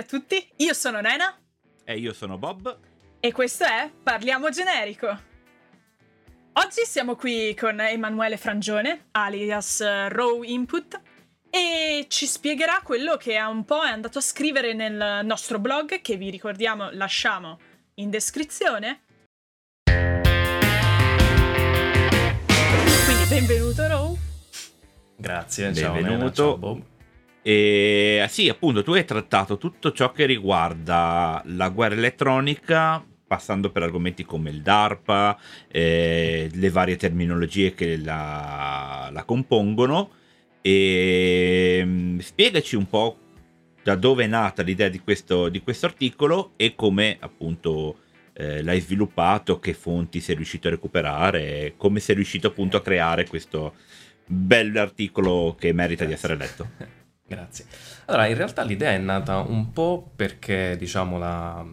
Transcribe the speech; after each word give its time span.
a 0.00 0.04
tutti, 0.04 0.46
io 0.56 0.72
sono 0.72 1.00
Nena. 1.00 1.38
E 1.84 1.98
io 1.98 2.12
sono 2.12 2.38
Bob. 2.38 2.78
E 3.20 3.32
questo 3.32 3.64
è 3.64 3.90
Parliamo 4.02 4.48
Generico. 4.50 5.28
Oggi 6.54 6.84
siamo 6.84 7.16
qui 7.16 7.54
con 7.54 7.80
Emanuele 7.80 8.36
Frangione, 8.36 9.08
alias 9.12 9.80
Raw 10.08 10.42
Input, 10.42 11.00
e 11.50 12.06
ci 12.08 12.26
spiegherà 12.26 12.80
quello 12.82 13.16
che 13.16 13.36
ha 13.36 13.48
un 13.48 13.64
po' 13.64 13.82
è 13.84 13.90
andato 13.90 14.18
a 14.18 14.22
scrivere 14.22 14.72
nel 14.72 15.24
nostro 15.24 15.58
blog, 15.58 16.00
che 16.00 16.16
vi 16.16 16.30
ricordiamo 16.30 16.90
lasciamo 16.90 17.58
in 17.94 18.10
descrizione. 18.10 19.02
Quindi 23.04 23.24
benvenuto 23.28 23.86
Raw. 23.86 24.16
Grazie, 25.16 25.70
Benvenuto. 25.70 26.00
ciao 26.00 26.16
Nena, 26.16 26.32
ciao 26.32 26.56
Bob. 26.56 26.89
E 27.42 28.24
sì, 28.28 28.48
appunto, 28.48 28.82
tu 28.82 28.92
hai 28.92 29.04
trattato 29.04 29.56
tutto 29.56 29.92
ciò 29.92 30.12
che 30.12 30.26
riguarda 30.26 31.42
la 31.46 31.68
guerra 31.70 31.94
elettronica, 31.94 33.04
passando 33.26 33.70
per 33.70 33.82
argomenti 33.82 34.24
come 34.24 34.50
il 34.50 34.60
DARPA, 34.60 35.38
eh, 35.68 36.50
le 36.52 36.70
varie 36.70 36.96
terminologie 36.96 37.74
che 37.74 37.96
la, 37.96 39.08
la 39.12 39.24
compongono. 39.24 40.10
E 40.62 41.80
mm, 41.84 42.18
spiegaci 42.18 42.76
un 42.76 42.86
po' 42.88 43.16
da 43.82 43.94
dove 43.94 44.24
è 44.24 44.26
nata 44.26 44.62
l'idea 44.62 44.88
di 44.88 45.00
questo, 45.00 45.48
di 45.48 45.62
questo 45.62 45.86
articolo 45.86 46.52
e 46.56 46.74
come 46.74 47.16
appunto 47.18 48.00
eh, 48.34 48.62
l'hai 48.62 48.80
sviluppato, 48.80 49.58
che 49.58 49.72
fonti 49.72 50.20
sei 50.20 50.34
riuscito 50.34 50.68
a 50.68 50.72
recuperare, 50.72 51.74
come 51.76 52.00
sei 52.00 52.16
riuscito 52.16 52.48
appunto 52.48 52.76
a 52.76 52.82
creare 52.82 53.26
questo 53.26 53.74
bell'articolo 54.26 55.56
che 55.58 55.72
merita 55.72 56.04
di 56.04 56.12
essere 56.12 56.36
letto. 56.36 56.98
Grazie. 57.30 57.64
Allora, 58.06 58.26
in 58.26 58.34
realtà 58.34 58.64
l'idea 58.64 58.90
è 58.90 58.98
nata 58.98 59.38
un 59.38 59.70
po' 59.72 60.10
perché, 60.16 60.74
diciamo, 60.76 61.16
la- 61.16 61.64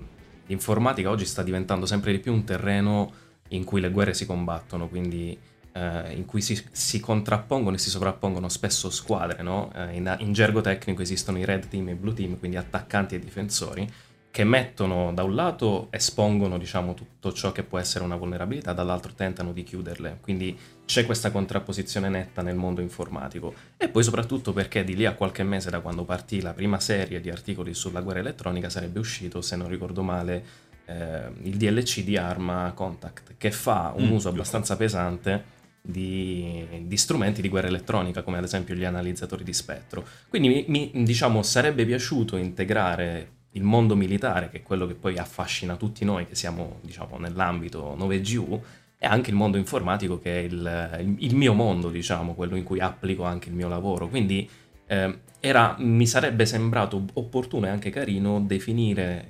l'informatica 0.46 1.10
oggi 1.10 1.26
sta 1.26 1.42
diventando 1.42 1.88
sempre 1.88 2.12
di 2.12 2.20
più 2.20 2.32
un 2.32 2.44
terreno 2.44 3.12
in 3.50 3.64
cui 3.64 3.82
le 3.82 3.90
guerre 3.90 4.14
si 4.14 4.28
combattono, 4.28 4.88
quindi 4.88 5.36
eh, 5.72 6.14
in 6.14 6.26
cui 6.26 6.42
si, 6.42 6.64
si 6.72 7.00
contrappongono 7.00 7.76
e 7.76 7.80
si 7.80 7.90
sovrappongono 7.90 8.50
spesso 8.50 8.92
squadre, 8.92 9.42
no? 9.42 9.72
Eh, 9.74 9.96
in, 9.96 10.16
in 10.20 10.32
gergo 10.32 10.62
tecnico 10.62 11.02
esistono 11.02 11.40
i 11.40 11.46
red 11.46 11.68
team 11.68 11.88
e 11.88 11.94
i 11.94 11.96
blue 11.96 12.14
team, 12.14 12.38
quindi 12.38 12.58
attaccanti 12.58 13.16
e 13.16 13.20
difensori, 13.20 13.92
che 14.38 14.44
mettono 14.44 15.12
da 15.16 15.24
un 15.24 15.34
lato, 15.34 15.88
espongono, 15.90 16.60
diciamo, 16.60 16.94
tutto 16.94 17.34
ciò 17.34 17.52
che 17.52 17.64
può 17.64 17.80
essere 17.80 18.04
una 18.04 18.18
vulnerabilità, 18.18 18.72
dall'altro 18.72 19.14
tentano 19.14 19.52
di 19.52 19.64
chiuderle. 19.64 20.20
Quindi 20.22 20.56
c'è 20.86 21.08
questa 21.08 21.32
contrapposizione 21.32 22.08
netta 22.08 22.44
nel 22.44 22.54
mondo 22.54 22.82
informatico. 22.82 23.56
E 23.78 23.90
poi 23.90 24.04
soprattutto 24.04 24.54
perché 24.54 24.84
di 24.84 24.96
lì 24.96 25.08
a 25.08 25.16
qualche 25.16 25.42
mese 25.42 25.72
da 25.72 25.80
quando 25.80 26.04
partì 26.04 26.40
la 26.40 26.54
prima 26.54 26.80
serie 26.80 27.20
di 27.20 27.32
articoli 27.32 27.74
sulla 27.74 28.02
guerra 28.02 28.20
elettronica 28.20 28.70
sarebbe 28.70 29.00
uscito, 29.00 29.42
se 29.42 29.56
non 29.56 29.70
ricordo 29.70 30.04
male, 30.04 30.46
eh, 30.86 31.32
il 31.42 31.58
DLC 31.58 32.04
di 32.04 32.16
Arma 32.16 32.72
Contact, 32.76 33.38
che 33.40 33.50
fa 33.50 33.92
un 33.96 34.06
Mm, 34.06 34.12
uso 34.12 34.30
abbastanza 34.30 34.78
pesante 34.78 35.46
di, 35.82 36.64
di 36.84 36.98
strumenti 36.98 37.42
di 37.42 37.50
guerra 37.50 37.70
elettronica, 37.70 38.22
come 38.22 38.38
ad 38.38 38.44
esempio 38.44 38.76
gli 38.76 38.86
analizzatori 38.86 39.44
di 39.44 39.54
spettro. 39.54 40.06
Quindi 40.30 40.48
mi, 40.68 40.92
mi, 40.94 41.04
diciamo, 41.04 41.42
sarebbe 41.42 41.88
piaciuto 41.88 42.38
integrare 42.38 43.36
il 43.58 43.64
mondo 43.64 43.95
militare, 43.95 44.50
che 44.50 44.58
è 44.58 44.64
quello 44.64 44.86
che 44.88 44.94
poi 44.94 45.18
affascina 45.18 45.76
tutti 45.76 46.06
noi 46.06 46.26
che 46.28 46.36
siamo 46.36 46.80
diciamo, 46.82 47.18
nell'ambito 47.18 47.95
9GU, 47.98 48.60
e 49.00 49.06
anche 49.06 49.30
il 49.30 49.36
mondo 49.36 49.58
informatico 49.58 50.20
che 50.20 50.40
è 50.40 50.44
il, 50.44 51.16
il- 51.20 51.36
mio 51.36 51.54
mondo, 51.54 51.90
diciamo, 51.90 52.34
quello 52.34 52.56
in 52.56 52.64
cui 52.64 52.80
applico 52.80 53.23
anche 53.23 53.50
il 53.50 53.56
mio 53.56 53.67
lavoro. 53.67 54.08
Quindi 54.08 54.50
eh, 54.88 55.20
era- 55.40 55.76
mi 55.80 56.08
sarebbe 56.08 56.46
sembrato 56.46 57.04
opportuno 57.14 57.67
e 57.67 57.70
anche 57.70 57.90
carino 57.90 58.40
definire 58.42 59.26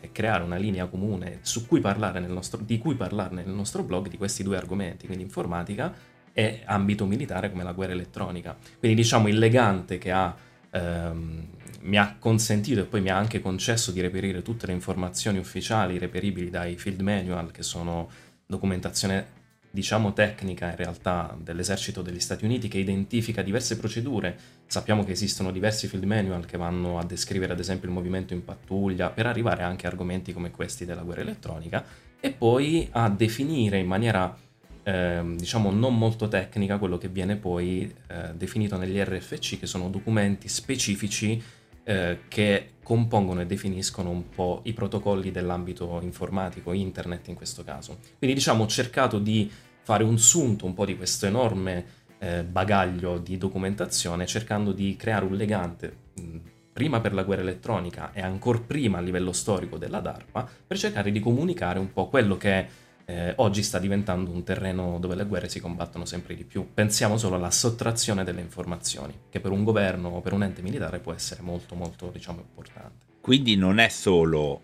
eh, 0.00 0.06
e 0.06 0.12
creare 0.12 0.42
una 0.42 0.56
linea 0.56 0.86
comune 0.86 1.38
su 1.42 1.66
cui 1.66 1.80
parlare 1.80 2.18
nel 2.20 2.30
nostro, 2.32 2.60
di 2.64 2.78
cui 2.78 2.94
parlare 2.94 3.34
nel 3.34 3.48
nostro 3.48 3.82
blog 3.82 4.08
di 4.08 4.16
questi 4.16 4.42
due 4.42 4.56
argomenti, 4.56 5.06
quindi 5.06 5.24
informatica 5.24 5.92
e 6.32 6.62
ambito 6.66 7.06
militare 7.06 7.50
come 7.50 7.62
la 7.62 7.72
guerra 7.72 7.92
elettronica. 7.92 8.56
Quindi 8.78 8.96
diciamo 9.00 9.28
il 9.28 9.38
legante 9.38 9.98
che 9.98 10.10
ha, 10.10 10.34
ehm, 10.70 11.46
mi 11.86 11.98
ha 11.98 12.16
consentito 12.18 12.80
e 12.80 12.84
poi 12.84 13.00
mi 13.00 13.10
ha 13.10 13.16
anche 13.16 13.40
concesso 13.40 13.92
di 13.92 14.00
reperire 14.00 14.42
tutte 14.42 14.66
le 14.66 14.72
informazioni 14.72 15.38
ufficiali 15.38 15.98
reperibili 15.98 16.50
dai 16.50 16.76
field 16.76 17.00
manual, 17.00 17.50
che 17.50 17.62
sono 17.62 18.08
documentazione 18.44 19.34
diciamo 19.70 20.14
tecnica 20.14 20.70
in 20.70 20.76
realtà 20.76 21.36
dell'esercito 21.38 22.00
degli 22.00 22.20
Stati 22.20 22.44
Uniti 22.44 22.66
che 22.66 22.78
identifica 22.78 23.42
diverse 23.42 23.76
procedure. 23.76 24.36
Sappiamo 24.66 25.04
che 25.04 25.12
esistono 25.12 25.52
diversi 25.52 25.86
field 25.86 26.04
manual 26.04 26.46
che 26.46 26.56
vanno 26.56 26.98
a 26.98 27.04
descrivere 27.04 27.52
ad 27.52 27.60
esempio 27.60 27.88
il 27.88 27.94
movimento 27.94 28.32
in 28.32 28.44
pattuglia 28.44 29.10
per 29.10 29.26
arrivare 29.26 29.62
anche 29.62 29.86
a 29.86 29.90
argomenti 29.90 30.32
come 30.32 30.50
questi 30.50 30.84
della 30.84 31.02
guerra 31.02 31.20
elettronica 31.20 31.84
e 32.18 32.30
poi 32.30 32.88
a 32.92 33.10
definire 33.10 33.78
in 33.78 33.86
maniera 33.86 34.34
ehm, 34.82 35.36
diciamo 35.36 35.70
non 35.70 35.96
molto 35.96 36.26
tecnica 36.26 36.78
quello 36.78 36.96
che 36.96 37.08
viene 37.08 37.36
poi 37.36 37.94
eh, 38.08 38.32
definito 38.34 38.78
negli 38.78 38.98
RFC 38.98 39.58
che 39.58 39.66
sono 39.66 39.90
documenti 39.90 40.48
specifici 40.48 41.40
eh, 41.88 42.22
che 42.26 42.72
compongono 42.82 43.40
e 43.40 43.46
definiscono 43.46 44.10
un 44.10 44.28
po' 44.28 44.60
i 44.64 44.72
protocolli 44.72 45.30
dell'ambito 45.30 46.00
informatico, 46.02 46.72
internet 46.72 47.28
in 47.28 47.36
questo 47.36 47.62
caso. 47.62 47.98
Quindi 48.18 48.36
diciamo 48.36 48.64
ho 48.64 48.66
cercato 48.66 49.20
di 49.20 49.48
fare 49.82 50.02
un 50.02 50.18
sunto 50.18 50.66
un 50.66 50.74
po' 50.74 50.84
di 50.84 50.96
questo 50.96 51.26
enorme 51.26 51.84
eh, 52.18 52.42
bagaglio 52.42 53.18
di 53.18 53.36
documentazione 53.36 54.26
cercando 54.26 54.72
di 54.72 54.96
creare 54.96 55.26
un 55.26 55.34
legante 55.34 55.96
mh, 56.14 56.36
prima 56.72 57.00
per 57.00 57.14
la 57.14 57.22
guerra 57.22 57.42
elettronica 57.42 58.12
e 58.12 58.20
ancora 58.20 58.58
prima 58.58 58.98
a 58.98 59.00
livello 59.00 59.32
storico 59.32 59.78
della 59.78 60.00
DARPA 60.00 60.48
per 60.66 60.76
cercare 60.76 61.12
di 61.12 61.20
comunicare 61.20 61.78
un 61.78 61.92
po' 61.92 62.08
quello 62.08 62.36
che 62.36 62.66
eh, 63.08 63.34
oggi 63.36 63.62
sta 63.62 63.78
diventando 63.78 64.32
un 64.32 64.42
terreno 64.42 64.98
dove 64.98 65.14
le 65.14 65.24
guerre 65.24 65.48
si 65.48 65.60
combattono 65.60 66.04
sempre 66.04 66.34
di 66.34 66.44
più. 66.44 66.74
Pensiamo 66.74 67.16
solo 67.16 67.36
alla 67.36 67.52
sottrazione 67.52 68.24
delle 68.24 68.40
informazioni, 68.40 69.14
che 69.30 69.40
per 69.40 69.52
un 69.52 69.62
governo 69.62 70.08
o 70.08 70.20
per 70.20 70.32
un 70.32 70.42
ente 70.42 70.60
militare 70.60 70.98
può 70.98 71.12
essere 71.12 71.42
molto 71.42 71.76
molto 71.76 72.10
diciamo 72.10 72.40
importante. 72.40 73.06
Quindi 73.20 73.56
non 73.56 73.78
è 73.78 73.88
solo 73.88 74.62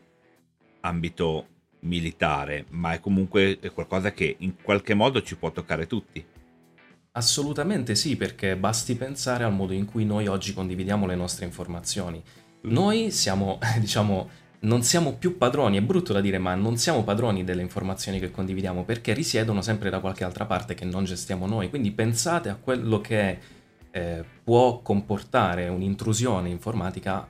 ambito 0.81 1.47
militare, 1.81 2.67
ma 2.71 2.93
è 2.93 3.01
comunque 3.01 3.59
qualcosa 3.73 4.13
che 4.13 4.37
in 4.41 4.61
qualche 4.61 4.95
modo 4.95 5.23
ci 5.23 5.37
può 5.37 5.53
toccare 5.53 5.87
tutti. 5.87 6.25
Assolutamente 7.13 7.95
sì, 7.95 8.17
perché 8.17 8.57
basti 8.57 8.97
pensare 8.97 9.45
al 9.45 9.53
modo 9.53 9.73
in 9.73 9.85
cui 9.85 10.05
noi 10.05 10.27
oggi 10.27 10.53
condividiamo 10.53 11.07
le 11.07 11.15
nostre 11.15 11.45
informazioni. 11.45 12.23
Noi 12.63 13.11
siamo, 13.11 13.59
diciamo, 13.79 14.29
non 14.62 14.83
siamo 14.83 15.15
più 15.15 15.39
padroni, 15.39 15.77
è 15.77 15.83
brutto 15.83 16.12
da 16.12 16.21
dire, 16.21 16.39
ma 16.39 16.55
non 16.55 16.77
siamo 16.77 17.03
padroni 17.03 17.43
delle 17.43 17.62
informazioni 17.62 18.21
che 18.21 18.31
condividiamo 18.31 18.84
perché 18.84 19.12
risiedono 19.12 19.61
sempre 19.61 19.91
da 19.91 19.99
qualche 19.99 20.25
altra 20.25 20.45
parte 20.45 20.75
che 20.75 20.84
non 20.84 21.05
gestiamo 21.05 21.47
noi. 21.47 21.69
Quindi 21.69 21.91
pensate 21.91 22.49
a 22.49 22.55
quello 22.55 23.00
che 23.00 23.39
eh, 23.91 24.25
può 24.45 24.81
comportare 24.81 25.69
un'intrusione 25.69 26.49
informatica 26.49 27.27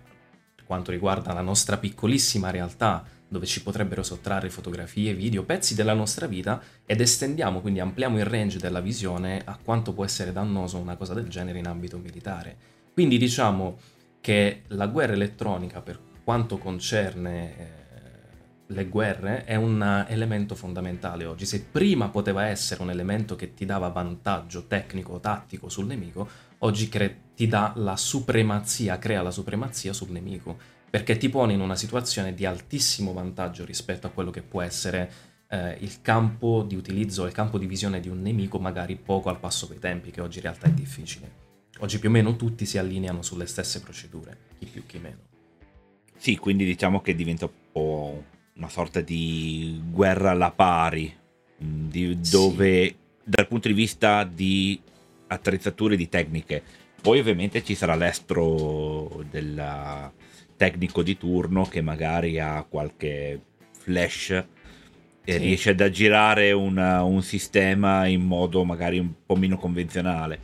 per 0.54 0.65
quanto 0.66 0.91
riguarda 0.91 1.32
la 1.32 1.41
nostra 1.41 1.78
piccolissima 1.78 2.50
realtà 2.50 3.04
dove 3.26 3.47
ci 3.47 3.62
potrebbero 3.62 4.03
sottrarre 4.03 4.50
fotografie, 4.50 5.14
video, 5.14 5.43
pezzi 5.43 5.75
della 5.75 5.94
nostra 5.94 6.26
vita 6.26 6.60
ed 6.84 7.00
estendiamo, 7.00 7.62
quindi 7.62 7.81
ampliamo 7.81 8.19
il 8.19 8.26
range 8.26 8.59
della 8.59 8.81
visione 8.81 9.40
a 9.43 9.58
quanto 9.62 9.94
può 9.94 10.05
essere 10.05 10.32
dannoso 10.32 10.76
una 10.76 10.96
cosa 10.96 11.14
del 11.14 11.29
genere 11.29 11.58
in 11.58 11.67
ambito 11.67 11.96
militare. 11.96 12.55
Quindi 12.93 13.17
diciamo 13.17 13.79
che 14.20 14.64
la 14.69 14.87
guerra 14.87 15.14
elettronica, 15.14 15.81
per 15.81 15.99
quanto 16.24 16.58
concerne 16.58 17.58
eh, 17.58 17.82
le 18.66 18.86
guerre, 18.86 19.44
è 19.44 19.54
un 19.56 20.04
elemento 20.08 20.54
fondamentale 20.54 21.24
oggi. 21.24 21.46
Se 21.46 21.64
prima 21.64 22.08
poteva 22.08 22.46
essere 22.46 22.82
un 22.82 22.90
elemento 22.90 23.36
che 23.36 23.54
ti 23.54 23.64
dava 23.64 23.88
vantaggio 23.88 24.66
tecnico 24.66 25.14
o 25.14 25.20
tattico 25.20 25.69
sul 25.69 25.86
nemico, 25.86 26.28
oggi 26.58 26.88
cre- 26.88 27.20
ti 27.34 27.46
dà 27.46 27.72
la 27.76 27.96
supremazia, 27.96 28.98
crea 28.98 29.22
la 29.22 29.30
supremazia 29.30 29.92
sul 29.92 30.10
nemico 30.10 30.80
perché 30.92 31.16
ti 31.16 31.30
pone 31.30 31.54
in 31.54 31.60
una 31.60 31.74
situazione 31.74 32.34
di 32.34 32.44
altissimo 32.44 33.14
vantaggio 33.14 33.64
rispetto 33.64 34.06
a 34.06 34.10
quello 34.10 34.30
che 34.30 34.42
può 34.42 34.60
essere 34.60 35.10
eh, 35.48 35.78
il 35.80 36.02
campo 36.02 36.62
di 36.62 36.76
utilizzo, 36.76 37.24
il 37.24 37.32
campo 37.32 37.56
di 37.56 37.64
visione 37.64 37.98
di 37.98 38.10
un 38.10 38.20
nemico 38.20 38.58
magari 38.58 38.96
poco 38.96 39.30
al 39.30 39.40
passo 39.40 39.66
coi 39.66 39.78
tempi, 39.78 40.10
che 40.10 40.20
oggi 40.20 40.36
in 40.36 40.44
realtà 40.44 40.66
è 40.66 40.72
difficile. 40.72 41.40
Oggi 41.78 41.98
più 41.98 42.10
o 42.10 42.12
meno 42.12 42.36
tutti 42.36 42.66
si 42.66 42.76
allineano 42.76 43.22
sulle 43.22 43.46
stesse 43.46 43.80
procedure, 43.80 44.36
chi 44.58 44.66
più 44.66 44.84
chi 44.84 44.98
meno. 44.98 45.31
Sì, 46.22 46.36
quindi 46.36 46.64
diciamo 46.64 47.00
che 47.00 47.16
diventa 47.16 47.46
un 47.46 47.50
po' 47.72 48.24
una 48.54 48.69
sorta 48.69 49.00
di 49.00 49.82
guerra 49.90 50.30
alla 50.30 50.52
pari, 50.52 51.12
mh, 51.58 51.88
di- 51.88 52.19
Sì. 52.20 52.30
dove 52.30 52.94
dal 53.24 53.48
punto 53.48 53.66
di 53.66 53.74
vista 53.74 54.22
di 54.22 54.80
attrezzature 55.26 55.94
e 55.94 55.96
di 55.96 56.08
tecniche, 56.08 56.62
poi 57.00 57.19
ovviamente 57.19 57.64
ci 57.64 57.74
sarà 57.74 57.96
l'estro 57.96 59.24
del 59.28 60.12
tecnico 60.56 61.02
di 61.02 61.19
turno 61.19 61.64
che 61.64 61.80
magari 61.80 62.38
ha 62.38 62.64
qualche 62.69 63.40
flash 63.80 64.30
e 64.30 65.32
Sì. 65.32 65.38
riesce 65.38 65.70
ad 65.70 65.80
aggirare 65.80 66.52
una- 66.52 67.02
un 67.02 67.22
sistema 67.24 68.06
in 68.06 68.22
modo 68.22 68.62
magari 68.62 69.00
un 69.00 69.10
po' 69.26 69.34
meno 69.34 69.56
convenzionale. 69.56 70.38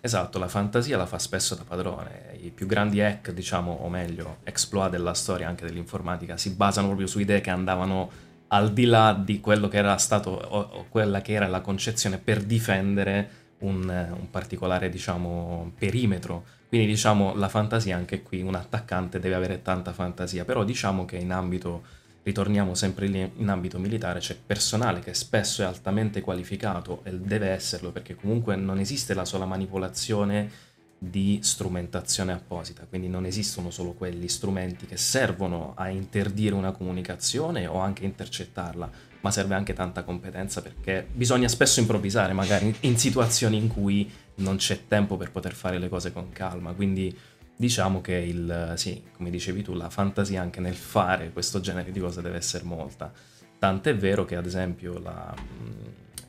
Esatto, 0.00 0.38
la 0.38 0.46
fantasia 0.48 0.96
la 0.96 1.06
fa 1.06 1.18
spesso 1.18 1.56
da 1.56 1.64
padrone. 1.64 2.33
I 2.44 2.50
più 2.50 2.66
grandi 2.66 3.00
hack, 3.00 3.32
diciamo, 3.32 3.72
o 3.72 3.88
meglio, 3.88 4.38
exploit 4.44 4.90
della 4.90 5.14
storia 5.14 5.48
anche 5.48 5.64
dell'informatica 5.64 6.36
si 6.36 6.50
basano 6.50 6.88
proprio 6.88 7.06
su 7.06 7.18
idee 7.18 7.40
che 7.40 7.50
andavano 7.50 8.10
al 8.48 8.72
di 8.72 8.84
là 8.84 9.18
di 9.18 9.40
quello 9.40 9.68
che 9.68 9.78
era 9.78 9.96
stato 9.96 10.30
o, 10.30 10.86
quella 10.90 11.22
che 11.22 11.32
era 11.32 11.46
la 11.46 11.60
concezione 11.60 12.18
per 12.18 12.42
difendere 12.42 13.42
un, 13.60 13.80
un, 13.88 14.30
particolare, 14.30 14.90
diciamo, 14.90 15.72
perimetro. 15.78 16.44
Quindi, 16.68 16.86
diciamo, 16.86 17.34
la 17.34 17.48
fantasia 17.48 17.96
anche 17.96 18.22
qui, 18.22 18.42
un 18.42 18.54
attaccante 18.54 19.18
deve 19.18 19.36
avere 19.36 19.62
tanta 19.62 19.92
fantasia, 19.92 20.44
però 20.44 20.64
diciamo 20.64 21.06
che 21.06 21.16
in 21.16 21.32
ambito 21.32 21.82
ritorniamo 22.24 22.74
sempre 22.74 23.06
lì 23.06 23.30
in 23.36 23.48
ambito 23.48 23.78
militare, 23.78 24.18
c'è 24.18 24.34
personale 24.34 25.00
che 25.00 25.12
spesso 25.14 25.62
è 25.62 25.66
altamente 25.66 26.22
qualificato 26.22 27.00
e 27.04 27.12
deve 27.12 27.48
esserlo 27.48 27.92
perché 27.92 28.14
comunque 28.14 28.56
non 28.56 28.78
esiste 28.78 29.12
la 29.12 29.26
sola 29.26 29.44
manipolazione 29.44 30.63
di 30.98 31.40
strumentazione 31.42 32.32
apposita, 32.32 32.86
quindi 32.88 33.08
non 33.08 33.26
esistono 33.26 33.70
solo 33.70 33.92
quegli 33.92 34.28
strumenti 34.28 34.86
che 34.86 34.96
servono 34.96 35.74
a 35.76 35.88
interdire 35.88 36.54
una 36.54 36.72
comunicazione 36.72 37.66
o 37.66 37.78
anche 37.78 38.04
intercettarla, 38.04 38.90
ma 39.20 39.30
serve 39.30 39.54
anche 39.54 39.72
tanta 39.72 40.02
competenza 40.02 40.62
perché 40.62 41.06
bisogna 41.12 41.48
spesso 41.48 41.80
improvvisare 41.80 42.32
magari 42.32 42.74
in 42.80 42.98
situazioni 42.98 43.56
in 43.56 43.68
cui 43.68 44.10
non 44.36 44.56
c'è 44.56 44.86
tempo 44.88 45.16
per 45.16 45.30
poter 45.30 45.52
fare 45.52 45.78
le 45.78 45.88
cose 45.88 46.12
con 46.12 46.30
calma, 46.30 46.72
quindi 46.72 47.16
diciamo 47.56 48.00
che 48.00 48.14
il, 48.14 48.72
sì, 48.76 49.02
come 49.16 49.30
dicevi 49.30 49.62
tu, 49.62 49.74
la 49.74 49.90
fantasia 49.90 50.40
anche 50.40 50.60
nel 50.60 50.74
fare 50.74 51.30
questo 51.30 51.60
genere 51.60 51.92
di 51.92 52.00
cose 52.00 52.20
deve 52.22 52.36
essere 52.36 52.64
molta. 52.64 53.12
Tant'è 53.58 53.96
vero 53.96 54.24
che, 54.24 54.36
ad 54.36 54.46
esempio, 54.46 54.98
la, 54.98 55.34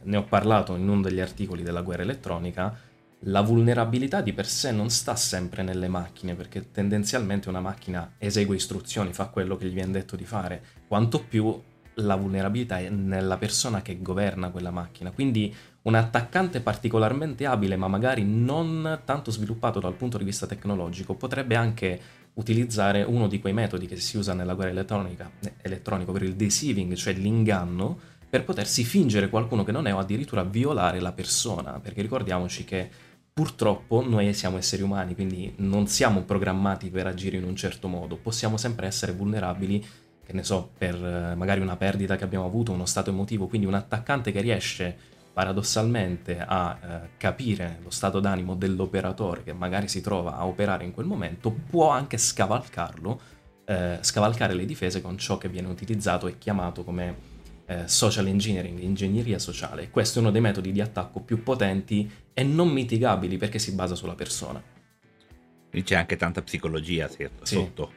ne 0.03 0.17
ho 0.17 0.23
parlato 0.23 0.75
in 0.75 0.88
uno 0.88 1.01
degli 1.01 1.19
articoli 1.19 1.63
della 1.63 1.81
guerra 1.81 2.03
elettronica, 2.03 2.77
la 3.27 3.42
vulnerabilità 3.42 4.22
di 4.22 4.33
per 4.33 4.48
sé 4.48 4.72
non 4.72 4.89
sta 4.89 5.16
sempre 5.16 5.63
nelle 5.63 5.88
macchine, 5.88 6.36
perché 6.36 6.72
tendenzialmente 6.72 7.50
una 7.50 7.60
macchina 7.60 8.13
esegue 8.18 8.56
istruzioni, 8.56 9.13
fa 9.13 9.27
quello 9.27 9.57
che 9.57 9.68
gli 9.68 9.74
viene 9.74 9.92
detto 9.92 10.16
di 10.16 10.25
fare, 10.25 10.63
quanto 10.88 11.24
più 11.24 11.60
la 12.00 12.16
vulnerabilità 12.16 12.80
è 12.80 12.89
nella 12.89 13.38
persona 13.38 13.81
che 13.81 14.01
governa 14.01 14.50
quella 14.50 14.69
macchina. 14.69 15.12
Quindi 15.12 15.54
un 15.83 15.95
attaccante 15.95 16.60
particolarmente 16.62 17.45
abile, 17.45 17.77
ma 17.77 17.88
magari 17.88 18.24
non 18.25 19.01
tanto 19.06 19.31
sviluppato 19.31 19.80
dal 19.80 19.95
punto 19.95 20.18
di 20.18 20.24
vista 20.24 20.45
tecnologico, 20.45 21.16
potrebbe 21.16 21.56
anche 21.56 22.00
utilizzare 22.33 23.01
uno 23.01 23.27
di 23.27 23.39
quei 23.39 23.54
metodi 23.54 23.88
che 23.88 23.95
si 23.95 24.18
usa 24.18 24.33
nella 24.33 24.54
guerra 24.54 24.72
elettronica, 24.72 25.31
elettronica 25.62 26.12
ovvero 26.12 26.25
il 26.25 26.36
deceiving, 26.36 26.94
cioè 26.94 27.13
l'inganno, 27.13 27.98
per 28.30 28.44
potersi 28.44 28.83
fingere 28.83 29.30
qualcuno 29.30 29.63
che 29.63 29.72
non 29.72 29.88
è 29.88 29.94
o 29.94 29.98
addirittura 29.98 30.44
violare 30.44 31.00
la 31.00 31.13
persona, 31.13 31.80
perché 31.80 32.01
ricordiamoci 32.01 32.66
che 32.66 32.89
purtroppo 33.36 34.02
noi 34.02 34.34
siamo 34.34 34.56
esseri 34.56 34.82
umani, 34.82 35.14
quindi 35.14 35.54
non 35.58 35.88
siamo 35.88 36.22
programmati 36.22 36.90
per 36.90 37.06
agire 37.06 37.36
in 37.36 37.44
un 37.44 37.54
certo 37.54 37.90
modo, 37.90 38.16
possiamo 38.16 38.56
sempre 38.56 38.88
essere 38.88 39.12
vulnerabili 39.12 39.86
che 40.26 40.32
ne 40.32 40.42
so, 40.42 40.72
per 40.78 40.96
eh, 40.96 41.36
magari 41.36 41.60
una 41.60 41.76
perdita 41.76 42.16
che 42.16 42.24
abbiamo 42.24 42.46
avuto, 42.46 42.72
uno 42.72 42.86
stato 42.86 43.10
emotivo, 43.10 43.48
quindi 43.48 43.68
un 43.68 43.74
attaccante 43.74 44.32
che 44.32 44.40
riesce 44.40 44.98
paradossalmente 45.34 46.40
a 46.40 46.80
eh, 46.82 47.10
capire 47.18 47.80
lo 47.84 47.90
stato 47.90 48.22
d'animo 48.22 48.56
dell'operatore 48.56 49.44
che 49.44 49.52
magari 49.52 49.90
si 49.90 50.00
trova 50.00 50.38
a 50.38 50.46
operare 50.46 50.86
in 50.86 50.94
quel 50.94 51.06
momento, 51.06 51.52
può 51.52 51.90
anche 51.90 52.18
scavalcarlo, 52.18 53.22
eh, 53.66 53.98
scavalcare 54.00 54.54
le 54.54 54.64
difese 54.64 55.02
con 55.02 55.18
ciò 55.18 55.38
che 55.38 55.50
viene 55.50 55.68
utilizzato 55.68 56.28
e 56.28 56.38
chiamato 56.38 56.86
come 56.86 57.35
eh, 57.67 57.88
social 57.88 58.27
engineering, 58.27 58.79
ingegneria 58.79 59.39
sociale. 59.39 59.89
Questo 59.89 60.19
è 60.19 60.21
uno 60.21 60.31
dei 60.31 60.41
metodi 60.41 60.71
di 60.71 60.81
attacco 60.81 61.21
più 61.21 61.44
potenti 61.44 62.09
e 62.33 62.44
non 62.44 62.69
mitigabili 62.69 63.38
perché 63.38 63.59
si 63.59 63.73
basa 63.73 63.95
sulla 63.95 64.15
persona. 64.15 64.62
Quindi 65.69 65.89
c'è 65.89 65.95
anche 65.95 66.15
tanta 66.15 66.41
psicologia 66.41 67.09
sotto. 67.44 67.91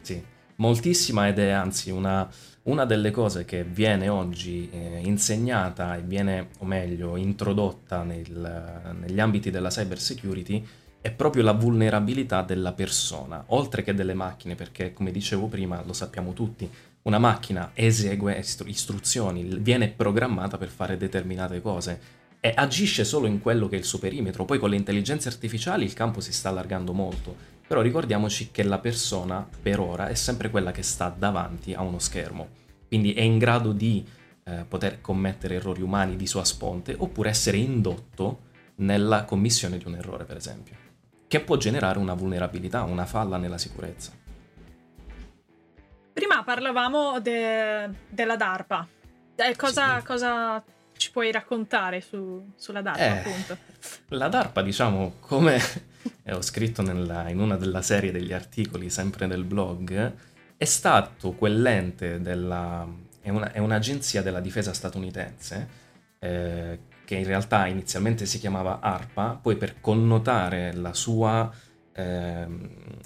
Sì. 0.00 0.14
sì 0.14 0.24
moltissima 0.56 1.26
ed 1.26 1.38
è 1.38 1.50
anzi 1.50 1.90
una, 1.90 2.28
una 2.64 2.84
delle 2.84 3.10
cose 3.10 3.44
che 3.44 3.64
viene 3.64 4.08
oggi 4.08 4.68
eh, 4.70 5.00
insegnata 5.04 5.96
e 5.96 6.02
viene, 6.02 6.50
o 6.58 6.64
meglio, 6.64 7.16
introdotta 7.16 8.04
nel, 8.04 8.94
negli 9.00 9.20
ambiti 9.20 9.50
della 9.50 9.68
cyber 9.68 9.98
security 9.98 10.64
è 11.00 11.10
proprio 11.10 11.42
la 11.42 11.52
vulnerabilità 11.52 12.42
della 12.42 12.72
persona, 12.72 13.42
oltre 13.48 13.82
che 13.82 13.92
delle 13.92 14.14
macchine, 14.14 14.54
perché 14.54 14.92
come 14.92 15.10
dicevo 15.10 15.48
prima, 15.48 15.82
lo 15.84 15.92
sappiamo 15.92 16.32
tutti, 16.32 16.70
una 17.02 17.18
macchina 17.18 17.70
esegue 17.74 18.42
istruzioni, 18.66 19.58
viene 19.60 19.88
programmata 19.88 20.58
per 20.58 20.68
fare 20.68 20.96
determinate 20.96 21.60
cose 21.60 22.20
e 22.40 22.52
agisce 22.54 23.04
solo 23.04 23.26
in 23.26 23.40
quello 23.40 23.68
che 23.68 23.76
è 23.76 23.78
il 23.78 23.84
suo 23.84 23.98
perimetro. 23.98 24.44
Poi 24.44 24.58
con 24.58 24.70
le 24.70 24.76
intelligenze 24.76 25.28
artificiali 25.28 25.84
il 25.84 25.94
campo 25.94 26.20
si 26.20 26.32
sta 26.32 26.48
allargando 26.48 26.92
molto 26.92 27.52
però 27.72 27.80
ricordiamoci 27.80 28.50
che 28.50 28.64
la 28.64 28.78
persona 28.78 29.48
per 29.62 29.80
ora 29.80 30.08
è 30.08 30.14
sempre 30.14 30.50
quella 30.50 30.72
che 30.72 30.82
sta 30.82 31.08
davanti 31.08 31.72
a 31.72 31.80
uno 31.80 31.98
schermo, 31.98 32.48
quindi 32.86 33.14
è 33.14 33.22
in 33.22 33.38
grado 33.38 33.72
di 33.72 34.06
eh, 34.44 34.66
poter 34.68 35.00
commettere 35.00 35.54
errori 35.54 35.80
umani 35.80 36.16
di 36.16 36.26
sua 36.26 36.44
sponte 36.44 36.94
oppure 36.94 37.30
essere 37.30 37.56
indotto 37.56 38.50
nella 38.74 39.24
commissione 39.24 39.78
di 39.78 39.86
un 39.86 39.94
errore, 39.94 40.24
per 40.24 40.36
esempio, 40.36 40.74
che 41.26 41.40
può 41.40 41.56
generare 41.56 41.98
una 41.98 42.12
vulnerabilità, 42.12 42.82
una 42.82 43.06
falla 43.06 43.38
nella 43.38 43.56
sicurezza. 43.56 44.12
Parlavamo 46.42 47.20
de- 47.20 47.88
della 48.08 48.36
DARPA. 48.36 48.86
Eh, 49.34 49.56
cosa, 49.56 49.98
sì. 49.98 50.06
cosa, 50.06 50.62
ci 50.96 51.10
puoi 51.10 51.32
raccontare 51.32 52.00
su, 52.00 52.52
sulla 52.56 52.82
DARPA, 52.82 53.02
eh, 53.02 53.18
appunto? 53.18 53.56
La 54.08 54.28
DARPA, 54.28 54.62
diciamo, 54.62 55.14
come 55.20 55.58
e 56.22 56.32
ho 56.32 56.42
scritto 56.42 56.82
nella, 56.82 57.28
in 57.28 57.40
una 57.40 57.56
della 57.56 57.82
serie 57.82 58.12
degli 58.12 58.32
articoli, 58.32 58.90
sempre 58.90 59.26
nel 59.26 59.44
blog, 59.44 60.14
è 60.56 60.64
stato 60.64 61.32
quell'ente 61.32 62.20
della... 62.20 62.86
è, 63.20 63.30
una, 63.30 63.52
è 63.52 63.58
un'agenzia 63.58 64.22
della 64.22 64.40
difesa 64.40 64.72
statunitense 64.72 65.80
eh, 66.18 66.78
che 67.04 67.14
in 67.16 67.24
realtà 67.24 67.66
inizialmente 67.66 68.26
si 68.26 68.38
chiamava 68.38 68.78
ARPA, 68.80 69.38
poi 69.42 69.56
per 69.56 69.80
connotare 69.80 70.72
la 70.72 70.94
sua 70.94 71.52
eh, 71.94 72.46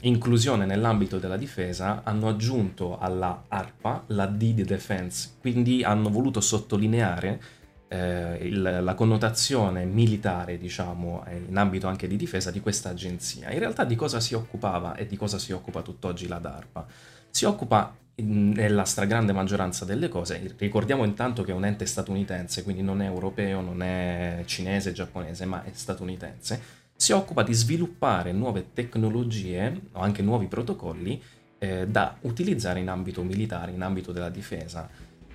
inclusione 0.02 0.64
nell'ambito 0.66 1.18
della 1.18 1.36
difesa 1.36 2.02
hanno 2.04 2.28
aggiunto 2.28 2.98
alla 2.98 3.44
ARPA 3.48 4.04
la 4.08 4.26
D 4.26 4.52
di 4.52 4.64
defense, 4.64 5.30
quindi 5.40 5.82
hanno 5.82 6.08
voluto 6.08 6.40
sottolineare 6.40 7.40
eh, 7.88 8.38
il, 8.42 8.80
la 8.82 8.94
connotazione 8.94 9.84
militare, 9.84 10.58
diciamo, 10.58 11.24
in 11.48 11.56
ambito 11.56 11.86
anche 11.86 12.06
di 12.06 12.16
difesa 12.16 12.50
di 12.50 12.60
questa 12.60 12.90
agenzia. 12.90 13.50
In 13.50 13.58
realtà 13.58 13.84
di 13.84 13.96
cosa 13.96 14.20
si 14.20 14.34
occupava 14.34 14.94
e 14.94 15.06
di 15.06 15.16
cosa 15.16 15.38
si 15.38 15.52
occupa 15.52 15.82
tutt'oggi 15.82 16.28
la 16.28 16.38
DARPA? 16.38 16.86
Si 17.30 17.44
occupa 17.44 17.94
nella 18.18 18.84
stragrande 18.84 19.32
maggioranza 19.32 19.84
delle 19.84 20.08
cose, 20.08 20.54
ricordiamo 20.56 21.04
intanto 21.04 21.42
che 21.42 21.52
è 21.52 21.54
un 21.54 21.66
ente 21.66 21.84
statunitense, 21.84 22.62
quindi 22.62 22.82
non 22.82 23.02
è 23.02 23.06
europeo, 23.06 23.60
non 23.60 23.82
è 23.82 24.42
cinese, 24.46 24.92
giapponese, 24.92 25.44
ma 25.44 25.62
è 25.62 25.70
statunitense, 25.70 26.84
si 26.96 27.12
occupa 27.12 27.42
di 27.42 27.52
sviluppare 27.52 28.32
nuove 28.32 28.72
tecnologie 28.72 29.80
o 29.92 30.00
anche 30.00 30.22
nuovi 30.22 30.46
protocolli 30.46 31.22
eh, 31.58 31.86
da 31.86 32.16
utilizzare 32.22 32.80
in 32.80 32.88
ambito 32.88 33.22
militare, 33.22 33.72
in 33.72 33.82
ambito 33.82 34.12
della 34.12 34.30
difesa. 34.30 34.88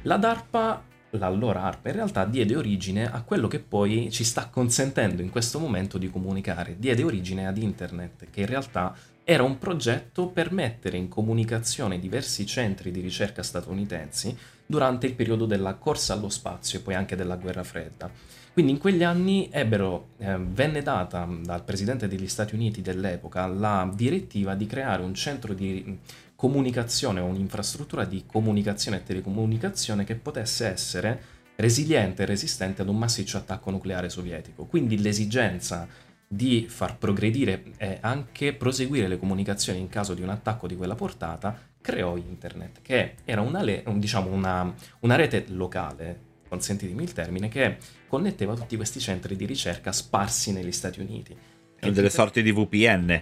La 0.04 0.18
DARPA 0.18 0.84
l'allora 1.12 1.64
ARPA 1.64 1.90
in 1.90 1.96
realtà 1.96 2.26
diede 2.26 2.56
origine 2.56 3.12
a 3.12 3.22
quello 3.22 3.48
che 3.48 3.60
poi 3.60 4.10
ci 4.12 4.24
sta 4.24 4.48
consentendo 4.48 5.22
in 5.22 5.30
questo 5.30 5.60
momento 5.60 5.98
di 5.98 6.10
comunicare, 6.10 6.76
diede 6.78 7.04
origine 7.04 7.48
ad 7.48 7.58
internet, 7.58 8.30
che 8.30 8.42
in 8.42 8.46
realtà 8.46 8.96
era 9.24 9.44
un 9.44 9.58
progetto 9.58 10.28
per 10.28 10.52
mettere 10.52 10.98
in 10.98 11.08
comunicazione 11.08 12.00
diversi 12.00 12.46
centri 12.46 12.92
di 12.92 13.02
ricerca 13.02 13.44
statunitensi 13.44 14.36
durante 14.66 15.06
il 15.06 15.14
periodo 15.14 15.46
della 15.46 15.76
corsa 15.76 16.14
allo 16.14 16.30
spazio 16.30 16.80
e 16.80 16.82
poi 16.82 16.96
anche 16.96 17.16
della 17.16 17.36
guerra 17.36 17.64
fredda. 17.64 18.10
Quindi 18.54 18.74
in 18.74 18.80
quegli 18.80 19.04
anni 19.04 19.48
ebbero, 19.50 20.10
eh, 20.18 20.38
venne 20.38 20.82
data 20.82 21.26
dal 21.42 21.64
presidente 21.64 22.10
degli 22.10 22.28
Stati 22.28 22.54
Uniti 22.54 22.82
dell'epoca 22.82 23.48
la 23.48 23.90
direttiva 23.94 24.56
di 24.56 24.66
creare 24.66 25.02
un 25.04 25.14
centro 25.14 25.54
di 25.54 25.98
comunicazione 26.36 27.22
o 27.22 27.26
un'infrastruttura 27.26 28.04
di 28.04 28.26
comunicazione 28.26 28.98
e 28.98 29.04
telecomunicazione 29.04 30.04
che 30.04 30.16
potesse 30.16 30.68
essere 30.68 31.22
resiliente 31.56 32.24
e 32.24 32.26
resistente 32.26 32.82
ad 32.82 32.90
un 32.90 32.98
massiccio 32.98 33.38
attacco 33.38 33.72
nucleare 33.72 34.10
sovietico. 34.10 34.66
Quindi 34.66 35.00
l'esigenza 35.00 35.88
di 36.28 36.66
far 36.68 36.98
progredire 36.98 37.64
e 37.78 38.00
anche 38.02 38.54
proseguire 38.54 39.08
le 39.08 39.20
comunicazioni 39.20 39.80
in 39.80 39.88
caso 39.88 40.14
di 40.14 40.24
un 40.24 40.30
attacco 40.30 40.68
di 40.68 40.76
quella 40.76 40.96
portata 40.96 41.58
creò 41.80 42.18
internet, 42.18 42.82
che 42.82 43.16
era 43.24 43.42
una, 43.42 43.64
diciamo 43.64 44.30
una, 44.30 44.74
una 45.00 45.16
rete 45.16 45.46
locale, 45.50 46.30
consentitemi 46.52 47.04
il 47.04 47.14
termine, 47.14 47.48
che 47.48 47.78
connetteva 48.10 48.56
tutti 48.56 48.76
questi 48.76 49.00
centri 49.00 49.38
di 49.38 49.46
ricerca 49.46 49.94
sparsi 49.94 50.52
negli 50.52 50.74
Stati 50.74 51.00
Uniti. 51.00 51.34
Sono 51.80 51.94
delle 51.94 52.10
sorti 52.10 52.44
di 52.44 52.52
VPN. 52.52 53.22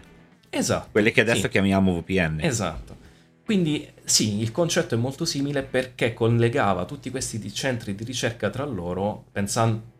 Esatto. 0.49 0.87
Quelle 0.91 1.11
che 1.11 1.21
adesso 1.21 1.41
sì. 1.41 1.49
chiamiamo 1.49 2.01
VPN. 2.01 2.39
Esatto. 2.41 2.97
Quindi 3.45 3.87
sì, 4.03 4.41
il 4.41 4.51
concetto 4.51 4.95
è 4.95 4.97
molto 4.97 5.25
simile 5.25 5.61
perché 5.61 6.13
collegava 6.15 6.85
tutti 6.85 7.11
questi 7.11 7.53
centri 7.53 7.93
di 7.93 8.03
ricerca 8.03 8.49
tra 8.49 8.65
loro, 8.65 9.25
pensando 9.31 9.97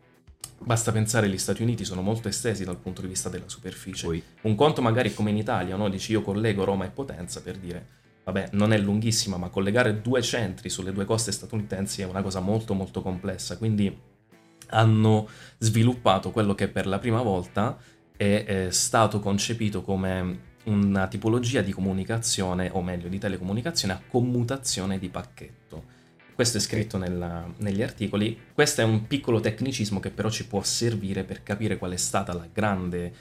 Basta 0.62 0.92
pensare 0.92 1.28
che 1.28 1.34
gli 1.34 1.38
Stati 1.38 1.62
Uniti 1.62 1.86
sono 1.86 2.02
molto 2.02 2.28
estesi 2.28 2.66
dal 2.66 2.78
punto 2.78 3.02
di 3.02 3.08
vista 3.08 3.30
della 3.30 3.48
superficie. 3.48 4.06
Poi, 4.06 4.22
Un 4.42 4.56
conto 4.56 4.82
magari 4.82 5.14
come 5.14 5.30
in 5.30 5.38
Italia, 5.38 5.78
no? 5.78 5.88
Dici 5.88 6.12
io 6.12 6.22
collego 6.22 6.66
Roma 6.66 6.86
e 6.86 6.90
Potenza 6.90 7.42
per 7.42 7.58
dire, 7.58 7.88
vabbè, 8.32 8.50
non 8.52 8.74
è 8.74 8.78
lunghissima, 8.78 9.38
ma 9.38 9.50
collegare 9.50 10.02
due 10.02 10.22
centri 10.22 10.70
sulle 10.70 10.92
due 10.92 11.06
coste 11.06 11.32
statunitensi 11.32 12.02
è 12.02 12.06
una 12.06 12.22
cosa 12.22 12.40
molto 12.40 12.74
molto 12.74 13.02
complessa, 13.02 13.58
quindi 13.58 14.08
hanno 14.72 15.28
sviluppato 15.58 16.32
quello 16.32 16.54
che 16.54 16.68
per 16.68 16.86
la 16.86 17.00
prima 17.00 17.22
volta 17.22 17.78
è, 18.16 18.44
è 18.46 18.72
stato 18.72 19.20
concepito 19.20 19.82
come 19.82 20.48
una 20.66 21.08
tipologia 21.08 21.62
di 21.62 21.72
comunicazione, 21.72 22.70
o 22.72 22.82
meglio 22.84 23.08
di 23.08 23.18
telecomunicazione 23.18 23.94
a 23.94 24.02
commutazione 24.08 25.00
di 25.00 25.10
pacchetto. 25.10 25.98
Questo 26.36 26.58
è 26.58 26.62
scritto 26.62 26.98
nella- 26.98 27.52
negli 27.58 27.82
articoli. 27.82 28.38
Questo 28.54 28.82
è 28.82 28.84
un 28.84 29.08
piccolo 29.08 29.40
tecnicismo 29.40 30.00
che 30.00 30.12
però 30.12 30.30
ci 30.30 30.48
può 30.48 30.62
servire 30.64 31.24
per 31.24 31.44
capire 31.44 31.78
qual 31.78 31.92
è 31.92 31.98
stata 31.98 32.34
la 32.34 32.48
grande 32.52 33.14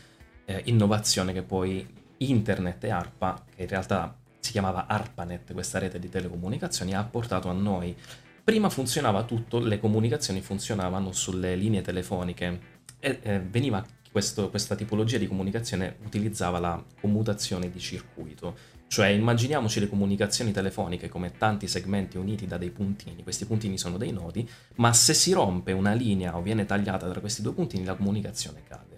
eh, 0.44 0.62
innovazione 0.66 1.32
che 1.32 1.42
poi 1.42 1.86
Internet 2.18 2.84
e 2.84 2.90
ARPA, 2.90 3.44
che 3.54 3.62
in 3.62 3.68
realtà 3.68 4.17
si 4.48 4.54
chiamava 4.54 4.86
ARPANET, 4.86 5.52
questa 5.52 5.78
rete 5.78 5.98
di 5.98 6.08
telecomunicazioni, 6.08 6.94
ha 6.94 7.04
portato 7.04 7.50
a 7.50 7.52
noi. 7.52 7.94
Prima 8.42 8.70
funzionava 8.70 9.24
tutto, 9.24 9.58
le 9.58 9.78
comunicazioni 9.78 10.40
funzionavano 10.40 11.12
sulle 11.12 11.54
linee 11.54 11.82
telefoniche 11.82 12.60
e 12.98 13.18
eh, 13.22 13.40
veniva 13.40 13.84
questo- 14.10 14.48
questa 14.48 14.74
tipologia 14.74 15.18
di 15.18 15.28
comunicazione 15.28 15.96
utilizzava 16.02 16.58
la 16.58 16.82
commutazione 16.98 17.70
di 17.70 17.78
circuito, 17.78 18.56
cioè 18.86 19.08
immaginiamoci 19.08 19.80
le 19.80 19.88
comunicazioni 19.90 20.50
telefoniche 20.50 21.10
come 21.10 21.32
tanti 21.32 21.68
segmenti 21.68 22.16
uniti 22.16 22.46
da 22.46 22.56
dei 22.56 22.70
puntini, 22.70 23.22
questi 23.22 23.44
puntini 23.44 23.76
sono 23.76 23.98
dei 23.98 24.12
nodi, 24.12 24.48
ma 24.76 24.94
se 24.94 25.12
si 25.12 25.32
rompe 25.32 25.72
una 25.72 25.92
linea 25.92 26.34
o 26.38 26.40
viene 26.40 26.64
tagliata 26.64 27.06
tra 27.06 27.20
questi 27.20 27.42
due 27.42 27.52
puntini 27.52 27.84
la 27.84 27.96
comunicazione 27.96 28.62
cade. 28.66 28.97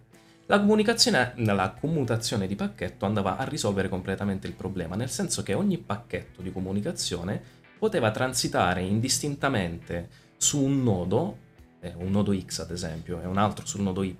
La 0.50 0.58
la 0.58 1.76
commutazione 1.78 2.48
di 2.48 2.56
pacchetto 2.56 3.06
andava 3.06 3.36
a 3.36 3.44
risolvere 3.44 3.88
completamente 3.88 4.48
il 4.48 4.54
problema, 4.54 4.96
nel 4.96 5.08
senso 5.08 5.44
che 5.44 5.54
ogni 5.54 5.78
pacchetto 5.78 6.42
di 6.42 6.50
comunicazione 6.50 7.40
poteva 7.78 8.10
transitare 8.10 8.82
indistintamente 8.82 10.08
su 10.36 10.60
un 10.60 10.82
nodo, 10.82 11.36
eh, 11.78 11.94
un 11.96 12.10
nodo 12.10 12.36
X 12.36 12.58
ad 12.58 12.72
esempio, 12.72 13.22
e 13.22 13.26
un 13.26 13.38
altro 13.38 13.64
sul 13.64 13.82
nodo 13.82 14.02
Y, 14.02 14.16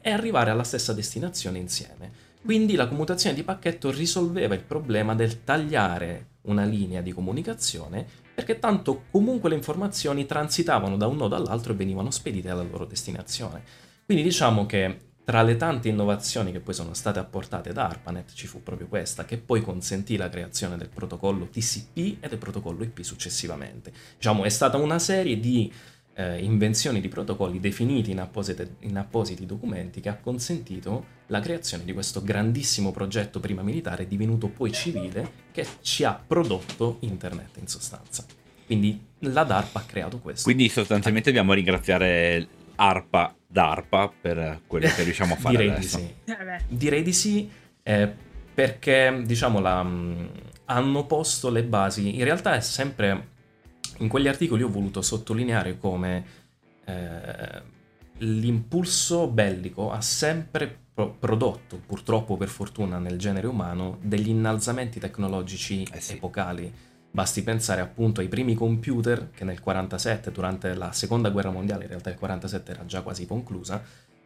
e 0.00 0.10
arrivare 0.10 0.48
alla 0.48 0.64
stessa 0.64 0.94
destinazione 0.94 1.58
insieme. 1.58 2.10
Quindi 2.42 2.76
la 2.76 2.88
commutazione 2.88 3.36
di 3.36 3.42
pacchetto 3.42 3.90
risolveva 3.90 4.54
il 4.54 4.62
problema 4.62 5.14
del 5.14 5.44
tagliare 5.44 6.28
una 6.44 6.64
linea 6.64 7.02
di 7.02 7.12
comunicazione 7.12 8.06
perché 8.34 8.58
tanto 8.58 9.02
comunque 9.10 9.50
le 9.50 9.56
informazioni 9.56 10.24
transitavano 10.24 10.96
da 10.96 11.06
un 11.06 11.16
nodo 11.16 11.36
all'altro 11.36 11.74
e 11.74 11.76
venivano 11.76 12.10
spedite 12.10 12.48
alla 12.48 12.62
loro 12.62 12.86
destinazione. 12.86 13.62
Quindi 14.06 14.22
diciamo 14.22 14.64
che 14.64 15.12
tra 15.24 15.42
le 15.42 15.56
tante 15.56 15.88
innovazioni 15.88 16.52
che 16.52 16.60
poi 16.60 16.74
sono 16.74 16.92
state 16.92 17.18
apportate 17.18 17.72
da 17.72 17.88
ARPANET 17.88 18.34
ci 18.34 18.46
fu 18.46 18.62
proprio 18.62 18.86
questa, 18.86 19.24
che 19.24 19.38
poi 19.38 19.62
consentì 19.62 20.16
la 20.16 20.28
creazione 20.28 20.76
del 20.76 20.90
protocollo 20.90 21.46
TCP 21.46 22.22
e 22.22 22.28
del 22.28 22.38
protocollo 22.38 22.84
IP 22.84 23.00
successivamente. 23.00 23.90
Diciamo, 24.16 24.44
è 24.44 24.50
stata 24.50 24.76
una 24.76 24.98
serie 24.98 25.40
di 25.40 25.72
eh, 26.16 26.42
invenzioni 26.42 27.00
di 27.00 27.08
protocolli 27.08 27.58
definiti 27.58 28.10
in, 28.10 28.20
apposite- 28.20 28.76
in 28.80 28.98
appositi 28.98 29.46
documenti 29.46 30.00
che 30.00 30.10
ha 30.10 30.16
consentito 30.16 31.22
la 31.28 31.40
creazione 31.40 31.84
di 31.84 31.92
questo 31.94 32.22
grandissimo 32.22 32.92
progetto 32.92 33.40
prima 33.40 33.62
militare 33.62 34.06
divenuto 34.06 34.48
poi 34.48 34.72
civile 34.72 35.42
che 35.52 35.66
ci 35.80 36.04
ha 36.04 36.22
prodotto 36.24 36.98
internet 37.00 37.56
in 37.58 37.66
sostanza. 37.66 38.24
Quindi 38.66 39.02
la 39.20 39.44
DARPA 39.44 39.80
ha 39.80 39.84
creato 39.84 40.18
questo. 40.18 40.44
quindi 40.44 40.68
sostanzialmente 40.68 41.30
dobbiamo 41.30 41.54
ringraziare 41.54 42.46
ARPA 42.76 43.34
d'ARPA 43.54 44.12
per 44.20 44.62
quello 44.66 44.88
che 44.96 45.04
riusciamo 45.04 45.34
a 45.34 45.36
fare 45.36 45.54
Direi 45.56 45.70
adesso. 45.70 45.96
di 45.98 46.02
sì. 46.02 46.32
Eh 46.32 46.60
Direi 46.68 47.02
di 47.04 47.12
sì, 47.12 47.50
eh, 47.84 48.12
perché 48.52 49.22
diciamo 49.24 49.60
la, 49.60 49.80
mh, 49.80 50.30
hanno 50.64 51.06
posto 51.06 51.50
le 51.50 51.62
basi. 51.62 52.16
In 52.16 52.24
realtà 52.24 52.56
è 52.56 52.60
sempre 52.60 53.28
in 53.98 54.08
quegli 54.08 54.26
articoli 54.26 54.64
ho 54.64 54.68
voluto 54.68 55.02
sottolineare 55.02 55.78
come 55.78 56.24
eh, 56.84 57.62
l'impulso 58.18 59.28
bellico 59.28 59.92
ha 59.92 60.00
sempre 60.00 60.76
pro- 60.92 61.10
prodotto, 61.12 61.80
purtroppo 61.86 62.36
per 62.36 62.48
fortuna 62.48 62.98
nel 62.98 63.18
genere 63.18 63.46
umano, 63.46 63.98
degli 64.02 64.30
innalzamenti 64.30 64.98
tecnologici 64.98 65.86
Eh 65.92 66.00
sì. 66.00 66.14
epocali. 66.14 66.72
Basti 67.14 67.44
pensare 67.44 67.80
appunto 67.80 68.20
ai 68.20 68.26
primi 68.26 68.54
computer 68.54 69.30
che 69.30 69.44
nel 69.44 69.60
47, 69.60 70.32
durante 70.32 70.74
la 70.74 70.90
seconda 70.90 71.30
guerra 71.30 71.52
mondiale, 71.52 71.84
in 71.84 71.90
realtà 71.90 72.10
il 72.10 72.16
47 72.16 72.72
era 72.72 72.84
già 72.86 73.02
quasi 73.02 73.24
conclusa, 73.24 73.80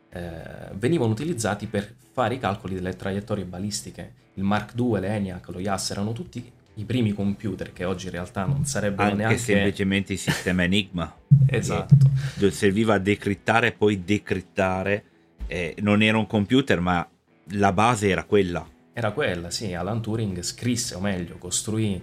eh, 0.09 0.31
venivano 0.73 1.13
utilizzati 1.13 1.67
per 1.67 1.95
fare 2.13 2.37
i 2.37 2.39
calcoli 2.39 2.77
delle 2.77 2.97
traiettorie 2.97 3.45
balistiche. 3.45 4.13
Il 4.37 4.43
Mark 4.43 4.73
II, 4.75 5.01
l'ENIAC, 5.01 5.49
lo 5.49 5.59
IAS 5.59 5.91
erano 5.91 6.15
tutti 6.15 6.51
i 6.77 6.85
primi 6.85 7.13
computer 7.13 7.75
che 7.75 7.85
oggi 7.85 8.07
in 8.07 8.13
realtà 8.13 8.47
non 8.47 8.65
sarebbero 8.65 9.11
Anche 9.11 9.17
neanche... 9.19 9.39
semplicemente 9.39 10.15
il 10.15 10.19
sistema 10.19 10.63
Enigma. 10.63 11.15
Esatto. 11.47 11.95
Dove 12.37 12.53
serviva 12.53 12.95
a 12.95 12.99
decrittare 12.99 13.67
e 13.67 13.73
poi 13.73 14.03
decrittare. 14.03 15.05
Eh, 15.47 15.75
non 15.81 16.01
era 16.01 16.17
un 16.17 16.27
computer, 16.27 16.81
ma 16.81 17.07
la 17.51 17.73
base 17.75 18.09
era 18.09 18.25
quella. 18.25 18.67
Era 18.95 19.13
quella, 19.13 19.51
sì, 19.51 19.75
Alan 19.75 20.01
Turing 20.01 20.41
scrisse, 20.41 20.95
o 20.95 21.01
meglio, 21.01 21.37
costruì 21.37 22.03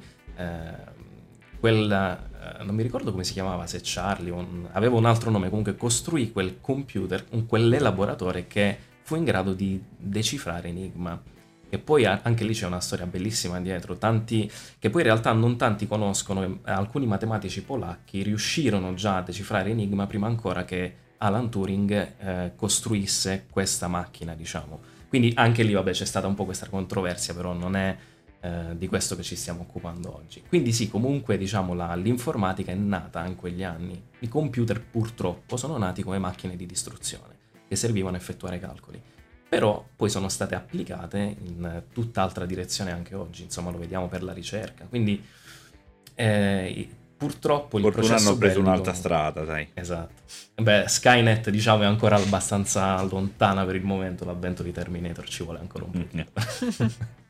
quella, 1.60 2.60
eh, 2.60 2.64
non 2.64 2.76
mi 2.76 2.84
ricordo 2.84 3.12
come 3.12 3.24
si 3.24 3.34
chiamava, 3.34 3.66
se 3.66 3.80
Charlie, 3.82 4.32
un- 4.32 4.68
aveva 4.72 4.96
un 4.96 5.06
altro 5.06 5.32
nome, 5.32 5.50
comunque 5.50 5.76
costruì 5.76 6.32
quel 6.32 6.60
computer, 6.62 7.26
un- 7.32 7.46
quell'elaboratore 7.46 8.48
che 8.48 8.78
fu 9.02 9.16
in 9.16 9.24
grado 9.24 9.54
di 9.54 9.82
decifrare 9.98 10.70
Enigma. 10.70 11.22
E 11.68 11.80
poi 11.80 12.06
anche 12.06 12.44
lì 12.44 12.54
c'è 12.54 12.68
una 12.68 12.80
storia 12.80 13.06
bellissima 13.06 13.60
dietro, 13.60 13.98
tanti, 13.98 14.50
che 14.80 14.90
poi 14.90 15.02
in 15.02 15.08
realtà 15.08 15.32
non 15.34 15.58
tanti 15.58 15.88
conoscono, 15.88 16.44
e 16.44 16.60
alcuni 16.66 17.06
matematici 17.06 17.64
polacchi 17.64 18.22
riuscirono 18.22 18.94
già 18.94 19.18
a 19.18 19.22
decifrare 19.22 19.72
Enigma 19.72 20.06
prima 20.06 20.28
ancora 20.28 20.64
che 20.64 20.96
Alan 21.18 21.50
Turing 21.50 21.92
eh, 22.20 22.52
costruisse 22.56 23.48
questa 23.50 23.88
macchina, 23.88 24.36
diciamo. 24.36 24.80
Quindi 25.10 25.34
anche 25.36 25.64
lì, 25.64 25.74
vabbè, 25.74 25.92
c'è 25.92 26.06
stata 26.06 26.28
un 26.28 26.36
po' 26.36 26.46
questa 26.46 26.68
controversia, 26.68 27.34
però 27.34 27.54
non 27.54 27.76
è 27.76 27.98
eh, 28.46 28.78
di 28.78 28.88
questo 28.88 29.16
che 29.16 29.24
ci 29.24 29.36
stiamo 29.36 29.62
occupando 29.62 30.16
oggi. 30.16 30.44
Quindi 30.48 30.72
sì, 30.72 30.88
comunque, 30.90 31.38
diciamo, 31.38 31.74
la- 31.74 31.96
l'informatica 31.96 32.72
è 32.72 32.76
nata 32.76 33.26
in 33.26 33.36
quegli 33.36 33.64
anni. 33.64 34.00
I 34.20 34.28
computer, 34.28 34.80
purtroppo, 34.82 35.58
sono 35.58 35.78
nati 35.78 36.04
come 36.04 36.20
macchine 36.20 36.56
di 36.56 36.66
distruzione, 36.66 37.36
che 37.68 37.76
servivano 37.76 38.16
a 38.16 38.20
effettuare 38.20 38.60
calcoli. 38.60 39.02
Però 39.48 39.84
poi 39.96 40.10
sono 40.10 40.30
state 40.30 40.54
applicate 40.54 41.38
in 41.40 41.84
tutt'altra 41.92 42.46
direzione 42.46 42.92
anche 42.92 43.16
oggi, 43.16 43.44
insomma, 43.44 43.72
lo 43.72 43.78
vediamo 43.80 44.08
per 44.08 44.22
la 44.22 44.34
ricerca. 44.34 44.86
Quindi, 44.86 45.24
eh, 46.14 46.90
purtroppo 47.18 47.78
il 47.78 47.84
Fortuna 47.84 48.06
processo 48.08 48.30
hanno 48.30 48.38
preso 48.38 48.54
bellico- 48.56 48.70
un'altra 48.70 48.94
strada, 48.94 49.46
sai. 49.46 49.70
Esatto. 49.74 50.22
Beh, 50.56 50.86
Skynet 50.88 51.50
diciamo 51.50 51.84
è 51.84 51.86
ancora 51.86 52.16
abbastanza 52.18 53.02
lontana 53.04 53.66
per 53.66 53.76
il 53.76 53.84
momento, 53.84 54.26
l'avvento 54.26 54.62
di 54.64 54.72
Terminator 54.72 55.28
ci 55.28 55.44
vuole 55.44 55.60
ancora 55.60 55.86
un 55.86 55.92
po'. 55.92 56.32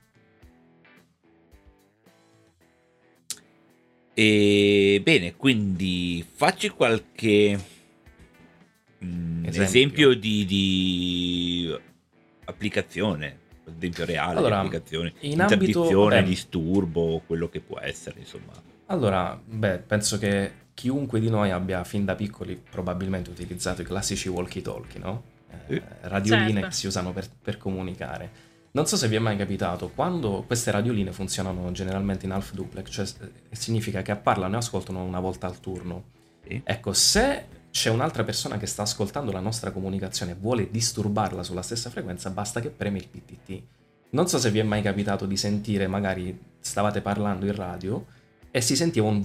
E 4.17 5.01
bene, 5.03 5.36
quindi 5.36 6.25
facci 6.27 6.69
qualche 6.69 7.60
mm, 9.03 9.43
Esempio. 9.45 9.62
esempio, 9.63 10.13
di, 10.13 10.45
di 10.45 11.75
applicazione, 12.45 13.39
esempio 13.77 14.05
reale 14.05 14.38
Allora, 14.39 14.62
di 14.62 14.67
applicazione, 14.67 15.13
in 15.19 15.41
ambito- 15.41 15.53
interdizione, 15.65 16.22
beh. 16.22 16.27
disturbo, 16.27 17.22
quello 17.27 17.50
che 17.50 17.60
può 17.60 17.77
essere, 17.79 18.19
insomma. 18.19 18.53
Allora, 18.86 19.38
beh, 19.43 19.79
penso 19.79 20.17
che 20.17 20.51
chiunque 20.74 21.19
di 21.19 21.29
noi 21.29 21.51
abbia 21.51 21.84
fin 21.84 22.05
da 22.05 22.15
piccoli 22.15 22.55
probabilmente 22.69 23.29
utilizzato 23.29 23.81
i 23.81 23.86
classici 23.86 24.29
walkie-talkie, 24.29 25.00
no? 25.00 25.24
Eh, 25.67 25.81
radioline 26.03 26.53
Certo. 26.53 26.67
che 26.67 26.74
si 26.74 26.88
usano 26.88 27.12
per, 27.12 27.27
per 27.41 27.57
comunicare. 27.57 28.53
Non 28.75 28.88
so 28.88 28.98
se 28.98 29.08
vi 29.08 29.15
è 29.15 29.20
mai 29.20 29.38
capitato, 29.38 29.89
quando 29.96 30.44
queste 30.46 30.70
radioline 30.70 31.13
funzionano 31.13 31.72
generalmente 31.72 32.25
in 32.25 32.34
half 32.34 32.51
duplex, 32.51 32.89
cioè 32.89 33.05
eh, 33.22 33.55
significa 33.55 34.01
che 34.01 34.13
parlano 34.17 34.55
e 34.55 34.58
ascoltano 34.58 35.01
una 35.01 35.22
volta 35.22 35.48
al 35.48 35.62
turno. 35.62 36.03
Sì. 36.46 36.62
Ecco, 36.62 36.91
se 36.91 37.46
c'è 37.72 37.89
un'altra 37.89 38.25
persona 38.25 38.58
che 38.58 38.65
sta 38.65 38.82
ascoltando 38.82 39.32
la 39.32 39.39
nostra 39.39 39.72
comunicazione 39.72 40.34
e 40.34 40.36
vuole 40.38 40.70
disturbarla 40.70 41.41
sulla 41.41 41.62
stessa 41.62 41.89
frequenza, 41.89 42.29
basta 42.32 42.60
che 42.60 42.70
preme 42.70 42.98
il 42.98 43.08
PTT. 43.08 43.63
Non 44.10 44.27
so 44.27 44.39
se 44.39 44.51
vi 44.51 44.60
è 44.60 44.63
mai 44.63 44.82
capitato 44.82 45.25
di 45.25 45.38
sentire, 45.38 45.88
magari 45.88 46.38
stavate 46.60 47.00
parlando 47.00 47.46
in 47.46 47.55
radio 47.55 48.05
e 48.51 48.60
si 48.60 48.75
sentiva 48.75 49.08
un, 49.08 49.24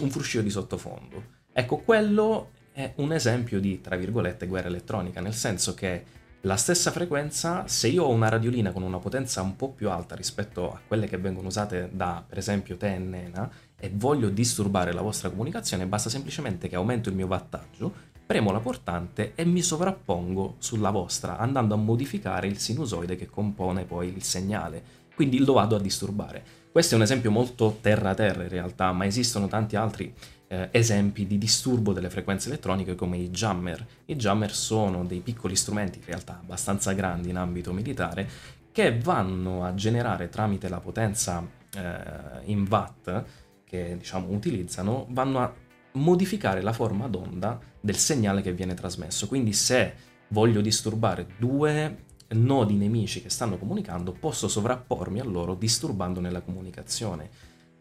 un 0.00 0.10
fruscio 0.10 0.42
di 0.42 0.50
sottofondo. 0.50 1.24
Ecco, 1.54 1.78
quello 1.78 2.50
è 2.74 2.92
un 2.96 3.14
esempio 3.14 3.60
di, 3.60 3.80
tra 3.80 3.96
virgolette, 3.96 4.46
guerra 4.46 4.68
elettronica, 4.68 5.22
nel 5.22 5.32
senso 5.32 5.72
che 5.72 6.04
la 6.44 6.56
stessa 6.56 6.90
frequenza, 6.90 7.66
se 7.66 7.88
io 7.88 8.04
ho 8.04 8.10
una 8.10 8.28
radiolina 8.28 8.70
con 8.70 8.82
una 8.82 8.98
potenza 8.98 9.40
un 9.40 9.56
po' 9.56 9.70
più 9.70 9.88
alta 9.88 10.14
rispetto 10.14 10.72
a 10.72 10.80
quelle 10.86 11.06
che 11.06 11.16
vengono 11.16 11.48
usate 11.48 11.88
da, 11.90 12.22
per 12.26 12.36
esempio, 12.36 12.76
te 12.76 12.94
e 12.94 12.98
Nena, 12.98 13.50
e 13.78 13.90
voglio 13.94 14.28
disturbare 14.28 14.92
la 14.92 15.00
vostra 15.00 15.30
comunicazione, 15.30 15.86
basta 15.86 16.10
semplicemente 16.10 16.68
che 16.68 16.76
aumento 16.76 17.08
il 17.08 17.14
mio 17.14 17.26
wattaggio 17.26 18.12
premo 18.26 18.52
la 18.52 18.60
portante 18.60 19.32
e 19.34 19.44
mi 19.46 19.62
sovrappongo 19.62 20.56
sulla 20.58 20.90
vostra, 20.90 21.38
andando 21.38 21.74
a 21.74 21.78
modificare 21.78 22.46
il 22.46 22.58
sinusoide 22.58 23.16
che 23.16 23.26
compone 23.26 23.84
poi 23.84 24.08
il 24.08 24.22
segnale. 24.22 24.82
Quindi 25.14 25.38
lo 25.38 25.54
vado 25.54 25.76
a 25.76 25.80
disturbare. 25.80 26.44
Questo 26.70 26.94
è 26.94 26.96
un 26.96 27.04
esempio 27.04 27.30
molto 27.30 27.78
terra-terra 27.80 28.42
in 28.42 28.48
realtà, 28.48 28.92
ma 28.92 29.06
esistono 29.06 29.46
tanti 29.46 29.76
altri 29.76 30.12
eh, 30.54 30.68
esempi 30.70 31.26
di 31.26 31.36
disturbo 31.36 31.92
delle 31.92 32.10
frequenze 32.10 32.48
elettroniche 32.48 32.94
come 32.94 33.16
i 33.16 33.30
jammer. 33.30 33.84
I 34.06 34.16
jammer 34.16 34.54
sono 34.54 35.04
dei 35.04 35.20
piccoli 35.20 35.56
strumenti, 35.56 35.98
in 35.98 36.04
realtà 36.04 36.38
abbastanza 36.40 36.92
grandi 36.92 37.30
in 37.30 37.36
ambito 37.36 37.72
militare, 37.72 38.28
che 38.70 38.98
vanno 38.98 39.64
a 39.64 39.74
generare 39.74 40.28
tramite 40.28 40.68
la 40.68 40.80
potenza 40.80 41.46
eh, 41.74 42.40
in 42.44 42.66
watt 42.68 43.24
che 43.64 43.96
diciamo 43.98 44.28
utilizzano, 44.30 45.06
vanno 45.10 45.40
a 45.40 45.52
modificare 45.92 46.60
la 46.60 46.72
forma 46.72 47.08
d'onda 47.08 47.58
del 47.80 47.96
segnale 47.96 48.42
che 48.42 48.52
viene 48.52 48.74
trasmesso. 48.74 49.26
Quindi 49.26 49.52
se 49.52 49.94
voglio 50.28 50.60
disturbare 50.60 51.26
due 51.38 52.02
nodi 52.28 52.74
nemici 52.74 53.22
che 53.22 53.30
stanno 53.30 53.58
comunicando, 53.58 54.12
posso 54.12 54.48
sovrappormi 54.48 55.20
a 55.20 55.24
loro 55.24 55.54
disturbando 55.54 56.20
la 56.20 56.40
comunicazione. 56.40 57.30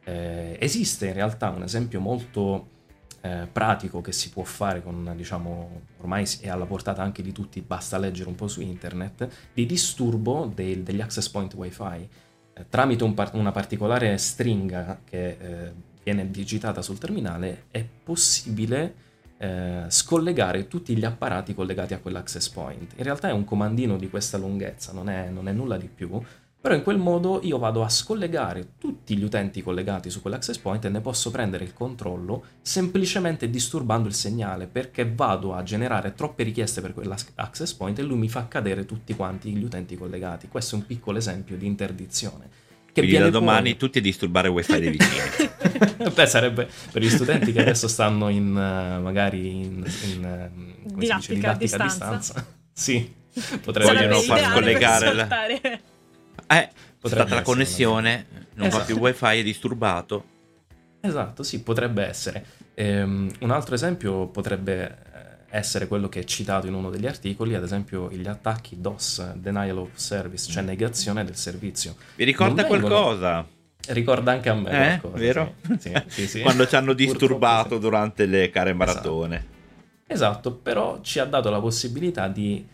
Eh, 0.04 0.58
esiste 0.60 1.08
in 1.08 1.14
realtà 1.14 1.50
un 1.50 1.64
esempio 1.64 2.00
molto 2.00 2.72
eh, 3.22 3.48
pratico 3.52 4.02
che 4.02 4.12
si 4.12 4.30
può 4.30 4.44
fare 4.44 4.84
con, 4.84 5.14
diciamo, 5.16 5.82
ormai 6.00 6.26
è 6.42 6.50
alla 6.50 6.66
portata 6.66 7.02
anche 7.02 7.24
di 7.24 7.32
tutti, 7.32 7.62
basta 7.62 7.98
leggere 7.98 8.28
un 8.28 8.36
po' 8.36 8.48
su 8.48 8.62
internet, 8.62 9.30
di 9.54 9.66
disturbo 9.66 10.52
dei, 10.54 10.84
degli 10.84 11.02
access 11.02 11.30
point 11.30 11.54
wifi. 11.54 12.10
Eh, 12.54 12.66
tramite 12.70 13.04
un 13.04 13.14
par- 13.14 13.34
una 13.36 13.52
particolare 13.52 14.18
stringa 14.18 15.00
che 15.06 15.38
eh, 15.40 15.74
viene 16.04 16.30
digitata 16.30 16.82
sul 16.82 16.98
terminale 16.98 17.66
è 17.72 17.84
possibile 18.04 18.96
eh, 19.38 19.86
scollegare 19.88 20.68
tutti 20.68 20.96
gli 20.96 21.06
apparati 21.06 21.54
collegati 21.54 21.94
a 21.94 22.00
quell'access 22.00 22.50
point. 22.50 22.94
In 22.98 23.04
realtà 23.04 23.30
è 23.30 23.32
un 23.32 23.46
comandino 23.46 23.98
di 23.98 24.10
questa 24.10 24.38
lunghezza, 24.38 24.92
non 24.92 25.10
è, 25.10 25.30
non 25.30 25.48
è 25.48 25.52
nulla 25.52 25.78
di 25.78 25.88
più, 25.88 26.22
però 26.64 26.76
in 26.76 26.82
quel 26.82 26.98
modo 26.98 27.42
io 27.44 27.58
vado 27.58 27.84
a 27.84 27.90
scollegare 27.90 28.76
tutti 28.78 29.18
gli 29.18 29.24
utenti 29.26 29.62
collegati 29.62 30.10
su 30.10 30.22
quell'access 30.22 30.60
point 30.60 30.86
e 30.86 30.88
ne 30.88 31.02
posso 31.02 31.30
prendere 31.30 31.66
il 31.66 31.74
controllo 31.74 32.46
semplicemente 32.62 33.50
disturbando 33.50 34.08
il 34.08 34.14
segnale 34.14 34.68
perché 34.68 35.12
vado 35.14 35.54
a 35.54 35.62
generare 35.62 36.14
troppe 36.14 36.44
richieste 36.44 36.80
per 36.80 36.94
quell'access 36.94 37.74
point 37.74 38.00
e 38.00 38.04
lui 38.04 38.18
mi 38.18 38.30
fa 38.30 38.48
cadere 38.48 38.86
tutti 38.86 39.14
quanti 39.14 39.52
gli 39.52 39.62
utenti 39.62 39.98
collegati. 39.98 40.48
Questo 40.48 40.76
è 40.76 40.78
un 40.78 40.86
piccolo 40.86 41.18
esempio 41.18 41.58
di 41.58 41.66
interdizione. 41.66 42.48
Che 42.94 43.02
Quindi 43.02 43.18
da 43.18 43.30
domani 43.30 43.72
poi... 43.72 43.78
tutti 43.78 43.98
a 43.98 44.02
disturbare 44.02 44.48
il 44.48 44.54
wifi 44.54 44.80
dei 44.80 44.92
vicini. 44.92 46.12
Beh, 46.16 46.26
sarebbe 46.28 46.70
per 46.94 47.02
gli 47.02 47.10
studenti 47.10 47.52
che 47.52 47.60
adesso 47.60 47.90
stanno 47.90 48.30
in 48.30 48.48
uh, 48.52 49.02
magari 49.02 49.50
in, 49.50 49.86
in 50.14 50.50
uh, 50.56 50.98
didattica, 50.98 51.18
dice, 51.18 51.34
didattica 51.34 51.52
a 51.52 51.56
distanza. 51.58 52.08
A 52.08 52.16
distanza. 52.16 52.46
sì, 52.72 53.14
potrebbero 53.62 54.22
far 54.22 54.40
scollegare 54.40 55.14
la... 55.14 55.92
Eh, 56.58 56.70
potrebbe 57.00 57.26
stata 57.26 57.36
la 57.36 57.42
connessione, 57.42 58.26
non 58.56 58.68
esatto. 58.68 58.80
va 58.80 58.86
più 58.86 58.98
wifi, 59.00 59.40
è 59.40 59.44
disturbato. 59.44 60.32
Esatto, 61.02 61.44
sì, 61.44 61.62
potrebbe 61.62 62.06
essere. 62.06 62.46
Um, 62.76 63.30
un 63.40 63.52
altro 63.52 63.76
esempio 63.76 64.28
potrebbe 64.28 64.88
eh, 64.88 65.58
essere 65.58 65.88
quello 65.88 66.08
che 66.08 66.22
è 66.22 66.24
citato 66.24 66.66
in 66.66 66.74
uno 66.74 66.90
degli 66.90 67.06
articoli, 67.06 67.56
ad 67.56 67.64
esempio 67.64 68.10
gli 68.10 68.26
attacchi 68.26 68.80
DOS, 68.80 69.34
denial 69.34 69.80
of 69.80 69.90
service, 69.96 70.50
cioè 70.50 70.64
negazione 70.64 71.26
del 71.26 71.36
servizio. 71.36 71.96
Vi 72.16 72.24
ricorda 72.24 72.66
qualcosa? 72.66 73.46
Ricorda 73.90 74.32
anche 74.32 74.48
a 74.48 74.54
me 74.54 74.70
eh, 74.96 75.00
qualcosa, 75.00 75.18
vero? 75.18 75.56
Sì, 75.78 75.92
sì, 76.08 76.28
sì, 76.28 76.40
Quando 76.42 76.66
ci 76.66 76.76
hanno 76.78 76.94
disturbato 76.94 77.78
durante 77.80 78.26
le 78.26 78.50
care 78.50 78.72
esatto. 78.72 78.86
maratone. 78.86 79.36
Esatto. 79.36 80.14
esatto, 80.14 80.52
però 80.54 81.02
ci 81.02 81.20
ha 81.20 81.26
dato 81.26 81.50
la 81.50 81.60
possibilità 81.60 82.30
di 82.30 82.66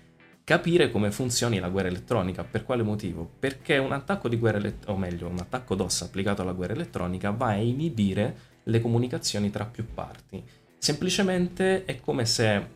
capire 0.49 0.89
come 0.89 1.11
funzioni 1.11 1.59
la 1.59 1.69
guerra 1.69 1.89
elettronica. 1.89 2.43
Per 2.43 2.63
quale 2.65 2.81
motivo? 2.81 3.29
Perché 3.37 3.77
un 3.77 3.91
attacco 3.91 4.27
di 4.27 4.35
guerra 4.37 4.57
elettronica, 4.57 4.91
o 4.91 4.97
meglio, 4.97 5.27
un 5.27 5.37
attacco 5.37 5.75
DOS 5.75 6.01
applicato 6.01 6.41
alla 6.41 6.53
guerra 6.53 6.73
elettronica 6.73 7.29
va 7.29 7.49
a 7.49 7.57
inibire 7.57 8.35
le 8.63 8.81
comunicazioni 8.81 9.51
tra 9.51 9.65
più 9.65 9.85
parti. 9.93 10.43
Semplicemente 10.79 11.85
è 11.85 11.99
come 11.99 12.25
se 12.25 12.67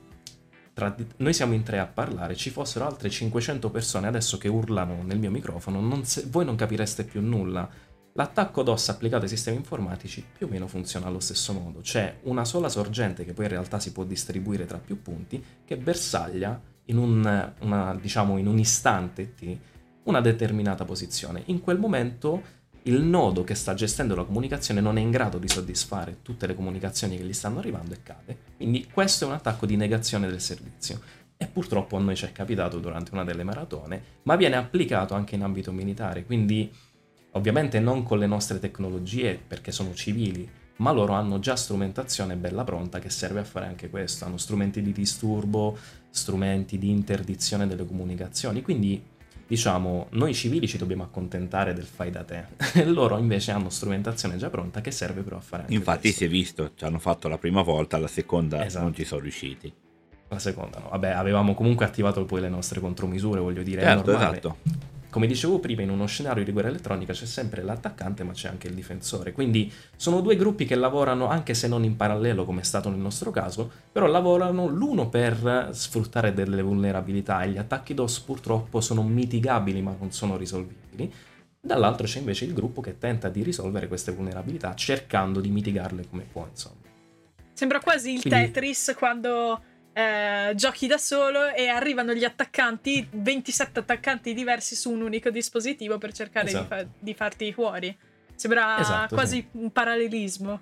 tra... 0.71 0.95
noi 1.17 1.33
siamo 1.33 1.53
in 1.53 1.63
tre 1.63 1.79
a 1.79 1.87
parlare, 1.87 2.35
ci 2.35 2.51
fossero 2.51 2.85
altre 2.85 3.09
500 3.09 3.71
persone 3.71 4.05
adesso 4.05 4.37
che 4.37 4.49
urlano 4.49 5.01
nel 5.01 5.17
mio 5.17 5.31
microfono, 5.31 5.81
non 5.81 6.05
se... 6.05 6.27
voi 6.27 6.45
non 6.45 6.55
capireste 6.55 7.05
più 7.05 7.21
nulla. 7.21 7.67
L'attacco 8.13 8.61
DOS 8.61 8.89
applicato 8.89 9.23
ai 9.23 9.29
sistemi 9.29 9.57
informatici 9.57 10.23
più 10.37 10.45
o 10.45 10.49
meno 10.51 10.67
funziona 10.67 11.07
allo 11.07 11.19
stesso 11.19 11.53
modo. 11.53 11.79
C'è 11.79 12.19
una 12.25 12.45
sola 12.45 12.69
sorgente 12.69 13.25
che 13.25 13.33
poi 13.33 13.45
in 13.45 13.51
realtà 13.51 13.79
si 13.79 13.91
può 13.91 14.03
distribuire 14.03 14.67
tra 14.67 14.77
più 14.77 15.01
punti 15.01 15.43
che 15.65 15.75
bersaglia 15.75 16.71
in 16.85 16.97
un, 16.97 17.53
una, 17.59 17.97
diciamo, 17.99 18.37
in 18.37 18.47
un 18.47 18.59
istante 18.59 19.33
T 19.35 19.57
una 20.03 20.21
determinata 20.21 20.85
posizione. 20.85 21.43
In 21.45 21.61
quel 21.61 21.79
momento 21.79 22.61
il 22.83 23.01
nodo 23.01 23.43
che 23.43 23.55
sta 23.55 23.73
gestendo 23.73 24.15
la 24.15 24.25
comunicazione 24.25 24.81
non 24.81 24.97
è 24.97 25.01
in 25.01 25.11
grado 25.11 25.37
di 25.37 25.47
soddisfare 25.47 26.17
tutte 26.21 26.47
le 26.47 26.55
comunicazioni 26.55 27.15
che 27.15 27.23
gli 27.23 27.33
stanno 27.33 27.59
arrivando 27.59 27.93
e 27.93 28.03
cade. 28.03 28.37
Quindi 28.57 28.87
questo 28.91 29.23
è 29.23 29.27
un 29.27 29.33
attacco 29.33 29.65
di 29.65 29.77
negazione 29.77 30.27
del 30.27 30.41
servizio. 30.41 30.99
E 31.37 31.47
purtroppo 31.47 31.97
a 31.97 31.99
noi 31.99 32.15
ci 32.15 32.25
è 32.25 32.31
capitato 32.31 32.79
durante 32.79 33.11
una 33.13 33.23
delle 33.23 33.43
maratone, 33.43 34.03
ma 34.23 34.35
viene 34.35 34.55
applicato 34.55 35.13
anche 35.13 35.35
in 35.35 35.43
ambito 35.43 35.71
militare, 35.71 36.25
quindi 36.25 36.71
ovviamente 37.31 37.79
non 37.79 38.03
con 38.03 38.19
le 38.19 38.27
nostre 38.27 38.59
tecnologie 38.59 39.41
perché 39.45 39.71
sono 39.71 39.93
civili, 39.93 40.49
ma 40.77 40.91
loro 40.91 41.13
hanno 41.13 41.39
già 41.39 41.55
strumentazione 41.55 42.35
bella 42.35 42.63
pronta 42.63 42.99
che 42.99 43.09
serve 43.09 43.41
a 43.41 43.43
fare 43.43 43.65
anche 43.65 43.89
questo, 43.89 44.25
hanno 44.25 44.37
strumenti 44.37 44.81
di 44.81 44.91
disturbo, 44.91 45.77
strumenti 46.13 46.77
di 46.77 46.91
interdizione 46.91 47.65
delle 47.65 47.85
comunicazioni, 47.87 48.61
quindi 48.61 49.03
diciamo 49.47 50.07
noi 50.11 50.33
civili 50.35 50.67
ci 50.67 50.77
dobbiamo 50.77 51.01
accontentare 51.01 51.73
del 51.73 51.85
fai 51.85 52.11
da 52.11 52.23
te, 52.23 52.45
loro 52.85 53.17
invece 53.17 53.51
hanno 53.51 53.69
strumentazione 53.69 54.37
già 54.37 54.51
pronta 54.51 54.79
che 54.79 54.91
serve 54.91 55.21
però 55.21 55.37
a 55.37 55.41
fare 55.41 55.63
anche 55.63 55.73
Infatti 55.73 56.01
questo. 56.01 56.17
si 56.19 56.25
è 56.25 56.27
visto, 56.27 56.71
ci 56.75 56.85
hanno 56.85 56.99
fatto 56.99 57.27
la 57.27 57.39
prima 57.39 57.63
volta, 57.63 57.97
la 57.97 58.07
seconda 58.07 58.63
esatto. 58.63 58.83
non 58.83 58.93
ci 58.93 59.03
sono 59.03 59.21
riusciti. 59.21 59.73
La 60.27 60.39
seconda 60.39 60.79
no, 60.79 60.89
vabbè 60.89 61.09
avevamo 61.09 61.55
comunque 61.55 61.85
attivato 61.85 62.23
poi 62.25 62.41
le 62.41 62.49
nostre 62.49 62.79
contromisure, 62.79 63.39
voglio 63.39 63.63
dire, 63.63 63.81
certo. 63.81 64.11
Esatto 64.13 64.91
come 65.13 65.27
dicevo 65.27 65.59
prima, 65.59 65.83
in 65.83 65.91
uno 65.91 66.07
scenario 66.07 66.43
di 66.43 66.51
guerra 66.51 66.69
elettronica 66.69 67.13
c'è 67.13 67.27
sempre 67.27 67.61
l'attaccante, 67.61 68.23
ma 68.23 68.33
c'è 68.33 68.47
anche 68.47 68.67
il 68.67 68.73
difensore. 68.73 69.31
Quindi 69.31 69.71
sono 69.95 70.21
due 70.21 70.35
gruppi 70.35 70.65
che 70.65 70.73
lavorano, 70.73 71.27
anche 71.27 71.53
se 71.53 71.67
non 71.67 71.83
in 71.83 71.95
parallelo, 71.95 72.45
come 72.45 72.61
è 72.61 72.63
stato 72.63 72.89
nel 72.89 72.97
nostro 72.97 73.29
caso, 73.29 73.71
però 73.91 74.07
lavorano 74.07 74.65
l'uno 74.65 75.09
per 75.09 75.69
sfruttare 75.71 76.33
delle 76.33 76.63
vulnerabilità 76.63 77.43
e 77.43 77.49
gli 77.51 77.57
attacchi 77.57 77.93
DOS 77.93 78.21
purtroppo 78.21 78.81
sono 78.81 79.03
mitigabili, 79.03 79.83
ma 79.83 79.95
non 79.99 80.11
sono 80.11 80.35
risolvibili. 80.35 81.13
Dall'altro 81.61 82.07
c'è 82.07 82.17
invece 82.17 82.45
il 82.45 82.53
gruppo 82.53 82.81
che 82.81 82.97
tenta 82.97 83.29
di 83.29 83.43
risolvere 83.43 83.87
queste 83.87 84.11
vulnerabilità 84.11 84.73
cercando 84.73 85.41
di 85.41 85.49
mitigarle 85.49 86.07
come 86.09 86.25
può, 86.29 86.47
insomma. 86.49 86.81
Sembra 87.53 87.79
quasi 87.79 88.13
il 88.13 88.21
Quindi... 88.21 88.45
Tetris 88.45 88.95
quando 88.97 89.61
eh, 89.93 90.53
giochi 90.55 90.87
da 90.87 90.97
solo 90.97 91.47
e 91.53 91.67
arrivano 91.67 92.13
gli 92.13 92.23
attaccanti, 92.23 93.07
27 93.11 93.79
attaccanti 93.79 94.33
diversi 94.33 94.75
su 94.75 94.91
un 94.91 95.01
unico 95.01 95.29
dispositivo 95.29 95.97
per 95.97 96.13
cercare 96.13 96.47
esatto. 96.47 96.75
di, 96.75 96.81
fa- 96.81 96.87
di, 96.99 97.13
farti 97.13 97.53
fuori. 97.53 97.97
Sembra 98.35 98.79
esatto, 98.79 99.15
quasi 99.15 99.37
sì. 99.37 99.59
un 99.59 99.71
parallelismo. 99.71 100.61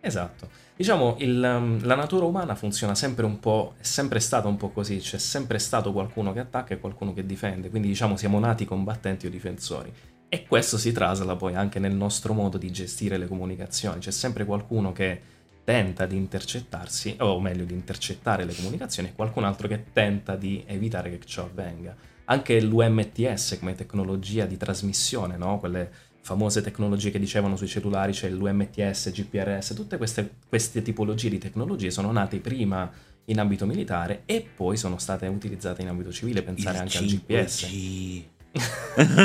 Esatto. 0.00 0.48
Diciamo, 0.74 1.16
il, 1.18 1.42
um, 1.42 1.84
la 1.84 1.94
natura 1.94 2.24
umana 2.24 2.54
funziona 2.54 2.94
sempre 2.94 3.24
un 3.24 3.40
po', 3.40 3.74
è 3.78 3.82
sempre 3.82 4.20
stata 4.20 4.46
un 4.46 4.56
po' 4.56 4.70
così, 4.70 4.98
c'è 4.98 5.18
sempre 5.18 5.58
stato 5.58 5.92
qualcuno 5.92 6.32
che 6.32 6.40
attacca 6.40 6.74
e 6.74 6.78
qualcuno 6.78 7.12
che 7.12 7.26
difende, 7.26 7.68
quindi 7.68 7.88
diciamo 7.88 8.16
siamo 8.16 8.38
nati 8.38 8.64
combattenti 8.64 9.26
o 9.26 9.30
difensori. 9.30 9.92
E 10.28 10.46
questo 10.46 10.78
si 10.78 10.92
trasla 10.92 11.36
poi 11.36 11.54
anche 11.54 11.78
nel 11.78 11.94
nostro 11.94 12.32
modo 12.32 12.58
di 12.58 12.70
gestire 12.70 13.16
le 13.16 13.26
comunicazioni, 13.26 13.98
c'è 13.98 14.10
sempre 14.10 14.44
qualcuno 14.44 14.92
che 14.92 15.20
tenta 15.68 16.06
di 16.06 16.16
intercettarsi, 16.16 17.16
o 17.18 17.38
meglio 17.42 17.66
di 17.66 17.74
intercettare 17.74 18.46
le 18.46 18.54
comunicazioni, 18.54 19.10
e 19.10 19.12
qualcun 19.14 19.44
altro 19.44 19.68
che 19.68 19.84
tenta 19.92 20.34
di 20.34 20.64
evitare 20.66 21.10
che 21.10 21.20
ciò 21.26 21.42
avvenga. 21.42 21.94
Anche 22.24 22.58
l'UMTS 22.58 23.58
come 23.58 23.74
tecnologia 23.74 24.46
di 24.46 24.56
trasmissione, 24.56 25.36
no? 25.36 25.58
quelle 25.58 25.90
famose 26.22 26.62
tecnologie 26.62 27.10
che 27.10 27.18
dicevano 27.18 27.54
sui 27.54 27.68
cellulari, 27.68 28.12
c'è 28.12 28.30
cioè 28.30 28.30
l'UMTS, 28.30 29.10
GPRS, 29.10 29.74
tutte 29.74 29.98
queste, 29.98 30.36
queste 30.48 30.80
tipologie 30.80 31.28
di 31.28 31.38
tecnologie 31.38 31.90
sono 31.90 32.10
nate 32.12 32.38
prima 32.38 32.90
in 33.26 33.38
ambito 33.38 33.66
militare 33.66 34.22
e 34.24 34.42
poi 34.56 34.78
sono 34.78 34.96
state 34.96 35.26
utilizzate 35.26 35.82
in 35.82 35.88
ambito 35.88 36.10
civile, 36.10 36.42
pensare 36.42 36.76
Il 36.76 36.80
anche 36.80 36.98
5G. 36.98 37.02
al 37.02 37.06
GPS. 37.06 38.37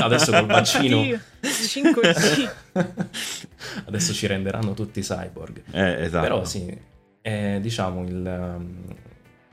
Adesso 0.02 0.32
col 0.32 0.46
vaccino 0.46 1.02
5G. 1.42 2.52
Adesso 3.86 4.14
ci 4.14 4.28
renderanno 4.28 4.74
tutti 4.74 5.02
cyborg. 5.02 5.64
Eh, 5.72 6.04
esatto. 6.04 6.24
Però 6.24 6.46
sì, 6.46 6.78
eh, 7.22 7.60
diciamo 7.62 8.04
il, 8.04 8.56
um, 8.58 8.96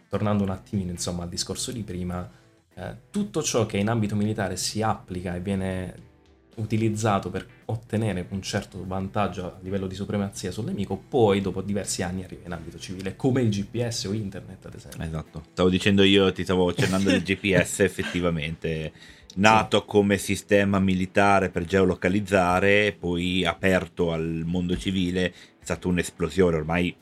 tornando 0.08 0.42
un 0.42 0.50
attimino 0.50 0.90
insomma 0.90 1.22
al 1.22 1.28
discorso 1.28 1.72
di 1.72 1.82
prima, 1.82 2.28
eh, 2.74 2.96
tutto 3.10 3.42
ciò 3.42 3.66
che 3.66 3.78
in 3.78 3.88
ambito 3.88 4.16
militare 4.16 4.56
si 4.56 4.82
applica 4.82 5.34
e 5.34 5.40
viene 5.40 6.08
utilizzato 6.56 7.30
per 7.30 7.46
ottenere 7.66 8.26
un 8.30 8.42
certo 8.42 8.84
vantaggio 8.84 9.46
a 9.46 9.58
livello 9.62 9.86
di 9.86 9.94
supremazia 9.94 10.50
sul 10.50 10.64
nemico, 10.64 10.96
poi 10.96 11.40
dopo 11.40 11.62
diversi 11.62 12.02
anni 12.02 12.24
arriva 12.24 12.42
in 12.44 12.52
ambito 12.52 12.78
civile, 12.78 13.16
come 13.16 13.40
il 13.42 13.48
GPS 13.48 14.04
o 14.04 14.12
internet 14.12 14.66
ad 14.66 14.74
esempio. 14.74 15.02
Esatto, 15.02 15.44
stavo 15.52 15.68
dicendo 15.68 16.02
io, 16.02 16.32
ti 16.32 16.42
stavo 16.44 16.68
accennando 16.68 17.10
del 17.10 17.22
GPS 17.22 17.80
effettivamente, 17.86 18.92
nato 19.36 19.80
sì. 19.80 19.84
come 19.86 20.18
sistema 20.18 20.78
militare 20.78 21.50
per 21.50 21.64
geolocalizzare, 21.64 22.96
poi 22.98 23.44
aperto 23.44 24.12
al 24.12 24.42
mondo 24.44 24.76
civile, 24.76 25.26
è 25.26 25.32
stata 25.62 25.88
un'esplosione, 25.88 26.56
ormai 26.56 26.94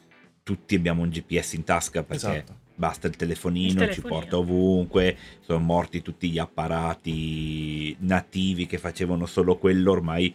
tutti 0.42 0.74
abbiamo 0.74 1.02
un 1.02 1.08
GPS 1.08 1.52
in 1.54 1.64
tasca 1.64 2.02
perché... 2.02 2.26
Esatto. 2.26 2.66
basta 2.74 3.08
il 3.08 3.16
telefonino, 3.16 3.66
il 3.66 3.74
telefonino, 3.74 4.02
ci 4.02 4.08
porta 4.08 4.38
ovunque, 4.38 5.16
sono 5.40 5.58
morti 5.58 6.00
tutti 6.00 6.30
gli 6.30 6.38
apparati 6.38 7.96
nativi 8.00 8.66
che 8.66 8.78
facevano 8.78 9.26
solo 9.26 9.58
quello, 9.58 9.90
ormai 9.90 10.34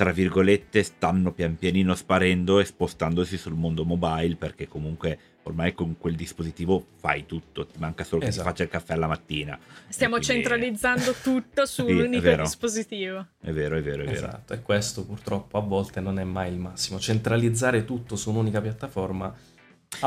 tra 0.00 0.12
virgolette 0.12 0.82
stanno 0.82 1.30
pian 1.30 1.58
pianino 1.58 1.94
sparendo 1.94 2.58
e 2.58 2.64
spostandosi 2.64 3.36
sul 3.36 3.52
mondo 3.52 3.84
mobile 3.84 4.34
perché 4.34 4.66
comunque 4.66 5.18
ormai 5.44 5.72
con 5.72 5.96
quel 5.98 6.14
dispositivo 6.14 6.84
fai 6.96 7.26
tutto, 7.26 7.66
ti 7.66 7.78
manca 7.78 8.04
solo 8.04 8.22
esatto. 8.22 8.36
che 8.36 8.42
ti 8.42 8.48
faccia 8.48 8.62
il 8.62 8.68
caffè 8.68 8.92
alla 8.94 9.06
mattina. 9.06 9.58
Stiamo 9.88 10.16
quindi... 10.16 10.34
centralizzando 10.34 11.14
tutto 11.22 11.66
su 11.66 11.86
un 11.86 11.98
unico 11.98 12.34
dispositivo. 12.34 13.26
È 13.40 13.50
vero, 13.50 13.76
è 13.76 13.82
vero, 13.82 14.02
è 14.02 14.06
vero. 14.06 14.16
Esatto, 14.16 14.52
e 14.52 14.62
questo 14.62 15.04
purtroppo 15.04 15.58
a 15.58 15.60
volte 15.60 16.00
non 16.00 16.18
è 16.18 16.24
mai 16.24 16.52
il 16.52 16.58
massimo. 16.58 16.98
Centralizzare 16.98 17.84
tutto 17.84 18.16
su 18.16 18.30
un'unica 18.30 18.60
piattaforma 18.60 19.34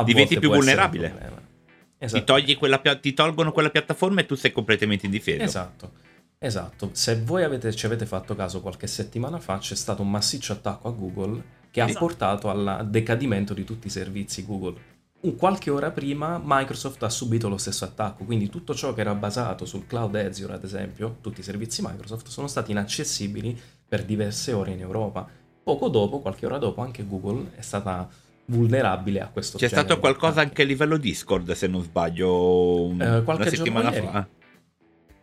diventi 0.04 0.40
più 0.40 0.50
vulnerabile. 0.50 1.52
Esatto. 1.98 2.36
Ti, 2.36 2.56
quella, 2.56 2.80
ti, 2.80 3.14
tolgono 3.14 3.52
quella 3.52 3.70
piattaforma 3.70 4.22
e 4.22 4.26
tu 4.26 4.36
sei 4.36 4.52
completamente 4.52 5.06
indifeso. 5.06 5.44
Esatto. 5.44 5.92
Esatto. 6.38 6.90
Se 6.92 7.22
voi 7.22 7.44
avete, 7.44 7.74
ci 7.74 7.86
avete 7.86 8.06
fatto 8.06 8.36
caso 8.36 8.60
qualche 8.60 8.88
settimana 8.88 9.40
fa, 9.40 9.60
c'è 9.60 9.76
stato 9.76 10.02
un 10.02 10.12
massiccio 10.12 10.52
attacco 10.52 10.90
a 10.90 10.92
Google 10.92 11.42
che 11.72 11.82
esatto. 11.82 11.98
ha 11.98 12.00
portato 12.00 12.50
al 12.50 12.88
decadimento 12.90 13.54
di 13.54 13.64
tutti 13.64 13.88
i 13.88 13.90
servizi 13.90 14.46
Google. 14.46 14.92
Un 15.24 15.38
qualche 15.38 15.70
ora 15.70 15.90
prima 15.90 16.42
Microsoft 16.44 17.02
ha 17.04 17.10
subito 17.10 17.48
lo 17.48 17.56
stesso 17.56 17.86
attacco, 17.86 18.26
quindi 18.26 18.50
tutto 18.50 18.76
ciò 18.76 18.94
che 18.94 19.00
era 19.00 19.16
basato 19.16 19.64
sul 19.64 19.88
cloud 19.88 20.14
Azure, 20.16 20.52
ad 20.52 20.66
esempio, 20.66 21.16
tutti 21.22 21.40
i 21.40 21.44
servizi 21.44 21.82
Microsoft, 21.82 22.28
sono 22.28 22.48
stati 22.48 22.72
inaccessibili 22.72 23.58
per 23.88 24.04
diverse 24.04 24.52
ore 24.52 24.72
in 24.72 24.82
Europa. 24.82 25.26
Poco 25.64 25.88
dopo, 25.88 26.20
qualche 26.20 26.46
ora 26.46 26.58
dopo, 26.58 26.82
anche 26.82 27.08
Google 27.08 27.52
è 27.56 27.62
stata 27.62 28.10
vulnerabile 28.48 29.22
a 29.22 29.28
questo 29.28 29.58
C'è 29.58 29.70
stato 29.70 29.98
qualcosa 29.98 30.42
anche 30.42 30.64
a 30.64 30.66
livello 30.66 30.98
Discord, 30.98 31.54
se 31.54 31.68
non 31.68 31.84
sbaglio, 31.84 32.84
un, 32.84 33.02
eh, 33.02 33.24
qualche 33.24 33.44
una 33.44 33.52
settimana 33.52 33.92
fa. 33.94 34.28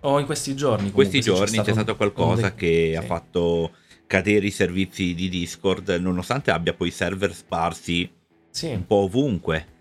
O 0.00 0.18
in 0.18 0.24
questi 0.24 0.56
giorni. 0.56 0.86
In 0.86 0.92
questi 0.92 1.20
giorni 1.20 1.44
c'è 1.44 1.52
stato, 1.52 1.66
c'è 1.66 1.72
stato 1.74 1.96
qualcosa 1.96 2.48
de- 2.48 2.54
che 2.54 2.88
sì. 2.92 2.96
ha 2.96 3.02
fatto 3.02 3.72
cadere 4.06 4.46
i 4.46 4.50
servizi 4.50 5.12
di 5.12 5.28
Discord, 5.28 5.90
nonostante 6.00 6.50
abbia 6.50 6.72
poi 6.72 6.90
server 6.90 7.34
sparsi 7.34 8.10
sì. 8.48 8.68
un 8.68 8.86
po' 8.86 9.02
ovunque. 9.02 9.78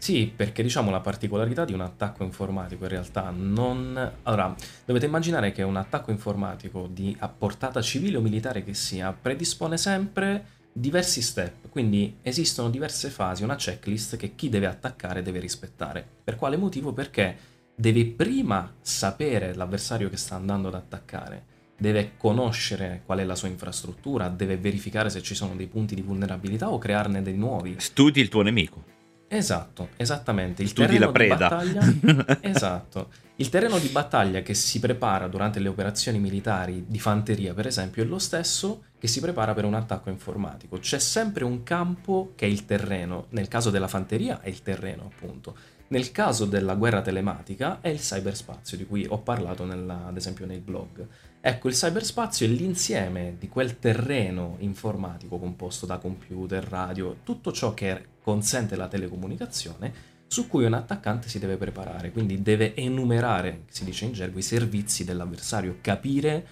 Sì, 0.00 0.32
perché 0.34 0.62
diciamo 0.62 0.90
la 0.90 1.00
particolarità 1.00 1.66
di 1.66 1.74
un 1.74 1.82
attacco 1.82 2.24
informatico 2.24 2.84
in 2.84 2.88
realtà 2.88 3.30
non... 3.36 4.12
Allora, 4.22 4.54
dovete 4.86 5.04
immaginare 5.04 5.52
che 5.52 5.62
un 5.62 5.76
attacco 5.76 6.10
informatico 6.10 6.88
di 6.90 7.14
a 7.18 7.28
portata 7.28 7.82
civile 7.82 8.16
o 8.16 8.22
militare 8.22 8.64
che 8.64 8.72
sia 8.72 9.12
predispone 9.12 9.76
sempre 9.76 10.58
diversi 10.72 11.20
step, 11.20 11.68
quindi 11.68 12.16
esistono 12.22 12.70
diverse 12.70 13.10
fasi, 13.10 13.42
una 13.42 13.56
checklist 13.56 14.16
che 14.16 14.34
chi 14.34 14.48
deve 14.48 14.64
attaccare 14.64 15.20
deve 15.20 15.38
rispettare. 15.38 16.02
Per 16.24 16.36
quale 16.36 16.56
motivo? 16.56 16.94
Perché 16.94 17.36
deve 17.74 18.06
prima 18.06 18.72
sapere 18.80 19.54
l'avversario 19.54 20.08
che 20.08 20.16
sta 20.16 20.34
andando 20.34 20.68
ad 20.68 20.76
attaccare, 20.76 21.44
deve 21.76 22.12
conoscere 22.16 23.02
qual 23.04 23.18
è 23.18 23.24
la 23.24 23.34
sua 23.34 23.48
infrastruttura, 23.48 24.30
deve 24.30 24.56
verificare 24.56 25.10
se 25.10 25.20
ci 25.20 25.34
sono 25.34 25.54
dei 25.56 25.66
punti 25.66 25.94
di 25.94 26.00
vulnerabilità 26.00 26.70
o 26.70 26.78
crearne 26.78 27.20
dei 27.20 27.36
nuovi. 27.36 27.74
Studi 27.78 28.22
il 28.22 28.28
tuo 28.30 28.40
nemico. 28.40 28.99
Esatto, 29.32 29.90
esattamente. 29.96 30.60
Il 30.62 30.68
Studi 30.70 30.98
la 30.98 31.12
preda. 31.12 31.48
Battaglia, 31.48 31.80
esatto. 32.42 33.10
Il 33.36 33.48
terreno 33.48 33.78
di 33.78 33.86
battaglia 33.86 34.42
che 34.42 34.54
si 34.54 34.80
prepara 34.80 35.28
durante 35.28 35.60
le 35.60 35.68
operazioni 35.68 36.18
militari 36.18 36.84
di 36.88 36.98
fanteria, 36.98 37.54
per 37.54 37.68
esempio, 37.68 38.02
è 38.02 38.06
lo 38.06 38.18
stesso 38.18 38.82
che 38.98 39.06
si 39.06 39.20
prepara 39.20 39.54
per 39.54 39.64
un 39.64 39.74
attacco 39.74 40.10
informatico. 40.10 40.78
C'è 40.78 40.98
sempre 40.98 41.44
un 41.44 41.62
campo 41.62 42.32
che 42.34 42.46
è 42.46 42.48
il 42.48 42.64
terreno, 42.64 43.26
nel 43.30 43.46
caso 43.46 43.70
della 43.70 43.86
fanteria 43.86 44.40
è 44.40 44.48
il 44.48 44.62
terreno 44.62 45.04
appunto, 45.14 45.54
nel 45.88 46.10
caso 46.10 46.44
della 46.44 46.74
guerra 46.74 47.00
telematica 47.00 47.78
è 47.80 47.88
il 47.88 48.00
cyberspazio 48.00 48.76
di 48.76 48.84
cui 48.84 49.06
ho 49.08 49.18
parlato 49.18 49.64
nella, 49.64 50.06
ad 50.06 50.16
esempio 50.16 50.44
nel 50.44 50.60
blog. 50.60 51.06
Ecco, 51.42 51.68
il 51.68 51.74
cyberspazio 51.74 52.46
è 52.46 52.50
l'insieme 52.50 53.36
di 53.38 53.48
quel 53.48 53.78
terreno 53.78 54.56
informatico 54.58 55.38
composto 55.38 55.86
da 55.86 55.96
computer, 55.96 56.62
radio, 56.62 57.16
tutto 57.22 57.50
ciò 57.50 57.72
che 57.72 58.08
consente 58.22 58.76
la 58.76 58.88
telecomunicazione 58.88 60.08
su 60.26 60.46
cui 60.46 60.66
un 60.66 60.74
attaccante 60.74 61.30
si 61.30 61.38
deve 61.38 61.56
preparare, 61.56 62.12
quindi 62.12 62.42
deve 62.42 62.76
enumerare, 62.76 63.62
si 63.70 63.86
dice 63.86 64.04
in 64.04 64.12
gergo, 64.12 64.38
i 64.38 64.42
servizi 64.42 65.02
dell'avversario, 65.02 65.78
capire 65.80 66.46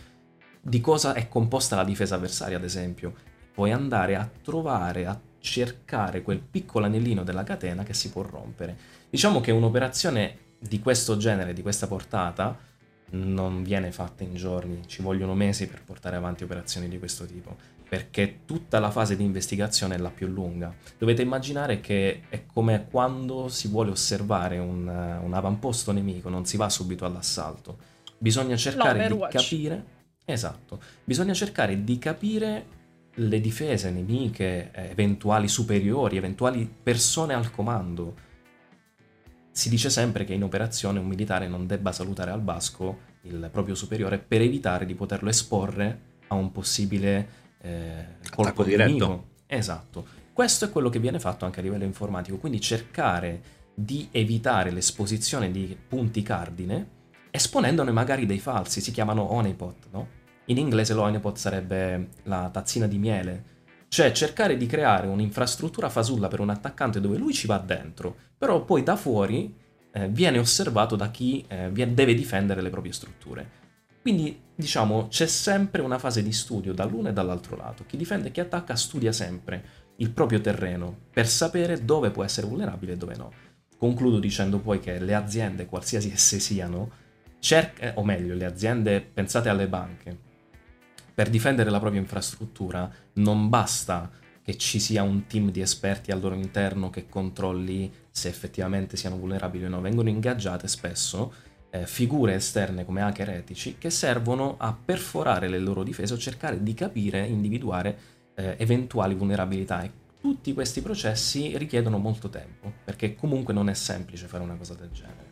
di 0.60 0.80
cosa 0.80 1.12
è 1.12 1.28
composta 1.28 1.76
la 1.76 1.84
difesa 1.84 2.14
avversaria, 2.14 2.56
ad 2.56 2.64
esempio. 2.64 3.14
Puoi 3.52 3.72
andare 3.72 4.16
a 4.16 4.28
trovare, 4.42 5.04
a 5.04 5.20
cercare 5.38 6.22
quel 6.22 6.40
piccolo 6.40 6.86
anellino 6.86 7.24
della 7.24 7.44
catena 7.44 7.82
che 7.82 7.92
si 7.92 8.08
può 8.08 8.22
rompere. 8.22 8.76
Diciamo 9.10 9.40
che 9.40 9.50
un'operazione 9.50 10.36
di 10.58 10.80
questo 10.80 11.18
genere, 11.18 11.52
di 11.52 11.62
questa 11.62 11.86
portata, 11.86 12.67
non 13.10 13.62
viene 13.62 13.90
fatta 13.92 14.22
in 14.22 14.34
giorni, 14.34 14.82
ci 14.86 15.02
vogliono 15.02 15.34
mesi 15.34 15.66
per 15.66 15.82
portare 15.82 16.16
avanti 16.16 16.44
operazioni 16.44 16.88
di 16.88 16.98
questo 16.98 17.24
tipo, 17.24 17.56
perché 17.88 18.40
tutta 18.44 18.78
la 18.78 18.90
fase 18.90 19.16
di 19.16 19.24
investigazione 19.24 19.94
è 19.94 19.98
la 19.98 20.10
più 20.10 20.26
lunga. 20.26 20.74
Dovete 20.96 21.22
immaginare 21.22 21.80
che 21.80 22.22
è 22.28 22.44
come 22.46 22.86
quando 22.90 23.48
si 23.48 23.68
vuole 23.68 23.90
osservare 23.90 24.58
un, 24.58 24.86
un 24.86 25.34
avamposto 25.34 25.92
nemico, 25.92 26.28
non 26.28 26.44
si 26.44 26.56
va 26.56 26.68
subito 26.68 27.04
all'assalto, 27.04 27.78
bisogna 28.18 28.56
cercare 28.56 29.08
di 29.08 29.18
capire 29.30 29.96
Esatto, 30.30 30.78
bisogna 31.04 31.32
cercare 31.32 31.84
di 31.84 31.98
capire 31.98 32.66
le 33.14 33.40
difese 33.40 33.90
nemiche, 33.90 34.70
eh, 34.72 34.90
eventuali 34.90 35.48
superiori, 35.48 36.18
eventuali 36.18 36.70
persone 36.82 37.32
al 37.32 37.50
comando. 37.50 38.14
Si 39.58 39.68
dice 39.68 39.90
sempre 39.90 40.22
che 40.22 40.34
in 40.34 40.44
operazione 40.44 41.00
un 41.00 41.08
militare 41.08 41.48
non 41.48 41.66
debba 41.66 41.90
salutare 41.90 42.30
al 42.30 42.40
basco 42.40 43.00
il 43.22 43.48
proprio 43.50 43.74
superiore 43.74 44.18
per 44.18 44.40
evitare 44.40 44.86
di 44.86 44.94
poterlo 44.94 45.28
esporre 45.28 46.00
a 46.28 46.36
un 46.36 46.52
possibile 46.52 47.28
eh, 47.62 48.04
colpo 48.30 48.62
diretto. 48.62 48.90
Nemico. 48.92 49.26
Esatto. 49.48 50.06
Questo 50.32 50.66
è 50.66 50.70
quello 50.70 50.88
che 50.90 51.00
viene 51.00 51.18
fatto 51.18 51.44
anche 51.44 51.58
a 51.58 51.64
livello 51.64 51.82
informatico, 51.82 52.36
quindi 52.36 52.60
cercare 52.60 53.42
di 53.74 54.06
evitare 54.12 54.70
l'esposizione 54.70 55.50
di 55.50 55.76
punti 55.88 56.22
cardine 56.22 56.90
esponendone 57.32 57.90
magari 57.90 58.26
dei 58.26 58.38
falsi, 58.38 58.80
si 58.80 58.92
chiamano 58.92 59.32
honeypot, 59.32 59.88
no? 59.90 60.08
In 60.44 60.58
inglese 60.58 60.94
l'honeypot 60.94 61.36
sarebbe 61.36 62.10
la 62.22 62.48
tazzina 62.52 62.86
di 62.86 62.98
miele, 62.98 63.44
cioè 63.88 64.12
cercare 64.12 64.56
di 64.56 64.66
creare 64.66 65.08
un'infrastruttura 65.08 65.88
fasulla 65.88 66.28
per 66.28 66.38
un 66.38 66.50
attaccante 66.50 67.00
dove 67.00 67.16
lui 67.16 67.32
ci 67.32 67.48
va 67.48 67.58
dentro, 67.58 68.26
però 68.38 68.64
poi 68.64 68.82
da 68.82 68.96
fuori 68.96 69.52
eh, 69.90 70.08
viene 70.08 70.38
osservato 70.38 70.96
da 70.96 71.10
chi 71.10 71.44
eh, 71.48 71.70
deve 71.70 72.14
difendere 72.14 72.62
le 72.62 72.70
proprie 72.70 72.92
strutture. 72.92 73.56
Quindi 74.00 74.40
diciamo 74.54 75.08
c'è 75.08 75.26
sempre 75.26 75.82
una 75.82 75.98
fase 75.98 76.22
di 76.22 76.32
studio 76.32 76.72
dall'uno 76.72 77.08
e 77.08 77.12
dall'altro 77.12 77.56
lato. 77.56 77.84
Chi 77.86 77.96
difende 77.96 78.28
e 78.28 78.30
chi 78.30 78.40
attacca 78.40 78.76
studia 78.76 79.12
sempre 79.12 79.86
il 79.96 80.10
proprio 80.10 80.40
terreno 80.40 80.96
per 81.12 81.26
sapere 81.26 81.84
dove 81.84 82.10
può 82.10 82.24
essere 82.24 82.46
vulnerabile 82.46 82.92
e 82.92 82.96
dove 82.96 83.16
no. 83.16 83.32
Concludo 83.76 84.18
dicendo 84.18 84.58
poi 84.58 84.80
che 84.80 84.98
le 84.98 85.14
aziende, 85.14 85.66
qualsiasi 85.66 86.10
esse 86.10 86.38
siano, 86.38 86.90
cerca, 87.38 87.82
eh, 87.82 87.92
o 87.94 88.04
meglio, 88.04 88.34
le 88.34 88.44
aziende, 88.44 89.00
pensate 89.00 89.48
alle 89.48 89.68
banche, 89.68 90.16
per 91.14 91.30
difendere 91.30 91.70
la 91.70 91.80
propria 91.80 92.00
infrastruttura 92.00 92.90
non 93.14 93.48
basta 93.48 94.10
che 94.48 94.56
ci 94.56 94.80
sia 94.80 95.02
un 95.02 95.26
team 95.26 95.50
di 95.50 95.60
esperti 95.60 96.10
al 96.10 96.20
loro 96.20 96.34
interno 96.34 96.88
che 96.88 97.06
controlli 97.06 97.92
se 98.10 98.28
effettivamente 98.28 98.96
siano 98.96 99.18
vulnerabili 99.18 99.66
o 99.66 99.68
no. 99.68 99.82
Vengono 99.82 100.08
ingaggiate 100.08 100.68
spesso 100.68 101.34
eh, 101.68 101.86
figure 101.86 102.32
esterne 102.32 102.86
come 102.86 103.02
hacker 103.02 103.28
etici 103.28 103.76
che 103.76 103.90
servono 103.90 104.54
a 104.56 104.72
perforare 104.72 105.48
le 105.48 105.58
loro 105.58 105.82
difese 105.82 106.14
o 106.14 106.16
cercare 106.16 106.62
di 106.62 106.72
capire 106.72 107.26
individuare 107.26 107.98
eh, 108.36 108.54
eventuali 108.58 109.14
vulnerabilità. 109.14 109.82
E 109.82 109.90
tutti 110.18 110.54
questi 110.54 110.80
processi 110.80 111.58
richiedono 111.58 111.98
molto 111.98 112.30
tempo, 112.30 112.72
perché 112.82 113.16
comunque 113.16 113.52
non 113.52 113.68
è 113.68 113.74
semplice 113.74 114.28
fare 114.28 114.44
una 114.44 114.56
cosa 114.56 114.72
del 114.72 114.88
genere. 114.92 115.27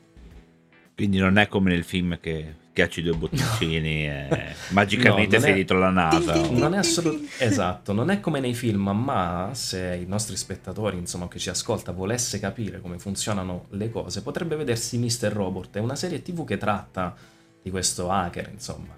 Quindi 0.96 1.18
non 1.18 1.36
è 1.36 1.46
come 1.46 1.70
nel 1.70 1.84
film 1.84 2.18
che 2.18 2.54
schiacci 2.70 3.02
due 3.02 3.14
botticini 3.14 4.06
no. 4.06 4.12
e 4.12 4.54
magicamente 4.70 5.36
no, 5.36 5.42
sei 5.42 5.52
è... 5.52 5.54
dietro 5.54 5.78
la 5.78 5.90
NASA. 5.90 6.48
Non 6.50 6.72
è 6.72 6.78
assolutamente 6.78 7.44
esatto, 7.44 7.92
non 7.92 8.08
è 8.10 8.18
come 8.18 8.40
nei 8.40 8.54
film, 8.54 8.88
ma 8.88 9.50
se 9.52 9.98
i 10.02 10.06
nostri 10.06 10.36
spettatori, 10.36 10.96
insomma, 10.96 11.28
che 11.28 11.38
ci 11.38 11.50
ascolta, 11.50 11.92
volesse 11.92 12.38
capire 12.38 12.80
come 12.80 12.98
funzionano 12.98 13.66
le 13.70 13.90
cose, 13.90 14.22
potrebbe 14.22 14.56
vedersi 14.56 14.96
Mr. 14.96 15.32
Robot, 15.32 15.76
è 15.76 15.80
una 15.80 15.96
serie 15.96 16.22
TV 16.22 16.46
che 16.46 16.56
tratta 16.56 17.14
di 17.62 17.70
questo 17.70 18.10
hacker, 18.10 18.48
insomma, 18.50 18.94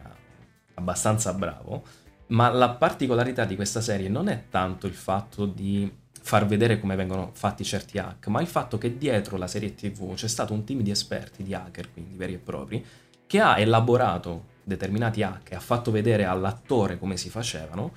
abbastanza 0.75 1.33
bravo, 1.33 1.83
ma 2.29 2.49
la 2.51 2.71
particolarità 2.71 3.45
di 3.45 3.57
questa 3.57 3.81
serie 3.81 4.09
non 4.09 4.29
è 4.29 4.45
tanto 4.49 4.87
il 4.87 4.95
fatto 4.95 5.47
di 5.47 5.91
far 6.21 6.47
vedere 6.47 6.79
come 6.79 6.97
vengono 6.97 7.31
fatti 7.33 7.65
certi 7.65 7.99
hack, 7.99 8.27
ma 8.27 8.41
il 8.41 8.47
fatto 8.47 8.79
che 8.79 8.97
dietro 8.97 9.37
la 9.37 9.47
serie 9.47 9.75
TV 9.75 10.15
c'è 10.15 10.29
stato 10.29 10.53
un 10.53 10.65
team 10.65 10.81
di 10.81 10.91
esperti, 10.91 11.43
di 11.43 11.55
hacker, 11.55 11.93
quindi 11.93 12.17
veri 12.17 12.35
e 12.35 12.39
propri, 12.39 12.85
che 13.27 13.41
ha 13.41 13.59
elaborato 13.59 14.57
determinati 14.65 15.23
hack 15.23 15.53
e 15.53 15.55
ha 15.55 15.61
fatto 15.61 15.91
vedere 15.91 16.25
all'attore 16.25 16.99
come 16.99 17.17
si 17.17 17.31
facevano. 17.31 17.93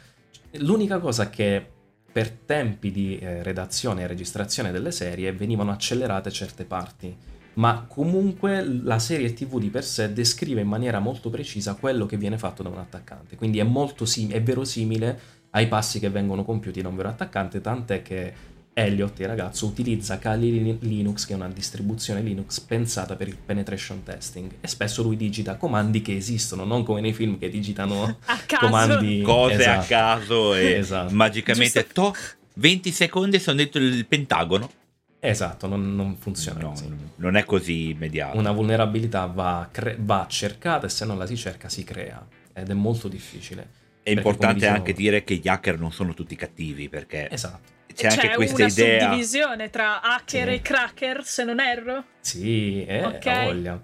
L'unica 0.56 1.00
cosa 1.00 1.30
che 1.30 1.66
per 2.12 2.30
tempi 2.30 2.92
di 2.92 3.18
eh, 3.18 3.42
redazione 3.42 4.02
e 4.02 4.08
registrazione 4.08 4.72
delle 4.72 4.92
serie 4.92 5.32
venivano 5.32 5.72
accelerate 5.72 6.30
certe 6.30 6.66
parti, 6.66 7.16
ma 7.54 7.86
comunque 7.88 8.64
la 8.64 9.00
serie 9.00 9.34
TV 9.34 9.60
di 9.60 9.70
per 9.70 9.84
sé 9.84 10.12
descrive 10.14 10.62
in 10.62 10.68
maniera 10.68 11.00
molto 11.00 11.30
precisa 11.30 11.76
quello 11.76 12.06
che 12.06 12.18
viene 12.18 12.38
fatto 12.38 12.64
da 12.64 12.70
un 12.70 12.78
attaccante, 12.78 13.36
quindi 13.36 13.60
è 13.60 13.64
molto 13.64 14.06
sim- 14.06 14.32
è 14.32 14.42
verosimile 14.42 15.20
ai 15.52 15.68
passi 15.68 16.00
che 16.00 16.10
vengono 16.10 16.44
compiuti 16.44 16.82
da 16.82 16.88
un 16.88 16.96
vero 16.96 17.10
attaccante, 17.10 17.62
tant'è 17.62 18.02
che 18.02 18.34
Elliot, 18.74 19.20
il 19.20 19.28
ragazzo, 19.28 19.66
utilizza 19.66 20.18
Kali 20.18 20.78
Linux, 20.80 21.26
che 21.26 21.34
è 21.34 21.36
una 21.36 21.50
distribuzione 21.50 22.22
Linux 22.22 22.60
pensata 22.62 23.16
per 23.16 23.28
il 23.28 23.36
penetration 23.36 24.04
testing, 24.04 24.52
e 24.62 24.68
spesso 24.68 25.04
lui 25.04 25.18
digita 25.18 25.56
comandi 25.56 26.02
che 26.02 26.16
esistono, 26.16 26.64
non 26.64 26.84
come 26.84 27.02
nei 27.02 27.14
film 27.14 27.38
che 27.38 27.50
digitano 27.50 28.20
comandi 28.60 29.22
cose 29.22 29.56
esatto. 29.56 29.80
a 29.80 29.84
caso 29.84 30.56
e 30.56 30.74
esatto. 30.80 31.14
magicamente 31.14 31.86
to, 31.88 32.16
20 32.56 32.92
secondi 32.92 33.40
sono 33.40 33.58
dentro 33.58 33.82
il 33.82 34.06
pentagono. 34.06 34.72
Esatto, 35.20 35.68
non, 35.68 35.94
non 35.94 36.16
funziona 36.18 36.62
no, 36.62 36.70
così. 36.70 36.88
Non 37.18 37.36
è 37.36 37.46
così 37.46 37.90
immediato. 37.90 38.38
Una 38.38 38.52
vulnerabilità 38.52 39.26
va, 39.26 39.68
cre- 39.70 39.98
va 40.00 40.26
cercata 40.28 40.88
e 40.88 40.90
se 40.90 41.06
non 41.06 41.18
la 41.18 41.28
si 41.28 41.36
cerca 41.36 41.70
si 41.70 41.84
crea 41.84 42.26
ed 42.54 42.70
è 42.70 42.74
molto 42.74 43.08
difficile. 43.08 43.80
È 44.04 44.10
importante 44.10 44.68
anche 44.68 44.94
dire 44.94 45.24
che 45.24 45.36
gli 45.36 45.48
hacker 45.48 45.78
non 45.78 45.92
sono 45.92 46.14
tutti 46.14 46.36
cattivi 46.36 46.90
perché 46.90 47.30
esatto. 47.30 47.70
c'è, 47.94 48.08
c'è 48.08 48.28
anche 48.28 48.36
questa 48.36 48.66
idea. 48.66 48.70
C'è 48.70 48.96
una 48.96 49.06
suddivisione 49.06 49.70
tra 49.70 50.02
hacker 50.02 50.48
sì. 50.48 50.54
e 50.54 50.62
cracker, 50.62 51.24
se 51.24 51.44
non 51.44 51.60
erro. 51.60 52.04
Sì, 52.20 52.84
è 52.84 53.06
okay. 53.06 53.46
voglia. 53.46 53.82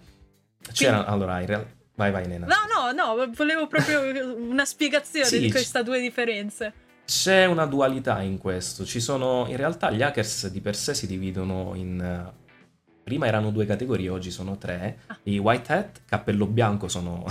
C'era, 0.71 0.97
Quindi... 0.97 1.11
allora, 1.11 1.39
in 1.39 1.45
realtà... 1.45 1.75
Vai, 1.95 2.11
vai, 2.11 2.27
Nena. 2.27 2.45
No, 2.45 2.91
no, 2.91 2.91
no, 2.91 3.31
volevo 3.33 3.67
proprio 3.67 4.01
una 4.37 4.65
spiegazione 4.65 5.27
sì, 5.27 5.39
di 5.39 5.51
queste 5.51 5.83
due 5.83 5.99
differenze. 5.99 6.73
C'è 7.05 7.45
una 7.45 7.65
dualità 7.65 8.21
in 8.21 8.37
questo. 8.37 8.85
Ci 8.85 8.99
sono, 8.99 9.45
in 9.47 9.55
realtà, 9.55 9.91
gli 9.91 10.01
hackers 10.01 10.47
di 10.47 10.61
per 10.61 10.75
sé 10.75 10.93
si 10.93 11.07
dividono 11.07 11.73
in... 11.75 12.31
Prima 13.03 13.25
erano 13.25 13.51
due 13.51 13.65
categorie, 13.65 14.09
oggi 14.09 14.31
sono 14.31 14.57
tre. 14.57 14.99
Ah. 15.07 15.17
I 15.23 15.37
white 15.37 15.71
hat, 15.71 16.01
cappello 16.05 16.45
bianco, 16.45 16.89
sono 16.89 17.25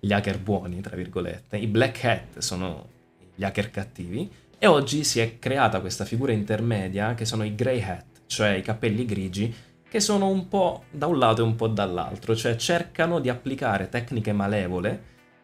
gli 0.00 0.12
hacker 0.12 0.38
buoni, 0.38 0.80
tra 0.80 0.96
virgolette, 0.96 1.56
i 1.56 1.66
black 1.66 2.04
hat 2.04 2.38
sono 2.38 2.96
gli 3.34 3.44
hacker 3.44 3.70
cattivi 3.70 4.30
e 4.58 4.66
oggi 4.66 5.04
si 5.04 5.20
è 5.20 5.38
creata 5.38 5.80
questa 5.80 6.04
figura 6.04 6.32
intermedia 6.32 7.14
che 7.14 7.24
sono 7.24 7.44
i 7.44 7.54
grey 7.54 7.80
hat, 7.80 8.22
cioè 8.26 8.50
i 8.50 8.62
capelli 8.62 9.04
grigi, 9.04 9.54
che 9.88 10.00
sono 10.00 10.28
un 10.28 10.48
po' 10.48 10.84
da 10.90 11.06
un 11.06 11.18
lato 11.18 11.42
e 11.42 11.44
un 11.44 11.54
po' 11.54 11.68
dall'altro, 11.68 12.34
cioè 12.36 12.56
cercano 12.56 13.20
di 13.20 13.28
applicare 13.28 13.88
tecniche 13.88 14.32
malevole 14.32 15.02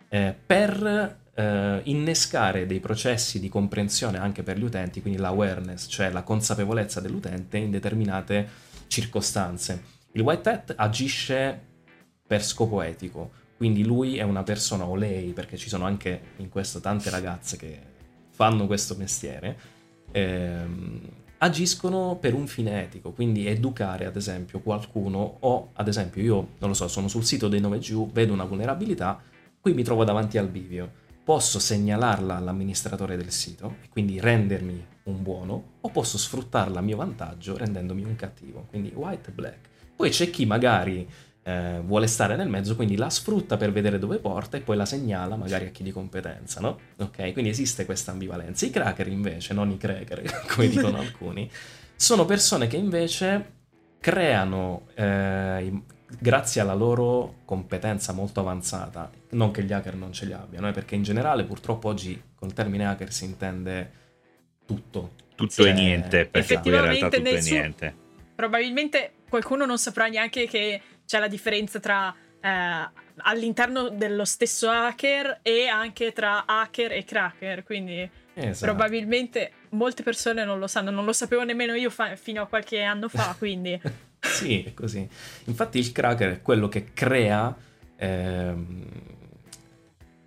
eh, 0.09 0.35
per 0.45 1.19
eh, 1.35 1.81
innescare 1.85 2.67
dei 2.67 2.81
processi 2.81 3.40
di 3.40 3.49
comprensione 3.49 4.19
anche 4.19 4.43
per 4.43 4.59
gli 4.59 4.64
utenti, 4.64 5.01
quindi 5.01 5.19
l'awareness, 5.19 5.87
cioè 5.88 6.11
la 6.11 6.23
consapevolezza 6.23 7.01
dell'utente 7.01 7.57
in 7.57 7.71
determinate 7.71 8.49
circostanze. 8.87 9.83
Il 10.12 10.23
white 10.23 10.49
hat 10.49 10.75
agisce 10.77 11.61
per 12.27 12.45
scopo 12.45 12.83
etico, 12.83 13.43
quindi 13.64 13.83
lui 13.83 14.18
è 14.18 14.22
una 14.22 14.42
persona, 14.42 14.85
o 14.85 14.94
lei, 14.94 15.33
perché 15.33 15.57
ci 15.57 15.70
sono 15.70 15.87
anche 15.87 16.20
in 16.37 16.50
questo 16.50 16.81
tante 16.81 17.09
ragazze 17.09 17.57
che 17.57 17.79
fanno 18.29 18.66
questo 18.66 18.94
mestiere, 18.94 19.59
ehm, 20.12 21.00
agiscono 21.38 22.18
per 22.20 22.35
un 22.35 22.46
fine 22.46 22.83
etico, 22.83 23.12
quindi 23.12 23.46
educare 23.46 24.05
ad 24.05 24.16
esempio 24.16 24.61
qualcuno 24.61 25.38
o 25.40 25.70
ad 25.72 25.88
esempio 25.88 26.20
io, 26.20 26.48
non 26.59 26.68
lo 26.68 26.74
so, 26.74 26.88
sono 26.88 27.09
sul 27.09 27.24
sito 27.24 27.48
dei 27.48 27.59
9G, 27.59 28.12
vedo 28.12 28.35
una 28.35 28.44
vulnerabilità, 28.44 29.18
qui 29.59 29.72
mi 29.72 29.83
trovo 29.83 30.05
davanti 30.05 30.37
al 30.37 30.48
bivio, 30.48 30.90
posso 31.24 31.59
segnalarla 31.59 32.37
all'amministratore 32.37 33.16
del 33.16 33.31
sito 33.31 33.77
e 33.83 33.88
quindi 33.88 34.20
rendermi 34.20 34.87
un 35.05 35.22
buono 35.22 35.64
o 35.81 35.88
posso 35.88 36.18
sfruttarla 36.18 36.81
a 36.81 36.83
mio 36.83 36.98
vantaggio 36.98 37.57
rendendomi 37.57 38.05
un 38.05 38.14
cattivo, 38.14 38.66
quindi 38.68 38.92
white 38.94 39.31
e 39.31 39.33
black. 39.33 39.68
Poi 39.96 40.11
c'è 40.11 40.29
chi 40.29 40.44
magari 40.44 41.09
eh, 41.47 41.81
vuole 41.85 42.07
stare 42.07 42.37
nel 42.37 42.49
mezzo, 42.49 42.75
quindi 42.75 42.97
la 42.97 43.11
sfrutta 43.11 43.57
per 43.57 43.71
vedere 43.71 43.99
dove 43.99 44.19
porta 44.19 44.57
e 44.57 44.61
poi 44.61 44.77
la 44.77 44.87
segnala 44.87 45.37
magari 45.37 45.67
a 45.67 45.71
chi 45.71 45.83
di 45.83 45.93
competenza, 45.93 46.61
no? 46.61 46.79
Ok, 46.97 47.33
quindi 47.33 47.51
esiste 47.51 47.85
questa 47.85 48.13
ambivalenza. 48.13 48.65
I 48.65 48.71
cracker 48.71 49.09
invece, 49.09 49.53
non 49.53 49.71
i 49.71 49.77
cracker, 49.77 50.23
come 50.49 50.69
dicono 50.69 50.99
alcuni, 51.01 51.49
sono 51.95 52.25
persone 52.25 52.67
che 52.67 52.77
invece 52.77 53.53
creano, 54.01 54.87
eh, 54.95 55.83
grazie 56.19 56.63
alla 56.63 56.75
loro 56.75 57.37
competenza 57.45 58.13
molto 58.13 58.41
avanzata, 58.41 59.11
non 59.31 59.51
che 59.51 59.63
gli 59.65 59.73
hacker 59.73 59.97
non 59.97 60.13
ce 60.13 60.25
li 60.25 60.33
abbiano, 60.33 60.69
eh, 60.69 60.73
perché 60.73 60.95
in 60.95 61.03
generale 61.03 61.45
purtroppo 61.45 61.89
oggi 61.89 62.21
col 62.35 62.55
termine 62.55 62.87
hacker 62.87 63.13
si 63.13 63.27
intende 63.27 63.91
tutto. 64.65 65.13
Tutto 65.35 65.63
cioè, 65.63 65.71
e 65.71 65.73
niente, 65.75 66.25
perché 66.25 66.55
in 66.55 66.71
realtà 66.71 67.09
tutto 67.11 67.29
e 67.29 67.41
niente. 67.41 67.95
Probabilmente 68.35 69.13
qualcuno 69.29 69.67
non 69.67 69.79
saprà 69.79 70.07
neanche 70.07 70.47
che 70.47 70.81
c'è 71.07 71.19
la 71.19 71.29
differenza 71.29 71.81
tra 71.81 72.14
eh, 72.40 72.90
all'interno 73.17 73.88
dello 73.88 74.25
stesso 74.25 74.69
hacker 74.69 75.40
e 75.43 75.67
anche 75.67 76.12
tra 76.12 76.45
hacker 76.47 76.93
e 76.93 77.05
cracker, 77.05 77.62
quindi 77.62 78.09
esatto. 78.35 78.73
probabilmente 78.73 79.53
molte 79.71 80.03
persone 80.03 80.45
non 80.45 80.59
lo 80.59 80.67
sanno, 80.67 80.90
non 80.90 81.05
lo 81.05 81.12
sapevo 81.12 81.43
nemmeno 81.45 81.75
io 81.75 81.90
fa- 81.90 82.17
fino 82.17 82.43
a 82.43 82.47
qualche 82.47 82.83
anno 82.83 83.09
fa, 83.09 83.35
quindi... 83.38 83.81
sì, 84.21 84.62
è 84.62 84.75
così. 84.75 85.09
Infatti 85.45 85.79
il 85.79 85.93
cracker 85.93 86.33
è 86.33 86.43
quello 86.43 86.69
che 86.69 86.93
crea, 86.93 87.55
ehm, 87.97 88.87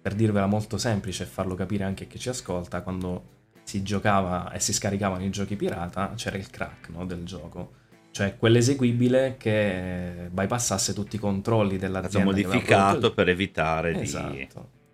per 0.02 0.14
dirvela 0.16 0.48
molto 0.48 0.78
semplice 0.78 1.24
e 1.24 1.28
farlo 1.28 1.56
capire 1.56 1.84
anche 1.84 2.06
a 2.06 2.08
chi 2.08 2.18
ci 2.18 2.30
ascolta, 2.30 2.82
quando 2.82 3.36
si 3.64 3.84
giocava 3.84 4.52
e 4.54 4.60
si 4.60 4.72
scaricavano 4.72 5.26
i 5.26 5.30
giochi 5.30 5.58
pirata, 5.58 6.14
c'era 6.16 6.38
il 6.38 6.50
crack 6.50 6.90
no, 6.90 7.06
del 7.06 7.26
gioco 7.26 7.86
cioè 8.18 8.36
quell'eseguibile 8.36 9.36
che 9.38 10.30
bypassasse 10.32 10.92
tutti 10.92 11.18
i 11.18 11.20
controlli 11.20 11.78
dell'azienda. 11.78 12.08
È 12.08 12.10
stato 12.10 12.26
modificato 12.26 13.14
per 13.14 13.30
evitare 13.30 14.00
esatto. 14.00 14.34
di... 14.34 14.48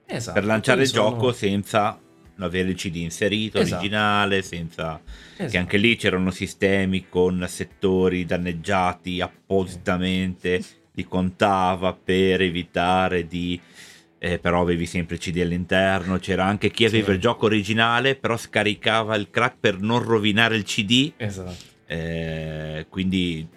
Esatto. 0.06 0.34
Per 0.34 0.46
lanciare 0.46 0.82
il 0.82 0.88
sono... 0.90 1.12
gioco 1.12 1.32
senza 1.32 1.98
avere 2.40 2.72
il 2.72 2.76
CD 2.76 2.98
inserito, 2.98 3.60
esatto. 3.60 3.80
originale, 3.80 4.42
senza... 4.42 5.00
Esatto. 5.36 5.52
Che 5.52 5.58
anche 5.58 5.78
lì 5.78 5.96
c'erano 5.96 6.32
sistemi 6.32 7.08
con 7.08 7.46
settori 7.48 8.26
danneggiati 8.26 9.22
appositamente, 9.22 10.62
sì. 10.62 10.74
li 10.92 11.06
contava 11.06 11.94
per 11.94 12.42
evitare 12.42 13.26
di... 13.26 13.58
Eh, 14.20 14.38
però 14.38 14.62
avevi 14.62 14.86
sempre 14.86 15.16
il 15.16 15.22
CD 15.22 15.40
all'interno, 15.40 16.18
c'era 16.18 16.44
anche 16.44 16.72
chi 16.72 16.84
aveva 16.84 17.08
sì. 17.08 17.12
il 17.14 17.20
gioco 17.20 17.46
originale, 17.46 18.16
però 18.16 18.36
scaricava 18.36 19.16
il 19.16 19.30
crack 19.30 19.56
per 19.62 19.80
non 19.80 20.04
rovinare 20.04 20.58
il 20.58 20.64
CD. 20.64 21.14
Esatto 21.16 21.72
eh, 21.94 22.88
quindi 22.90 23.48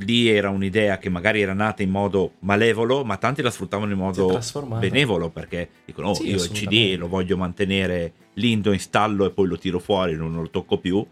lì 0.00 0.28
era 0.28 0.50
un'idea 0.50 0.98
che 0.98 1.08
magari 1.08 1.40
era 1.40 1.54
nata 1.54 1.82
in 1.82 1.88
modo 1.88 2.34
malevolo, 2.40 3.02
ma 3.02 3.16
tanti 3.16 3.40
la 3.40 3.50
sfruttavano 3.50 3.90
in 3.92 3.98
modo 3.98 4.38
benevolo 4.78 5.30
perché 5.30 5.70
dicono: 5.86 6.08
Oh, 6.08 6.14
sì, 6.14 6.28
io 6.28 6.36
il 6.36 6.50
CD 6.50 6.96
lo 6.98 7.08
voglio 7.08 7.38
mantenere 7.38 8.12
lì, 8.34 8.62
lo 8.62 8.72
installo 8.72 9.24
e 9.24 9.30
poi 9.30 9.46
lo 9.46 9.56
tiro 9.56 9.78
fuori, 9.78 10.14
non 10.14 10.34
lo 10.34 10.50
tocco 10.50 10.76
più. 10.76 11.04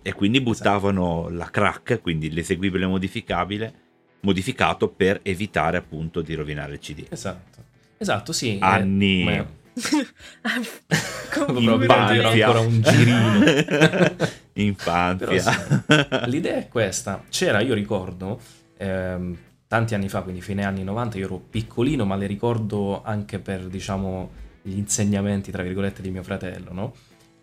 E 0.00 0.12
quindi 0.14 0.38
esatto. 0.38 0.52
buttavano 0.52 1.20
esatto. 1.20 1.34
la 1.34 1.50
crack, 1.50 2.00
quindi 2.00 2.30
l'eseguibile 2.30 2.86
modificabile, 2.86 3.74
modificato 4.20 4.88
per 4.88 5.20
evitare 5.22 5.76
appunto 5.76 6.22
di 6.22 6.34
rovinare 6.34 6.72
il 6.72 6.78
CD. 6.78 7.04
Esatto, 7.10 7.64
esatto, 7.98 8.32
sì. 8.32 8.56
Anni. 8.60 9.28
Eh, 9.28 9.46
Proprio 11.30 11.74
ancora 11.74 12.60
un 12.60 12.80
girino. 12.80 14.42
Infanzia. 14.54 15.52
Sì, 15.52 16.26
l'idea 16.30 16.56
è 16.56 16.68
questa. 16.68 17.22
C'era, 17.28 17.60
io 17.60 17.74
ricordo, 17.74 18.40
ehm, 18.76 19.36
tanti 19.66 19.94
anni 19.94 20.08
fa, 20.08 20.22
quindi 20.22 20.40
fine 20.40 20.64
anni 20.64 20.84
90, 20.84 21.18
io 21.18 21.24
ero 21.24 21.38
piccolino, 21.38 22.04
ma 22.04 22.16
le 22.16 22.26
ricordo 22.26 23.02
anche 23.02 23.38
per, 23.38 23.66
diciamo, 23.66 24.30
gli 24.62 24.76
insegnamenti, 24.76 25.50
tra 25.50 25.62
virgolette, 25.62 26.02
di 26.02 26.10
mio 26.10 26.22
fratello, 26.22 26.72
no? 26.72 26.94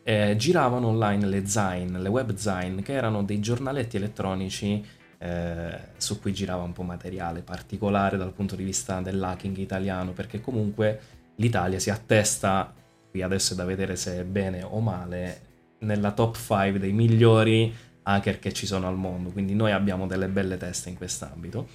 Eh, 0.03 0.35
giravano 0.37 0.87
online 0.87 1.27
le 1.27 1.45
Zine, 1.45 1.99
le 1.99 2.09
web 2.09 2.33
Zine, 2.33 2.81
che 2.81 2.93
erano 2.93 3.23
dei 3.23 3.39
giornaletti 3.39 3.97
elettronici 3.97 4.83
eh, 5.19 5.77
su 5.97 6.19
cui 6.19 6.33
girava 6.33 6.63
un 6.63 6.73
po' 6.73 6.81
materiale 6.81 7.41
particolare 7.41 8.17
dal 8.17 8.33
punto 8.33 8.55
di 8.55 8.63
vista 8.63 9.01
dell'hacking 9.01 9.55
italiano, 9.57 10.11
perché 10.13 10.41
comunque 10.41 10.99
l'Italia 11.35 11.77
si 11.77 11.91
attesta, 11.91 12.73
qui 13.09 13.21
adesso 13.21 13.53
è 13.53 13.55
da 13.55 13.65
vedere 13.65 13.95
se 13.95 14.19
è 14.19 14.23
bene 14.23 14.63
o 14.63 14.79
male, 14.79 15.41
nella 15.81 16.11
top 16.11 16.35
5 16.35 16.79
dei 16.79 16.91
migliori 16.91 17.73
hacker 18.03 18.39
che 18.39 18.51
ci 18.53 18.65
sono 18.65 18.87
al 18.87 18.97
mondo, 18.97 19.29
quindi 19.29 19.53
noi 19.53 19.71
abbiamo 19.71 20.07
delle 20.07 20.27
belle 20.27 20.57
teste 20.57 20.89
in 20.89 20.95
quest'ambito. 20.95 21.67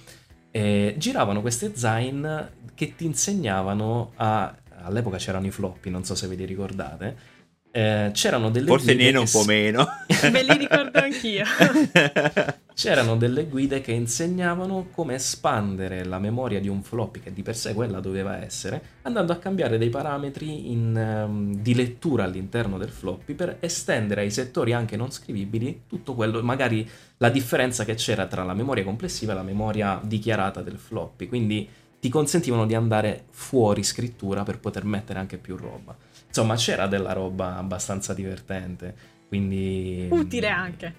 E 0.51 0.95
giravano 0.97 1.41
queste 1.41 1.75
zain 1.75 2.49
che 2.73 2.95
ti 2.95 3.05
insegnavano 3.05 4.13
a, 4.15 4.53
all'epoca 4.83 5.17
c'erano 5.17 5.45
i 5.45 5.51
floppy, 5.51 5.89
non 5.89 6.03
so 6.03 6.15
se 6.15 6.27
ve 6.27 6.35
li 6.35 6.45
ricordate, 6.45 7.35
eh, 7.77 8.09
c'erano 8.11 8.49
delle 8.49 8.65
Forse 8.65 8.95
guide 8.95 9.03
Neno 9.03 9.23
che 9.23 9.25
un 9.25 9.31
po' 9.31 9.47
meno. 9.47 9.87
Me 10.31 10.41
li 10.41 10.57
ricordo 10.57 10.97
anch'io. 10.97 11.45
C'erano 12.73 13.17
delle 13.17 13.45
guide 13.45 13.81
che 13.81 13.91
insegnavano 13.91 14.87
come 14.91 15.15
espandere 15.15 16.03
la 16.03 16.19
memoria 16.19 16.59
di 16.59 16.67
un 16.67 16.83
floppy, 16.83 17.19
che 17.19 17.33
di 17.33 17.41
per 17.41 17.55
sé 17.55 17.73
quella 17.73 17.99
doveva 17.99 18.43
essere, 18.43 18.81
andando 19.03 19.31
a 19.31 19.37
cambiare 19.37 19.79
dei 19.79 19.89
parametri 19.89 20.71
in, 20.71 20.95
ehm, 20.95 21.55
di 21.55 21.73
lettura 21.73 22.23
all'interno 22.23 22.77
del 22.77 22.89
floppy 22.89 23.33
per 23.33 23.57
estendere 23.59 24.21
ai 24.21 24.31
settori 24.31 24.73
anche 24.73 24.95
non 24.95 25.11
scrivibili 25.11 25.81
tutto 25.87 26.13
quello, 26.13 26.41
magari 26.43 26.87
la 27.17 27.29
differenza 27.29 27.83
che 27.83 27.95
c'era 27.95 28.27
tra 28.27 28.43
la 28.43 28.53
memoria 28.53 28.83
complessiva 28.83 29.33
e 29.33 29.35
la 29.35 29.43
memoria 29.43 29.99
dichiarata 30.03 30.61
del 30.61 30.77
floppy. 30.77 31.27
Quindi 31.27 31.67
ti 31.99 32.09
consentivano 32.09 32.67
di 32.67 32.75
andare 32.75 33.25
fuori 33.31 33.83
scrittura 33.83 34.43
per 34.43 34.59
poter 34.59 34.83
mettere 34.83 35.17
anche 35.17 35.37
più 35.37 35.55
roba. 35.55 35.95
Insomma, 36.37 36.55
c'era 36.55 36.85
della 36.85 37.13
roba 37.13 37.57
abbastanza 37.57 38.13
divertente. 38.13 38.93
Quindi. 39.27 40.07
Utile 40.11 40.49
anche. 40.49 40.93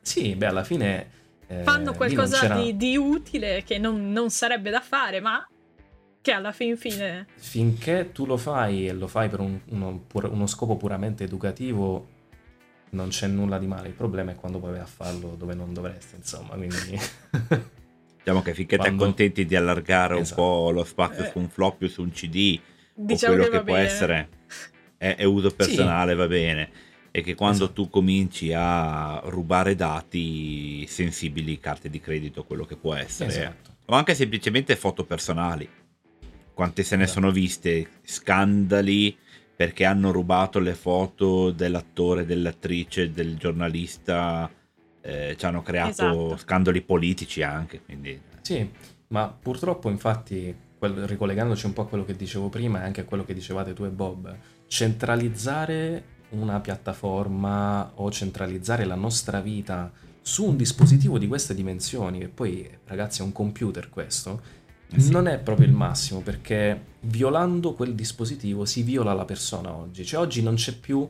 Sì, 0.00 0.36
beh, 0.36 0.46
alla 0.46 0.62
fine. 0.64 1.10
eh, 1.48 1.62
Fanno 1.64 1.94
qualcosa 1.94 2.46
di, 2.54 2.76
di 2.76 2.96
utile 2.96 3.62
che 3.64 3.78
non, 3.78 4.12
non 4.12 4.30
sarebbe 4.30 4.70
da 4.70 4.80
fare, 4.80 5.20
ma 5.20 5.46
che 6.20 6.30
alla 6.32 6.52
fin 6.52 6.76
fine... 6.76 7.26
Finché 7.36 8.10
tu 8.12 8.24
lo 8.24 8.36
fai 8.36 8.86
e 8.88 8.92
lo 8.92 9.08
fai 9.08 9.28
per 9.28 9.40
un- 9.40 9.58
uno, 9.70 10.04
pur- 10.06 10.30
uno 10.30 10.46
scopo 10.46 10.76
puramente 10.76 11.24
educativo, 11.24 12.06
non 12.90 13.08
c'è 13.08 13.26
nulla 13.26 13.58
di 13.58 13.66
male. 13.66 13.88
Il 13.88 13.94
problema 13.94 14.30
è 14.30 14.34
quando 14.36 14.58
poi 14.60 14.70
vai 14.70 14.80
a 14.80 14.86
farlo 14.86 15.34
dove 15.36 15.54
non 15.54 15.74
dovresti, 15.74 16.14
insomma. 16.16 16.54
Quindi. 16.54 16.98
Diciamo 18.24 18.40
che 18.42 18.54
finché 18.54 18.76
ti 18.76 18.82
Quando- 18.82 19.02
accontenti 19.02 19.44
di 19.44 19.56
allargare 19.56 20.18
Esatto. 20.20 20.40
un 20.40 20.46
po' 20.48 20.70
lo 20.70 20.84
spazio 20.84 21.24
Eh. 21.24 21.30
su 21.30 21.38
un 21.40 21.48
floppy 21.50 21.84
o 21.86 21.88
su 21.88 22.00
un 22.00 22.10
CD 22.10 22.58
Diciamo 22.94 23.34
o 23.34 23.36
quello 23.36 23.50
che 23.50 23.58
che, 23.58 23.64
può 23.64 23.74
bene. 23.74 23.86
essere 23.86 24.28
è, 24.96 25.16
è 25.16 25.24
uso 25.24 25.50
personale, 25.50 26.14
va 26.14 26.26
bene. 26.26 26.70
E 27.10 27.22
che 27.22 27.34
quando 27.34 27.64
Esatto. 27.64 27.82
tu 27.82 27.90
cominci 27.90 28.52
a 28.52 29.20
rubare 29.26 29.76
dati 29.76 30.84
sensibili, 30.88 31.60
carte 31.60 31.88
di 31.88 32.00
credito, 32.00 32.42
quello 32.44 32.64
che 32.64 32.76
può 32.76 32.94
essere, 32.94 33.30
esatto. 33.30 33.70
o 33.86 33.94
anche 33.94 34.14
semplicemente 34.14 34.74
foto 34.74 35.04
personali. 35.04 35.68
Quante 36.52 36.82
se 36.82 36.96
ne 36.96 37.04
Esatto. 37.04 37.20
sono 37.20 37.32
viste 37.32 37.88
scandali 38.02 39.16
perché 39.56 39.84
hanno 39.84 40.10
rubato 40.10 40.58
le 40.58 40.74
foto 40.74 41.50
dell'attore, 41.52 42.26
dell'attrice, 42.26 43.12
del 43.12 43.36
giornalista, 43.36 44.50
eh, 45.00 45.34
ci 45.38 45.44
hanno 45.46 45.62
creato 45.62 45.90
Esatto. 45.90 46.36
scandali 46.38 46.80
politici 46.82 47.42
anche. 47.42 47.80
Quindi 47.84 48.20
Sì, 48.40 48.68
ma 49.08 49.28
purtroppo, 49.28 49.88
infatti, 49.90 50.52
ricollegandoci 50.80 51.66
un 51.66 51.72
po' 51.72 51.82
a 51.82 51.86
quello 51.86 52.04
che 52.04 52.16
dicevo 52.16 52.48
prima 52.48 52.82
e 52.82 52.84
anche 52.86 53.02
a 53.02 53.04
quello 53.04 53.24
che 53.24 53.34
dicevate 53.34 53.72
tu 53.72 53.84
e 53.84 53.88
Bob, 53.90 54.36
centralizzare 54.66 56.12
una 56.30 56.60
piattaforma 56.60 57.92
o 57.94 58.10
centralizzare 58.10 58.84
la 58.84 58.96
nostra 58.96 59.40
vita 59.40 59.92
su 60.20 60.44
un 60.46 60.56
dispositivo 60.56 61.18
di 61.18 61.28
queste 61.28 61.54
dimensioni, 61.54 62.18
che 62.18 62.28
poi, 62.28 62.68
ragazzi, 62.86 63.20
è 63.20 63.24
un 63.24 63.32
computer 63.32 63.90
questo, 63.90 64.40
Eh 64.90 65.00
sì. 65.00 65.10
non 65.10 65.28
è 65.28 65.38
proprio 65.38 65.66
il 65.66 65.72
massimo 65.72 66.20
perché 66.20 66.92
violando 67.00 67.74
quel 67.74 67.94
dispositivo 67.94 68.64
si 68.64 68.82
viola 68.82 69.12
la 69.12 69.24
persona 69.24 69.74
oggi. 69.74 70.04
Cioè 70.04 70.20
oggi 70.20 70.42
non 70.42 70.54
c'è 70.54 70.74
più... 70.74 71.08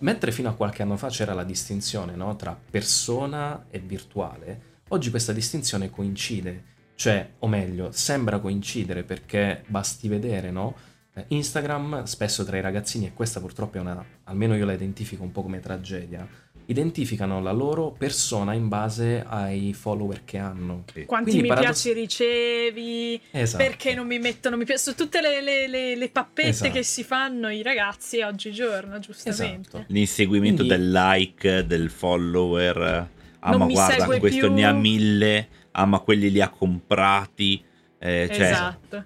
Mentre 0.00 0.32
fino 0.32 0.48
a 0.48 0.54
qualche 0.54 0.82
anno 0.82 0.96
fa 0.96 1.08
c'era 1.08 1.32
la 1.32 1.44
distinzione 1.44 2.16
no, 2.16 2.34
tra 2.34 2.58
persona 2.70 3.66
e 3.70 3.78
virtuale, 3.78 4.80
oggi 4.88 5.10
questa 5.10 5.32
distinzione 5.32 5.90
coincide. 5.90 6.64
Cioè, 6.96 7.34
o 7.38 7.46
meglio, 7.46 7.92
sembra 7.92 8.40
coincidere 8.40 9.04
perché 9.04 9.62
basti 9.68 10.08
vedere, 10.08 10.50
no? 10.50 10.74
Eh, 11.14 11.24
Instagram 11.28 12.04
spesso 12.04 12.42
tra 12.44 12.56
i 12.56 12.60
ragazzini, 12.62 13.06
e 13.06 13.12
questa 13.12 13.38
purtroppo 13.40 13.76
è 13.76 13.80
una, 13.80 14.02
almeno 14.24 14.54
io 14.56 14.64
la 14.64 14.72
identifico 14.72 15.22
un 15.22 15.30
po' 15.30 15.42
come 15.42 15.60
tragedia, 15.60 16.26
identificano 16.66 17.42
la 17.42 17.50
loro 17.52 17.90
persona 17.90 18.54
in 18.54 18.68
base 18.68 19.22
ai 19.28 19.74
follower 19.74 20.24
che 20.24 20.38
hanno. 20.38 20.84
Quanti 21.04 21.30
Quindi 21.30 21.42
mi 21.42 21.48
paradoss- 21.48 21.82
piaci 21.82 21.98
ricevi? 22.00 23.20
Esatto. 23.30 23.62
Perché 23.62 23.94
non 23.94 24.06
mi 24.06 24.18
mettono 24.18 24.56
mi 24.56 24.64
piace? 24.64 24.82
Su 24.90 24.94
tutte 24.94 25.20
le, 25.20 25.42
le- 25.42 25.66
le- 25.68 25.96
le 25.96 26.08
pappette 26.08 26.48
Esatto. 26.48 26.70
che 26.72 26.82
si 26.82 27.02
fanno 27.04 27.50
i 27.50 27.62
ragazzi 27.62 28.20
oggigiorno, 28.22 28.98
giustamente. 29.00 29.68
Esatto. 29.68 29.84
l'inseguimento 29.88 30.64
Quindi- 30.64 30.82
del 30.82 30.90
like, 30.92 31.66
del 31.66 31.90
follower. 31.90 33.08
Ah, 33.40 33.50
Non 33.50 33.58
ma 33.58 33.64
mi 33.66 33.72
guarda, 33.74 33.98
segue 33.98 34.18
questo 34.20 34.46
più. 34.46 34.52
ne 34.54 34.64
ha 34.64 34.72
mille. 34.72 35.48
Ah, 35.72 35.84
ma 35.84 35.98
quelli 35.98 36.30
li 36.30 36.40
ha 36.40 36.48
comprati. 36.48 37.62
eh, 37.98 38.28
cioè- 38.32 38.50
Esatto. 38.50 39.04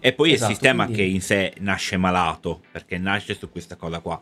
E 0.00 0.12
poi 0.12 0.32
Esatto, 0.32 0.50
il 0.50 0.56
sistema 0.56 0.84
quindi- 0.84 1.02
che 1.02 1.08
in 1.08 1.20
sé 1.20 1.54
nasce 1.58 1.96
malato, 1.96 2.62
perché 2.70 2.98
nasce 2.98 3.34
su 3.34 3.50
questa 3.50 3.76
cosa 3.76 4.00
qua. 4.00 4.20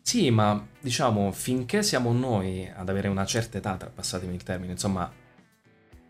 Sì, 0.00 0.30
ma 0.30 0.64
diciamo, 0.80 1.32
finché 1.32 1.82
siamo 1.82 2.12
noi 2.12 2.70
ad 2.72 2.88
avere 2.88 3.08
una 3.08 3.24
certa 3.24 3.58
età, 3.58 3.76
tra- 3.76 3.90
passatemi 3.92 4.34
il 4.34 4.42
termine, 4.44 4.72
insomma, 4.72 5.10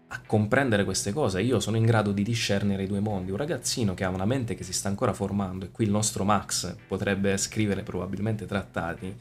a 0.08 0.20
comprendere 0.24 0.84
queste 0.84 1.12
cose, 1.12 1.40
io 1.42 1.58
sono 1.60 1.76
in 1.76 1.84
grado 1.84 2.12
di 2.12 2.22
discernere 2.22 2.84
i 2.84 2.86
due 2.86 3.00
mondi. 3.00 3.30
Un 3.32 3.38
ragazzino 3.38 3.94
che 3.94 4.04
ha 4.04 4.08
una 4.08 4.24
mente 4.26 4.54
che 4.54 4.64
si 4.64 4.72
sta 4.72 4.88
ancora 4.88 5.12
formando, 5.12 5.64
e 5.64 5.70
qui 5.70 5.84
il 5.86 5.90
nostro 5.90 6.24
Max 6.24 6.76
potrebbe 6.86 7.36
scrivere 7.38 7.82
probabilmente 7.82 8.46
trattati, 8.46 9.16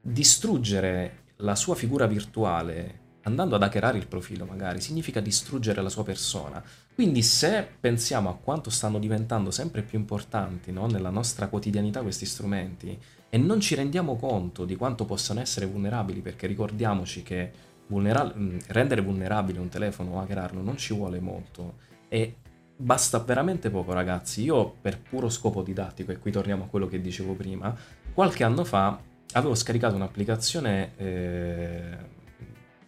distruggere 0.00 1.24
la 1.36 1.54
sua 1.54 1.74
figura 1.74 2.06
virtuale 2.06 3.00
andando 3.22 3.56
ad 3.56 3.62
hackerare 3.62 3.98
il 3.98 4.06
profilo 4.06 4.44
magari 4.44 4.80
significa 4.80 5.20
distruggere 5.20 5.82
la 5.82 5.88
sua 5.88 6.04
persona. 6.04 6.62
Quindi 6.96 7.20
se 7.20 7.68
pensiamo 7.78 8.30
a 8.30 8.38
quanto 8.42 8.70
stanno 8.70 8.98
diventando 8.98 9.50
sempre 9.50 9.82
più 9.82 9.98
importanti 9.98 10.72
no, 10.72 10.86
nella 10.86 11.10
nostra 11.10 11.48
quotidianità 11.48 12.00
questi 12.00 12.24
strumenti 12.24 12.98
e 13.28 13.36
non 13.36 13.60
ci 13.60 13.74
rendiamo 13.74 14.16
conto 14.16 14.64
di 14.64 14.76
quanto 14.76 15.04
possano 15.04 15.40
essere 15.40 15.66
vulnerabili, 15.66 16.22
perché 16.22 16.46
ricordiamoci 16.46 17.22
che 17.22 17.52
vulnera- 17.88 18.24
mh, 18.24 18.60
rendere 18.68 19.02
vulnerabile 19.02 19.58
un 19.58 19.68
telefono 19.68 20.12
o 20.12 20.20
hackerarlo 20.20 20.62
non 20.62 20.78
ci 20.78 20.94
vuole 20.94 21.20
molto 21.20 21.74
e 22.08 22.36
basta 22.74 23.18
veramente 23.18 23.68
poco 23.68 23.92
ragazzi. 23.92 24.42
Io 24.44 24.74
per 24.80 24.98
puro 24.98 25.28
scopo 25.28 25.62
didattico, 25.62 26.12
e 26.12 26.18
qui 26.18 26.32
torniamo 26.32 26.64
a 26.64 26.66
quello 26.66 26.86
che 26.86 27.02
dicevo 27.02 27.34
prima, 27.34 27.76
qualche 28.14 28.42
anno 28.42 28.64
fa 28.64 28.98
avevo 29.32 29.54
scaricato 29.54 29.96
un'applicazione 29.96 30.96
eh, 30.96 31.96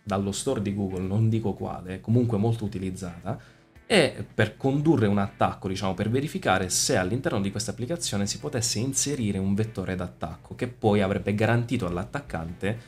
dallo 0.02 0.32
store 0.32 0.62
di 0.62 0.74
Google, 0.74 1.02
non 1.02 1.28
dico 1.28 1.52
quale, 1.52 2.00
comunque 2.00 2.38
molto 2.38 2.64
utilizzata, 2.64 3.56
e 3.90 4.22
per 4.34 4.58
condurre 4.58 5.06
un 5.06 5.16
attacco, 5.16 5.66
diciamo, 5.66 5.94
per 5.94 6.10
verificare 6.10 6.68
se 6.68 6.98
all'interno 6.98 7.40
di 7.40 7.50
questa 7.50 7.70
applicazione 7.70 8.26
si 8.26 8.38
potesse 8.38 8.78
inserire 8.78 9.38
un 9.38 9.54
vettore 9.54 9.96
d'attacco 9.96 10.54
che 10.54 10.68
poi 10.68 11.00
avrebbe 11.00 11.34
garantito 11.34 11.86
all'attaccante 11.86 12.78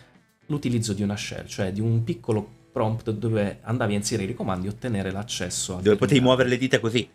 l'utilizzo 0.44 0.92
di 0.92 1.02
una 1.02 1.16
shell, 1.16 1.46
cioè 1.46 1.72
di 1.72 1.80
un 1.80 2.04
piccolo 2.04 2.46
prompt 2.70 3.12
dove 3.12 3.60
andavi 3.62 3.94
a 3.94 3.96
inserire 3.96 4.32
i 4.32 4.34
comandi 4.34 4.66
e 4.66 4.70
ottenere 4.70 5.10
l'accesso 5.10 5.78
Dove 5.80 5.96
potevi 5.96 6.20
muovere 6.20 6.50
le 6.50 6.58
dita 6.58 6.78
così. 6.80 7.08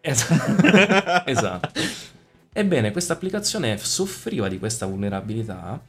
Esatto. 0.00 1.26
esatto. 1.28 1.80
Ebbene, 2.52 2.92
questa 2.92 3.14
applicazione 3.14 3.76
soffriva 3.76 4.46
di 4.46 4.60
questa 4.60 4.86
vulnerabilità 4.86 5.82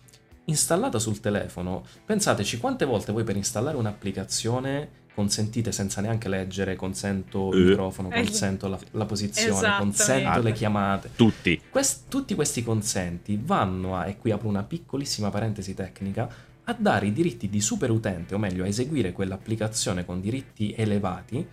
installata 0.45 0.97
sul 0.97 1.19
telefono. 1.19 1.85
Pensateci 2.03 2.57
quante 2.57 2.85
volte 2.85 3.11
voi 3.11 3.23
per 3.23 3.35
installare 3.35 3.77
un'applicazione 3.77 5.01
consentite 5.13 5.71
senza 5.71 6.01
neanche 6.01 6.27
leggere, 6.29 6.75
consento 6.75 7.51
il 7.53 7.61
Eh. 7.65 7.69
microfono, 7.69 8.09
Eh, 8.11 8.23
consento 8.23 8.67
la, 8.67 8.79
la 8.91 9.05
posizione, 9.05 9.77
consento 9.77 10.41
le 10.41 10.51
chiamate. 10.53 11.09
Tutti. 11.15 11.61
Quest- 11.69 12.07
tutti 12.07 12.35
questi 12.35 12.63
consenti 12.63 13.39
vanno 13.43 13.95
a, 13.97 14.05
e 14.07 14.17
qui 14.17 14.31
apro 14.31 14.47
una 14.47 14.63
piccolissima 14.63 15.29
parentesi 15.29 15.73
tecnica, 15.73 16.27
a 16.65 16.75
dare 16.77 17.07
i 17.07 17.13
diritti 17.13 17.49
di 17.49 17.59
superutente, 17.61 18.33
o 18.35 18.37
meglio 18.37 18.63
a 18.63 18.67
eseguire 18.67 19.11
quell'applicazione 19.11 20.05
con 20.05 20.21
diritti 20.21 20.73
elevati 20.75 21.45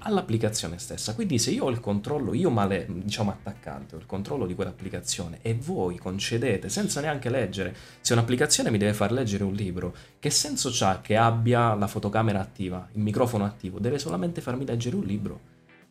all'applicazione 0.00 0.78
stessa. 0.78 1.14
Quindi 1.14 1.38
se 1.38 1.50
io 1.50 1.64
ho 1.64 1.70
il 1.70 1.80
controllo, 1.80 2.34
io 2.34 2.50
male, 2.50 2.86
diciamo 2.88 3.30
attaccante, 3.30 3.94
ho 3.94 3.98
il 3.98 4.06
controllo 4.06 4.46
di 4.46 4.54
quell'applicazione 4.54 5.38
e 5.42 5.54
voi 5.54 5.98
concedete 5.98 6.68
senza 6.68 7.00
neanche 7.00 7.30
leggere, 7.30 7.74
se 8.00 8.12
un'applicazione 8.12 8.70
mi 8.70 8.78
deve 8.78 8.94
far 8.94 9.12
leggere 9.12 9.44
un 9.44 9.52
libro, 9.52 9.94
che 10.18 10.30
senso 10.30 10.70
c'ha 10.72 11.00
che 11.00 11.16
abbia 11.16 11.74
la 11.74 11.86
fotocamera 11.86 12.40
attiva, 12.40 12.88
il 12.92 13.00
microfono 13.02 13.44
attivo? 13.44 13.78
Deve 13.78 13.98
solamente 13.98 14.40
farmi 14.40 14.66
leggere 14.66 14.96
un 14.96 15.04
libro. 15.04 15.40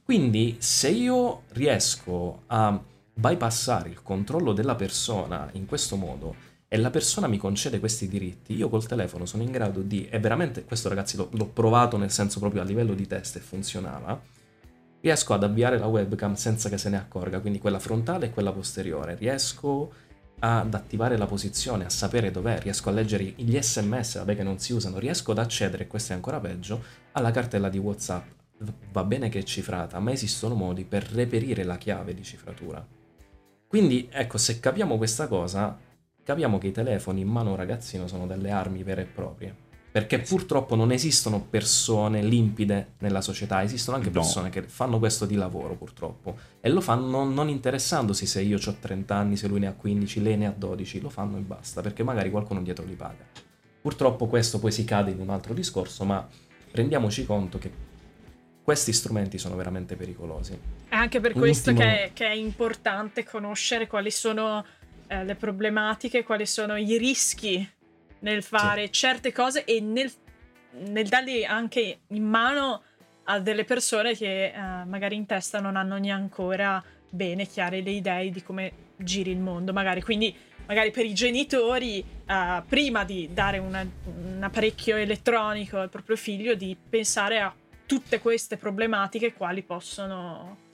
Quindi 0.03 0.55
se 0.59 0.89
io 0.89 1.43
riesco 1.49 2.43
a 2.47 2.81
bypassare 3.13 3.89
il 3.89 4.01
controllo 4.01 4.53
della 4.53 4.75
persona 4.75 5.49
in 5.53 5.65
questo 5.65 5.97
modo 5.97 6.47
e 6.71 6.77
la 6.77 6.91
persona 6.91 7.27
mi 7.27 7.37
concede 7.37 7.79
questi 7.79 8.07
diritti, 8.07 8.55
io 8.55 8.69
col 8.69 8.85
telefono 8.85 9.25
sono 9.25 9.41
in 9.41 9.51
grado 9.51 9.81
di, 9.81 10.07
e 10.07 10.19
veramente 10.19 10.63
questo 10.63 10.87
ragazzi 10.87 11.17
l'ho, 11.17 11.27
l'ho 11.31 11.47
provato 11.47 11.97
nel 11.97 12.11
senso 12.11 12.39
proprio 12.39 12.61
a 12.61 12.63
livello 12.63 12.93
di 12.93 13.07
test 13.07 13.37
e 13.37 13.39
funzionava, 13.39 14.21
riesco 15.01 15.33
ad 15.33 15.43
avviare 15.43 15.79
la 15.79 15.87
webcam 15.87 16.35
senza 16.35 16.69
che 16.69 16.77
se 16.77 16.89
ne 16.89 16.97
accorga, 16.97 17.39
quindi 17.39 17.57
quella 17.57 17.79
frontale 17.79 18.27
e 18.27 18.29
quella 18.29 18.51
posteriore, 18.51 19.15
riesco 19.15 19.91
ad 20.41 20.73
attivare 20.73 21.17
la 21.17 21.25
posizione, 21.25 21.85
a 21.85 21.89
sapere 21.89 22.29
dov'è, 22.29 22.59
riesco 22.59 22.89
a 22.89 22.91
leggere 22.91 23.33
gli 23.35 23.59
sms, 23.59 24.19
vabbè 24.19 24.35
che 24.35 24.43
non 24.43 24.59
si 24.59 24.71
usano, 24.71 24.99
riesco 24.99 25.31
ad 25.31 25.39
accedere, 25.39 25.87
questo 25.87 26.13
è 26.13 26.15
ancora 26.15 26.39
peggio, 26.39 26.83
alla 27.13 27.31
cartella 27.31 27.69
di 27.69 27.79
WhatsApp. 27.79 28.25
Va 28.91 29.03
bene 29.03 29.29
che 29.29 29.39
è 29.39 29.43
cifrata, 29.43 29.99
ma 29.99 30.11
esistono 30.11 30.53
modi 30.53 30.83
per 30.83 31.03
reperire 31.03 31.63
la 31.63 31.77
chiave 31.77 32.13
di 32.13 32.23
cifratura. 32.23 32.85
Quindi, 33.67 34.09
ecco, 34.11 34.37
se 34.37 34.59
capiamo 34.59 34.97
questa 34.97 35.27
cosa, 35.27 35.77
capiamo 36.29 36.59
che 36.59 36.67
i 36.67 36.71
telefoni 36.71 37.21
in 37.21 37.27
mano 37.27 37.47
a 37.49 37.51
un 37.53 37.57
ragazzino 37.57 38.05
sono 38.05 38.27
delle 38.27 38.51
armi 38.51 38.83
vere 38.83 39.01
e 39.01 39.05
proprie. 39.05 39.55
Perché 39.91 40.19
purtroppo 40.19 40.75
non 40.75 40.91
esistono 40.91 41.41
persone 41.41 42.21
limpide 42.21 42.89
nella 42.99 43.21
società, 43.21 43.63
esistono 43.63 43.97
anche 43.97 44.11
No. 44.11 44.19
persone 44.21 44.51
che 44.51 44.61
fanno 44.61 44.99
questo 44.99 45.25
di 45.25 45.33
lavoro 45.33 45.73
purtroppo 45.73 46.37
e 46.61 46.69
lo 46.69 46.81
fanno 46.81 47.23
non 47.23 47.49
interessandosi 47.49 48.27
se 48.27 48.41
io 48.43 48.59
ho 48.63 48.75
30 48.79 49.15
anni, 49.15 49.37
se 49.37 49.47
lui 49.47 49.59
ne 49.59 49.65
ha 49.65 49.73
15, 49.73 50.21
lei 50.21 50.37
ne 50.37 50.45
ha 50.45 50.53
12, 50.55 51.01
lo 51.01 51.09
fanno 51.09 51.37
e 51.37 51.41
basta, 51.41 51.81
perché 51.81 52.03
magari 52.03 52.29
qualcuno 52.29 52.61
dietro 52.61 52.85
li 52.85 52.93
paga. 52.93 53.25
Purtroppo 53.81 54.27
questo 54.27 54.59
poi 54.59 54.71
si 54.71 54.83
cade 54.85 55.09
in 55.09 55.19
un 55.19 55.31
altro 55.31 55.55
discorso, 55.55 56.03
ma 56.05 56.27
rendiamoci 56.73 57.25
conto 57.25 57.57
che 57.57 57.71
questi 58.61 58.93
strumenti 58.93 59.39
sono 59.39 59.55
veramente 59.55 59.95
pericolosi. 59.95 60.53
È 60.89 60.93
anche 60.95 61.19
per 61.19 61.33
Un 61.33 61.39
questo 61.41 61.71
ultimo- 61.71 61.89
che, 61.89 62.03
è, 62.03 62.13
che 62.13 62.27
è 62.27 62.33
importante 62.33 63.23
conoscere 63.23 63.87
quali 63.87 64.11
sono 64.11 64.63
eh, 65.09 65.23
le 65.25 65.35
problematiche, 65.35 66.23
quali 66.23 66.45
sono 66.45 66.75
i 66.77 66.97
rischi 66.97 67.67
nel 68.19 68.43
fare 68.43 68.91
certe 68.91 69.31
cose 69.31 69.65
e 69.65 69.81
nel, 69.81 70.11
nel 70.87 71.07
darli 71.07 71.43
anche 71.43 72.01
in 72.07 72.23
mano 72.23 72.83
a 73.23 73.39
delle 73.39 73.63
persone 73.63 74.15
che 74.15 74.45
eh, 74.45 74.85
magari 74.85 75.15
in 75.15 75.25
testa 75.25 75.59
non 75.59 75.75
hanno 75.75 75.97
neanche 75.97 76.21
ancora 76.21 76.83
bene 77.09 77.47
chiare 77.47 77.81
le 77.81 77.91
idee 77.91 78.29
di 78.29 78.43
come 78.43 78.71
giri 78.97 79.31
il 79.31 79.39
mondo. 79.39 79.73
Magari 79.73 80.01
quindi, 80.01 80.35
magari 80.67 80.91
per 80.91 81.05
i 81.05 81.13
genitori, 81.13 81.99
eh, 81.99 82.63
prima 82.67 83.03
di 83.03 83.29
dare 83.33 83.57
una- 83.57 83.85
un 84.05 84.39
apparecchio 84.41 84.95
elettronico 84.95 85.79
al 85.79 85.89
proprio 85.89 86.15
figlio, 86.15 86.53
di 86.53 86.77
pensare 86.77 87.39
a 87.39 87.53
tutte 87.85 88.19
queste 88.19 88.57
problematiche 88.57 89.33
quali 89.33 89.63
possono 89.63 90.67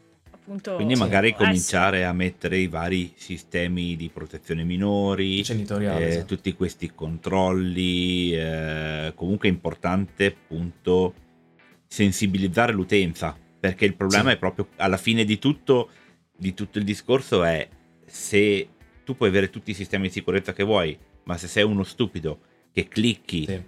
appunto 0.46 0.76
Quindi 0.76 0.94
Sì, 0.94 1.00
magari 1.00 1.30
essere. 1.30 1.44
cominciare 1.46 2.06
a 2.06 2.14
mettere 2.14 2.58
i 2.58 2.68
vari 2.68 3.14
sistemi 3.16 3.96
di 3.96 4.10
protezione 4.10 4.64
minori, 4.64 5.42
Genitoriale. 5.42 6.06
eh, 6.06 6.08
esatto. 6.10 6.26
tutti 6.36 6.54
questi 6.54 6.92
controlli. 6.94 8.34
eh, 8.36 9.12
comunque 9.16 9.50
è 9.50 9.52
importante 9.52 10.26
appunto 10.28 11.14
sensibilizzare 11.88 12.74
l'utenza, 12.74 13.36
perché 13.60 13.86
il 13.86 13.96
problema 13.96 14.30
Sì. 14.30 14.36
è 14.36 14.40
proprio 14.40 14.68
alla 14.78 14.98
fine 14.98 15.24
di 15.24 15.40
tutto, 15.40 15.90
di 16.36 16.54
tutto 16.54 16.78
il 16.78 16.84
discorso 16.84 17.44
è 17.44 17.68
se 18.06 18.70
tu 19.04 19.16
puoi 19.16 19.30
avere 19.30 19.50
tutti 19.50 19.72
i 19.72 19.76
sistemi 19.76 20.08
di 20.08 20.14
sicurezza 20.14 20.54
che 20.54 20.64
vuoi, 20.64 20.98
ma 21.24 21.38
se 21.38 21.48
sei 21.48 21.64
uno 21.64 21.84
stupido 21.84 22.40
che 22.72 22.88
clicchi 22.88 23.46
Sì, 23.46 23.62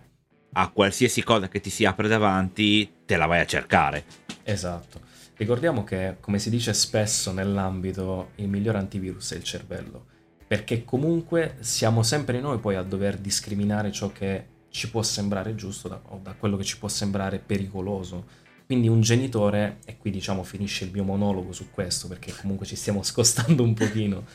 a 0.53 0.69
qualsiasi 0.69 1.23
cosa 1.23 1.47
che 1.47 1.59
ti 1.59 1.69
si 1.69 1.85
apre 1.85 2.07
davanti, 2.07 2.89
te 3.05 3.15
la 3.17 3.25
vai 3.27 3.39
a 3.41 3.45
cercare. 3.45 4.03
esatto. 4.43 4.99
Ricordiamo 5.37 5.83
che, 5.83 6.17
come 6.19 6.39
si 6.39 6.49
dice 6.49 6.73
spesso 6.73 7.31
nell'ambito, 7.31 8.31
il 8.35 8.47
miglior 8.47 8.75
antivirus 8.75 9.33
è 9.33 9.35
il 9.35 9.43
cervello, 9.43 10.05
perché 10.47 10.83
comunque 10.83 11.57
siamo 11.59 12.01
sempre 12.01 12.39
noi 12.41 12.57
poi 12.57 12.75
a 12.75 12.81
dover 12.81 13.19
discriminare 13.19 13.91
ciò 13.91 14.11
che 14.11 14.55
ci 14.69 14.89
può 14.89 15.03
sembrare 15.03 15.53
giusto 15.53 15.87
da, 15.87 16.01
o 16.07 16.19
da 16.23 16.33
quello 16.33 16.57
che 16.57 16.63
ci 16.63 16.79
può 16.79 16.87
sembrare 16.87 17.37
pericoloso. 17.37 18.25
Quindi 18.65 18.87
un 18.87 19.01
genitore, 19.01 19.77
e 19.85 19.97
qui 19.97 20.09
diciamo 20.09 20.41
finisce 20.41 20.85
il 20.85 20.91
mio 20.91 21.03
monologo 21.03 21.51
su 21.51 21.69
questo, 21.69 22.07
perché 22.07 22.33
comunque 22.33 22.65
ci 22.65 22.75
stiamo 22.75 23.03
scostando 23.05 23.61
un 23.61 23.75
pochino, 23.75 24.25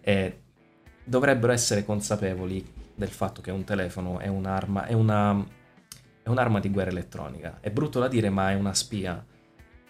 eh, 0.00 0.40
dovrebbero 1.04 1.52
essere 1.52 1.84
consapevoli 1.84 2.66
del 2.94 3.10
fatto 3.10 3.42
che 3.42 3.50
un 3.50 3.64
telefono 3.64 4.20
è 4.20 4.28
un'arma, 4.28 4.86
è 4.86 4.94
una, 4.94 5.44
è 6.22 6.30
un'arma 6.30 6.60
di 6.60 6.70
guerra 6.70 6.90
elettronica. 6.90 7.58
È 7.60 7.70
brutto 7.70 8.00
da 8.00 8.08
dire, 8.08 8.30
ma 8.30 8.50
è 8.52 8.54
una 8.54 8.72
spia. 8.72 9.22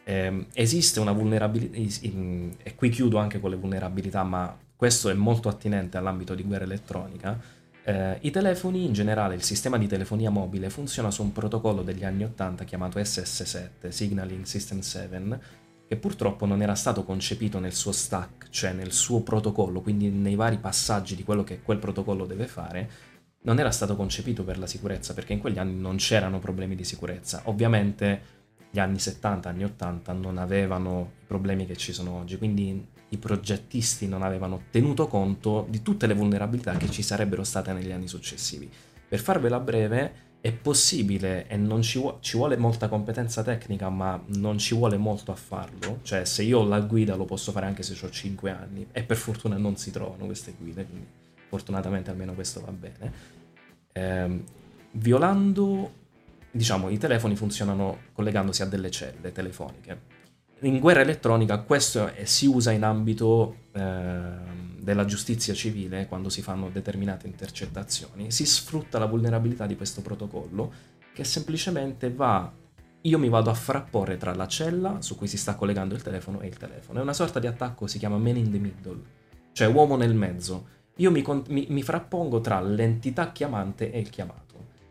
Ehm, 0.09 0.47
esiste 0.53 1.01
una 1.01 1.11
vulnerabilità, 1.11 1.77
e 1.77 2.75
qui 2.77 2.91
chiudo 2.91 3.19
anche 3.19 3.41
con 3.41 3.51
le 3.51 3.57
vulnerabilità, 3.57 4.23
ma 4.23 4.57
questo 4.77 5.11
è 5.11 5.15
molto 5.15 5.49
attinente 5.49 5.97
all'ambito 5.97 6.37
di 6.37 6.45
guerra 6.45 6.63
elettronica. 6.63 7.37
Eh, 7.83 8.19
I 8.21 8.31
telefoni, 8.31 8.85
in 8.85 8.93
generale, 8.93 9.35
il 9.35 9.43
sistema 9.43 9.79
di 9.79 9.89
telefonia 9.89 10.31
mobile 10.31 10.71
funziona 10.71 11.11
su 11.11 11.23
un 11.23 11.33
protocollo 11.33 11.83
degli 11.83 12.05
anni 12.05 12.23
80 12.23 12.63
chiamato 12.63 13.01
SS7, 13.01 13.89
Signaling 13.89 14.45
System 14.45 14.79
7, 14.79 15.41
che 15.89 15.97
purtroppo 15.97 16.47
non 16.47 16.63
era 16.63 16.77
stato 16.77 17.03
concepito 17.03 17.59
nel 17.59 17.75
suo 17.75 17.91
stack, 17.91 18.49
cioè 18.51 18.73
nel 18.73 18.93
suo 18.93 19.23
protocollo, 19.23 19.81
quindi 19.81 20.09
nei 20.09 20.37
vari 20.37 20.59
passaggi 20.59 21.17
di 21.17 21.25
quello 21.25 21.43
che 21.43 21.63
quel 21.63 21.79
protocollo 21.79 22.27
deve 22.27 22.47
fare, 22.47 22.91
non 23.43 23.59
era 23.59 23.73
stato 23.73 23.97
concepito 23.97 24.45
per 24.45 24.59
la 24.59 24.67
sicurezza, 24.69 25.15
perché 25.15 25.33
in 25.33 25.41
quegli 25.41 25.59
anni 25.59 25.75
non 25.75 25.97
c'erano 25.97 26.39
problemi 26.39 26.77
di 26.77 26.85
sicurezza. 26.85 27.43
Ovviamente 27.47 28.36
gli 28.77 28.79
anni 28.79 28.99
70, 28.99 29.49
anni 29.49 29.65
80 29.65 30.13
non 30.13 30.37
avevano 30.37 31.13
i 31.23 31.25
problemi 31.27 31.65
che 31.65 31.77
ci 31.77 31.95
sono 31.95 32.11
oggi, 32.11 32.37
quindi 32.37 32.87
i 33.09 33.17
progettisti 33.17 34.07
non 34.07 34.21
avevano 34.21 34.65
tenuto 34.71 35.07
conto 35.07 35.67
di 35.71 35.81
tutte 35.81 36.07
le 36.07 36.13
vulnerabilità 36.13 36.77
che 36.77 36.91
ci 36.91 37.01
sarebbero 37.01 37.43
state 37.43 37.73
negli 37.73 37.91
anni 37.91 38.07
successivi. 38.07 38.71
Per 39.09 39.19
farvela 39.19 39.61
breve, 39.61 40.25
è 40.43 40.53
possibile 40.53 41.47
e 41.49 41.57
non 41.57 41.81
ci, 41.81 41.99
vuo- 41.99 42.19
ci 42.21 42.37
vuole 42.37 42.59
molta 42.59 42.89
competenza 42.89 43.43
tecnica, 43.43 43.89
ma 43.89 44.23
non 44.37 44.59
ci 44.59 44.75
vuole 44.75 44.99
molto 44.99 45.33
a 45.33 45.37
farlo. 45.37 46.01
Cioè, 46.03 46.27
se 46.27 46.43
io 46.43 46.59
ho 46.59 46.65
la 46.67 46.81
guida 46.81 47.17
lo 47.17 47.25
posso 47.25 47.53
fare 47.53 47.65
anche 47.65 47.83
se 47.83 47.97
ho 48.05 48.11
5 48.11 48.51
anni, 48.51 48.87
e 48.93 49.03
per 49.05 49.17
fortuna 49.17 49.57
non 49.57 49.77
si 49.77 49.91
trovano 49.91 50.27
queste 50.27 50.55
guide, 50.59 50.85
quindi 50.85 51.07
fortunatamente 51.49 52.11
almeno 52.11 52.35
questo 52.35 52.61
va 52.61 52.73
bene. 52.73 53.13
Ehm, 53.93 54.45
violando, 54.91 56.05
diciamo, 56.57 56.89
i 56.89 56.99
telefoni 56.99 57.37
funzionano 57.37 57.99
collegandosi 58.13 58.63
a 58.63 58.67
delle 58.67 58.91
celle 58.91 59.33
telefoniche. 59.33 60.15
In 60.61 60.79
guerra 60.79 61.01
elettronica 61.01 61.59
questo 61.59 62.07
è- 62.15 62.25
si 62.25 62.47
usa 62.47 62.71
in 62.71 62.83
ambito 62.83 63.65
ehm, 63.73 64.79
della 64.81 65.05
giustizia 65.05 65.53
civile 65.53 66.07
quando 66.07 66.31
si 66.31 66.41
fanno 66.41 66.71
determinate 66.71 67.27
intercettazioni. 67.27 68.31
Si 68.31 68.47
sfrutta 68.47 68.99
la 68.99 69.07
vulnerabilità 69.07 69.67
di 69.67 69.77
questo 69.77 70.01
protocollo 70.01 70.73
che 71.13 71.25
semplicemente 71.25 72.11
va, 72.11 72.51
io 73.03 73.19
mi 73.19 73.29
vado 73.29 73.51
a 73.51 73.55
frapporre 73.55 74.17
tra 74.17 74.35
la 74.35 74.47
cella 74.47 75.01
su 75.01 75.17
cui 75.17 75.27
si 75.27 75.37
sta 75.37 75.57
collegando 75.57 75.95
il 75.95 76.03
telefono 76.03 76.41
e 76.41 76.47
il 76.47 76.57
telefono. 76.57 77.01
È 77.01 77.03
una 77.03 77.13
sorta 77.13 77.39
di 77.39 77.47
attacco, 77.47 77.87
si 77.87 77.99
chiama 77.99 78.17
man 78.17 78.37
in 78.37 78.51
the 78.51 78.59
middle, 78.59 79.01
cioè 79.53 79.67
uomo 79.69 79.97
nel 79.97 80.15
mezzo. 80.15 80.69
Io 80.97 81.11
mi, 81.11 81.23
mi- 81.49 81.67
mi 81.69 81.83
frappongo 81.83 82.41
tra 82.41 82.61
l'entità 82.61 83.31
chiamante 83.33 83.91
e 83.93 83.99
il 83.99 84.09
chiamato, 84.09 84.46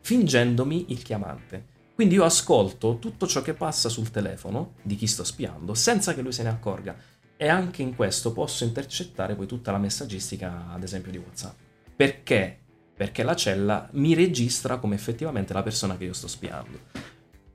fingendomi 0.06 0.86
il 0.90 1.02
chiamante. 1.02 1.66
Quindi 1.96 2.14
io 2.14 2.26
ascolto 2.26 3.00
tutto 3.00 3.26
ciò 3.26 3.42
che 3.42 3.56
passa 3.56 3.90
sul 3.90 4.12
telefono 4.12 4.74
di 4.84 4.96
chi 4.96 5.08
sto 5.08 5.24
spiando 5.24 5.74
senza 5.74 6.14
che 6.14 6.22
lui 6.22 6.32
se 6.32 6.44
ne 6.44 6.50
accorga. 6.50 6.96
E 7.36 7.48
anche 7.48 7.82
in 7.82 7.96
questo 7.96 8.32
posso 8.32 8.64
intercettare 8.66 9.34
poi 9.34 9.48
tutta 9.48 9.72
la 9.72 9.80
messaggistica, 9.80 10.68
ad 10.72 10.84
esempio, 10.84 11.10
di 11.10 11.18
WhatsApp. 11.18 11.58
Perché? 11.96 12.60
Perché 12.96 13.24
la 13.24 13.36
cella 13.36 13.90
mi 13.94 14.14
registra 14.14 14.78
come 14.78 14.94
effettivamente 14.94 15.54
la 15.54 15.64
persona 15.64 15.98
che 15.98 16.04
io 16.04 16.14
sto 16.14 16.28
spiando. 16.28 16.82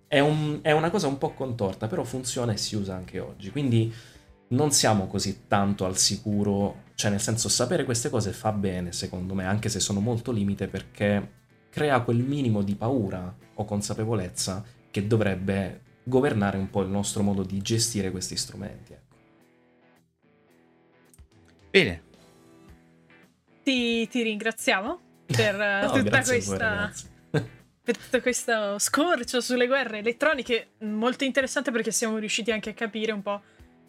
È, 0.08 0.18
un- 0.18 0.58
è 0.60 0.72
una 0.72 0.90
cosa 0.90 1.06
un 1.06 1.18
po' 1.18 1.30
contorta, 1.34 1.86
però 1.86 2.02
funziona 2.02 2.50
e 2.50 2.56
si 2.56 2.74
usa 2.74 2.96
anche 2.96 3.20
oggi. 3.20 3.50
Quindi 3.52 3.94
non 4.48 4.72
siamo 4.72 5.06
così 5.06 5.42
tanto 5.46 5.84
al 5.84 5.96
sicuro, 5.96 6.86
cioè 6.96 7.12
nel 7.12 7.20
senso 7.20 7.48
sapere 7.48 7.84
queste 7.84 8.10
cose 8.10 8.32
fa 8.32 8.50
bene, 8.50 8.90
secondo 8.90 9.34
me, 9.34 9.44
anche 9.44 9.68
se 9.68 9.78
sono 9.78 10.00
molto 10.00 10.32
limite 10.32 10.66
perché 10.66 11.38
crea 11.70 12.00
quel 12.00 12.18
minimo 12.18 12.62
di 12.62 12.74
paura 12.74 13.34
o 13.54 13.64
consapevolezza 13.64 14.64
che 14.90 15.06
dovrebbe 15.06 15.82
governare 16.02 16.58
un 16.58 16.68
po' 16.68 16.82
il 16.82 16.88
nostro 16.88 17.22
modo 17.22 17.42
di 17.42 17.60
gestire 17.62 18.10
questi 18.10 18.36
strumenti. 18.36 18.92
ecco. 18.92 19.14
Bene, 21.70 22.02
Ti, 23.62 24.08
ti 24.08 24.22
ringraziamo 24.22 25.00
per 25.26 25.54
No, 25.86 25.92
tutta 25.92 26.10
voi, 26.18 26.24
questa 26.24 26.56
ragazzi. 26.58 27.08
per 27.82 27.96
tutto 27.96 28.20
questo 28.20 28.78
scorcio 28.78 29.40
sulle 29.40 29.66
guerre 29.66 29.98
elettroniche, 29.98 30.70
molto 30.80 31.24
interessante 31.24 31.70
perché 31.70 31.92
siamo 31.92 32.18
riusciti 32.18 32.50
anche 32.50 32.70
a 32.70 32.74
capire 32.74 33.12
un 33.12 33.22
po' 33.22 33.40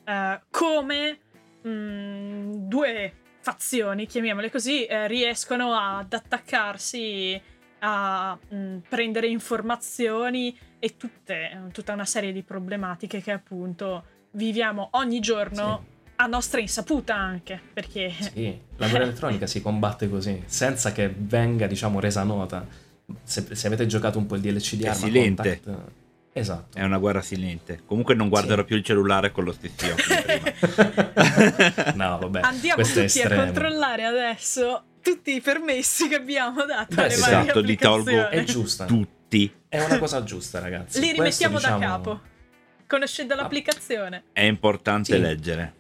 eh, 0.06 0.42
come 0.52 1.20
mh, 1.64 2.68
due 2.68 3.14
fazioni, 3.40 4.06
chiamiamole 4.06 4.52
così, 4.52 4.86
eh, 4.86 5.08
riescono 5.08 5.74
ad 5.74 6.14
attaccarsi, 6.14 7.42
a 7.84 8.38
mh, 8.50 8.78
prendere 8.90 9.28
informazioni 9.28 10.56
e 10.80 10.96
tutte, 10.98 11.62
tutta 11.72 11.94
una 11.94 12.06
serie 12.06 12.32
di 12.32 12.42
problematiche 12.44 13.22
che 13.22 13.32
appunto 13.32 14.04
viviamo 14.32 14.90
ogni 14.94 15.20
giorno 15.20 15.86
a 16.16 16.26
nostra 16.28 16.60
insaputa 16.60 17.16
anche, 17.16 17.60
perché 17.74 18.12
Sì, 18.12 18.60
la 18.78 18.86
guerra 18.88 19.06
elettronica 19.06 19.48
si 19.48 19.62
combatte 19.62 20.08
così, 20.10 20.42
senza 20.46 20.92
che 20.92 21.12
venga, 21.16 21.66
diciamo, 21.68 22.00
resa 22.00 22.24
nota. 22.24 22.66
Se, 23.24 23.56
se 23.56 23.68
avete 23.68 23.86
giocato 23.88 24.18
un 24.20 24.26
po' 24.28 24.36
il 24.36 24.42
DLC 24.42 24.76
di 24.76 24.84
È 24.84 24.88
Arma 24.90 25.00
silente. 25.00 25.60
Contact... 25.64 25.92
Esatto. 26.34 26.78
è 26.78 26.84
una 26.84 26.98
guerra 27.00 27.22
silente. 27.22 27.82
Comunque 27.86 28.14
non 28.16 28.30
guarderò 28.30 28.62
Sì. 28.62 28.68
più 28.68 28.76
il 28.78 28.84
cellulare 28.84 29.32
con 29.32 29.44
lo 29.44 29.52
stesso 29.52 29.86
no, 31.96 32.18
vabbè. 32.20 32.40
Andiamo 32.42 32.84
tutti 32.84 33.00
a 33.00 33.04
estremo. 33.04 33.44
controllare 33.44 34.06
adesso 34.06 34.84
tutti 35.02 35.36
i 35.36 35.42
permessi 35.42 36.08
che 36.08 36.16
abbiamo 36.16 36.66
dato 36.66 36.96
Beh, 36.96 37.02
alle 37.04 37.12
sì, 37.14 37.22
varie 37.22 37.42
esatto, 37.42 37.60
li 37.60 37.78
tolgo. 37.78 38.30
È 38.30 38.44
giusta. 38.44 38.86
Tutti. 38.86 39.54
È 39.68 39.84
una 39.84 39.98
cosa 39.98 40.24
giusta, 40.24 40.60
ragazzi. 40.60 41.00
Li 41.00 41.14
Questo, 41.14 41.46
rimettiamo 41.48 41.60
da 41.60 41.76
diciamo, 41.78 41.80
capo, 41.94 42.22
conoscendo 42.88 43.34
Ah. 43.34 43.38
l'applicazione. 43.38 44.24
È 44.34 44.42
importante 44.42 45.14
Sì. 45.16 45.20
leggere. 45.20 45.74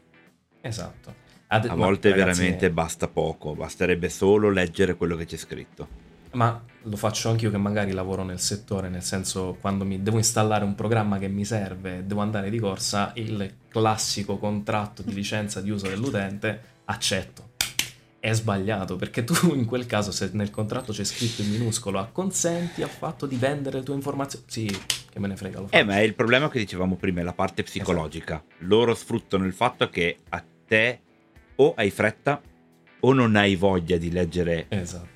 Esatto. 0.61 1.15
Ad- 1.47 1.65
A 1.65 1.75
ma, 1.75 1.85
volte 1.85 2.09
ragazzi, 2.11 2.39
veramente 2.39 2.71
basta 2.71 3.07
poco, 3.09 3.53
basterebbe 3.55 4.07
solo 4.09 4.49
leggere 4.49 4.95
quello 4.95 5.15
che 5.17 5.25
c'è 5.25 5.35
scritto. 5.37 5.99
Ma 6.33 6.63
lo 6.83 6.95
faccio 6.95 7.27
anch'io 7.29 7.51
che 7.51 7.57
magari 7.57 7.91
lavoro 7.91 8.23
nel 8.23 8.39
settore, 8.39 8.87
nel 8.87 9.03
senso 9.03 9.57
quando 9.59 9.83
mi 9.83 10.01
devo 10.01 10.15
installare 10.15 10.63
un 10.63 10.75
programma 10.75 11.17
che 11.17 11.27
mi 11.27 11.43
serve, 11.43 12.05
devo 12.05 12.21
andare 12.21 12.49
di 12.49 12.57
corsa, 12.57 13.11
il 13.15 13.53
classico 13.67 14.37
contratto 14.37 15.01
di 15.01 15.13
licenza 15.13 15.59
di 15.59 15.69
uso 15.71 15.87
dell'utente, 15.89 16.61
accetto. 16.85 17.49
È 18.21 18.33
sbagliato 18.33 18.97
perché 18.97 19.23
tu 19.23 19.55
in 19.55 19.65
quel 19.65 19.87
caso 19.87 20.11
se 20.11 20.29
nel 20.33 20.51
contratto 20.51 20.91
c'è 20.93 21.03
scritto 21.03 21.41
in 21.41 21.49
minuscolo 21.49 21.97
acconsenti 21.97 22.83
al 22.83 22.89
fatto 22.89 23.25
di 23.25 23.35
vendere 23.35 23.79
le 23.79 23.83
tue 23.83 23.95
informazioni, 23.95 24.45
sì, 24.47 24.67
che 25.09 25.19
me 25.19 25.27
ne 25.27 25.35
frega 25.35 25.59
lo 25.59 25.67
Eh, 25.71 25.83
ma 25.83 25.97
è 25.97 26.01
il 26.01 26.13
problema 26.13 26.47
che 26.47 26.59
dicevamo 26.59 26.97
prima, 26.97 27.21
è 27.21 27.23
la 27.23 27.33
parte 27.33 27.63
psicologica. 27.63 28.43
Loro 28.59 28.93
sfruttano 28.93 29.43
il 29.47 29.53
fatto 29.53 29.89
che 29.89 30.19
a 30.29 30.43
te 30.67 30.99
o 31.55 31.73
hai 31.75 31.89
fretta 31.89 32.39
o 32.99 33.13
non 33.13 33.35
hai 33.35 33.55
voglia 33.55 33.97
di 33.97 34.11
leggere 34.11 34.67
Esatto. 34.69 35.09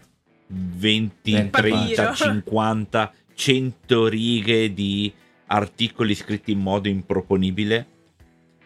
20, 0.48 1.32
Venti 1.32 1.50
30, 1.52 2.04
pagine. 2.08 2.34
50, 2.34 3.14
100 3.36 4.08
righe 4.08 4.74
di 4.74 5.14
articoli 5.46 6.16
scritti 6.16 6.54
in 6.54 6.60
modo 6.60 6.88
improponibile. 6.88 7.88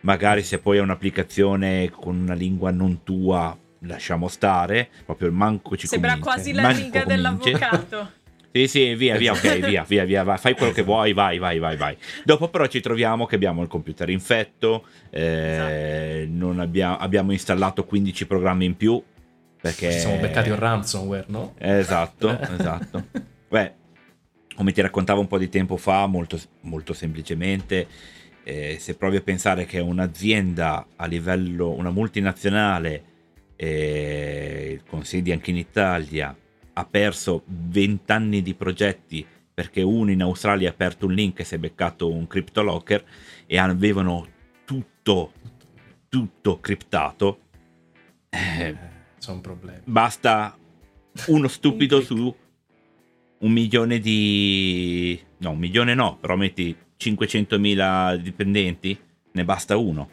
Magari 0.01 0.43
se 0.43 0.59
poi 0.59 0.77
è 0.77 0.81
un'applicazione 0.81 1.89
con 1.89 2.15
una 2.15 2.35
lingua 2.35 2.71
non 2.71 3.03
tua, 3.03 3.57
lasciamo 3.81 4.27
stare, 4.27 4.89
proprio 5.05 5.31
manco 5.31 5.77
ci 5.77 5.87
Sembra 5.87 6.17
convince, 6.17 6.31
quasi 6.31 6.53
la 6.53 6.69
riga 6.69 7.05
dell'avvocato. 7.05 8.17
Sì, 8.51 8.67
sì, 8.67 8.95
via, 8.95 9.15
via, 9.15 9.33
ok, 9.33 9.59
via, 9.59 9.83
via, 9.83 10.05
via, 10.05 10.23
vai, 10.23 10.39
fai 10.39 10.55
quello 10.55 10.71
che 10.71 10.81
vuoi, 10.81 11.13
vai, 11.13 11.37
vai, 11.37 11.59
vai, 11.59 11.77
vai. 11.77 11.95
Dopo 12.23 12.49
però 12.49 12.65
ci 12.65 12.79
troviamo 12.79 13.27
che 13.27 13.35
abbiamo 13.35 13.61
il 13.61 13.67
computer 13.67 14.09
infetto, 14.09 14.87
eh, 15.11 16.27
non 16.27 16.59
abbia- 16.59 16.97
abbiamo 16.97 17.31
installato 17.31 17.85
15 17.85 18.25
programmi 18.25 18.65
in 18.65 18.75
più, 18.75 19.01
perché... 19.61 19.91
Ci 19.91 19.99
siamo 19.99 20.17
beccati 20.17 20.49
un 20.49 20.57
ransomware, 20.57 21.25
no? 21.27 21.53
Esatto, 21.59 22.39
esatto. 22.39 23.05
Beh, 23.47 23.73
come 24.55 24.71
ti 24.71 24.81
raccontavo 24.81 25.19
un 25.21 25.27
po' 25.27 25.37
di 25.37 25.49
tempo 25.49 25.77
fa, 25.77 26.07
molto, 26.07 26.39
molto 26.61 26.93
semplicemente, 26.93 27.85
eh, 28.43 28.77
se 28.79 28.95
provi 28.95 29.17
a 29.17 29.21
pensare 29.21 29.65
che 29.65 29.79
un'azienda 29.79 30.87
a 30.95 31.05
livello, 31.05 31.69
una 31.69 31.91
multinazionale, 31.91 33.03
eh, 33.61 34.79
con 34.87 35.03
sedi 35.03 35.33
anche 35.33 35.49
in 35.49 35.57
Italia, 35.57 36.33
ha 36.71 36.85
perso 36.85 37.43
20 37.45 38.09
anni 38.09 38.41
di 38.41 38.53
progetti 38.53 39.25
perché 39.53 39.81
uno 39.81 40.11
in 40.11 40.21
Australia 40.21 40.69
ha 40.69 40.71
aperto 40.71 41.07
un 41.07 41.13
link 41.13 41.41
e 41.41 41.43
si 41.43 41.55
è 41.55 41.57
beccato 41.57 42.09
un 42.09 42.25
CryptoLocker 42.25 43.03
e 43.45 43.57
avevano 43.57 44.25
tutto, 44.63 45.33
tutto 46.07 46.59
criptato. 46.61 47.39
Eh, 48.29 48.77
sono 49.17 49.41
problemi. 49.41 49.81
basta 49.83 50.57
uno 51.27 51.47
stupido 51.49 51.99
su 51.99 52.33
un 53.39 53.51
milione 53.51 53.99
di... 53.99 55.19
No, 55.39 55.51
un 55.51 55.57
milione 55.57 55.93
no, 55.95 56.17
però 56.17 56.37
metti 56.37 56.73
500.000 56.97 58.15
dipendenti, 58.15 58.97
ne 59.33 59.43
basta 59.43 59.75
uno. 59.75 60.09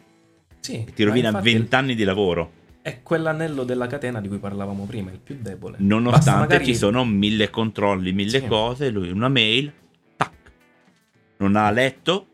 Sì, 0.59 0.83
E 0.85 0.91
ti 0.91 1.03
rovina 1.03 1.31
ma 1.31 1.37
infatti 1.37 1.55
20 1.55 1.75
anni 1.75 1.95
di 1.95 2.03
lavoro. 2.03 2.56
È 2.87 3.03
quell'anello 3.03 3.65
della 3.65 3.85
catena 3.85 4.21
di 4.21 4.29
cui 4.29 4.37
parlavamo 4.37 4.85
prima, 4.85 5.11
il 5.11 5.19
più 5.19 5.37
debole. 5.41 5.75
Nonostante 5.81 6.39
magari- 6.39 6.63
ci 6.67 6.73
sono 6.73 7.03
mille 7.03 7.49
controlli, 7.49 8.13
mille 8.13 8.39
Sì. 8.39 8.47
cose, 8.47 8.89
lui 8.91 9.11
una 9.11 9.27
mail, 9.27 9.69
tac. 10.15 10.31
Non 11.39 11.57
ha 11.57 11.69
letto, 11.69 12.27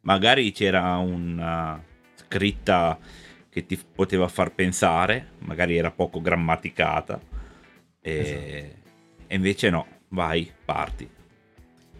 magari 0.00 0.50
c'era 0.50 0.96
una 0.96 1.80
scritta 2.16 2.98
che 3.48 3.66
ti 3.66 3.78
poteva 3.94 4.26
far 4.26 4.52
pensare, 4.52 5.28
magari 5.38 5.76
era 5.76 5.92
poco 5.92 6.20
grammaticata. 6.20 7.20
E, 8.00 8.18
Esatto. 8.18 8.90
e 9.28 9.34
invece 9.36 9.70
no, 9.70 9.86
vai, 10.08 10.50
parti. 10.64 11.08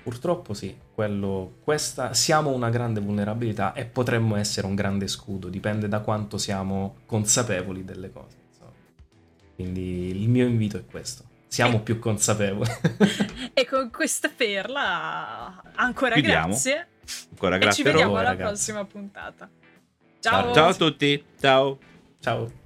Purtroppo 0.04 0.52
sì, 0.52 0.76
quello, 0.94 1.54
questa, 1.64 2.12
siamo 2.12 2.50
una 2.50 2.68
grande 2.68 3.00
vulnerabilità 3.00 3.72
e 3.72 3.86
potremmo 3.86 4.36
essere 4.36 4.66
un 4.66 4.74
grande 4.74 5.08
scudo, 5.08 5.48
dipende 5.48 5.88
da 5.88 6.00
quanto 6.00 6.36
siamo 6.36 6.96
consapevoli 7.06 7.84
delle 7.86 8.12
cose. 8.12 8.36
insomma. 8.50 8.70
Quindi 9.54 10.10
il 10.20 10.28
mio 10.28 10.46
invito 10.46 10.76
è 10.76 10.84
questo, 10.84 11.24
siamo 11.48 11.80
più 11.80 11.98
consapevoli. 11.98 12.68
e 13.54 13.64
con 13.66 13.90
questa 13.90 14.28
perla 14.28 15.62
ancora 15.74 16.14
Chiudiamo. 16.14 16.48
grazie. 16.48 16.86
Ancora 17.30 17.56
E 17.56 17.58
ci 17.58 17.64
grazie 17.64 17.84
vediamo 17.84 18.12
alla 18.12 18.28
ragazzi. 18.28 18.48
prossima 18.50 18.84
puntata. 18.84 19.48
Ciao. 20.20 20.42
Ciao. 20.42 20.52
Ciao 20.54 20.68
a 20.68 20.74
tutti, 20.74 21.24
ciao. 21.40 21.78
Ciao. 22.20 22.63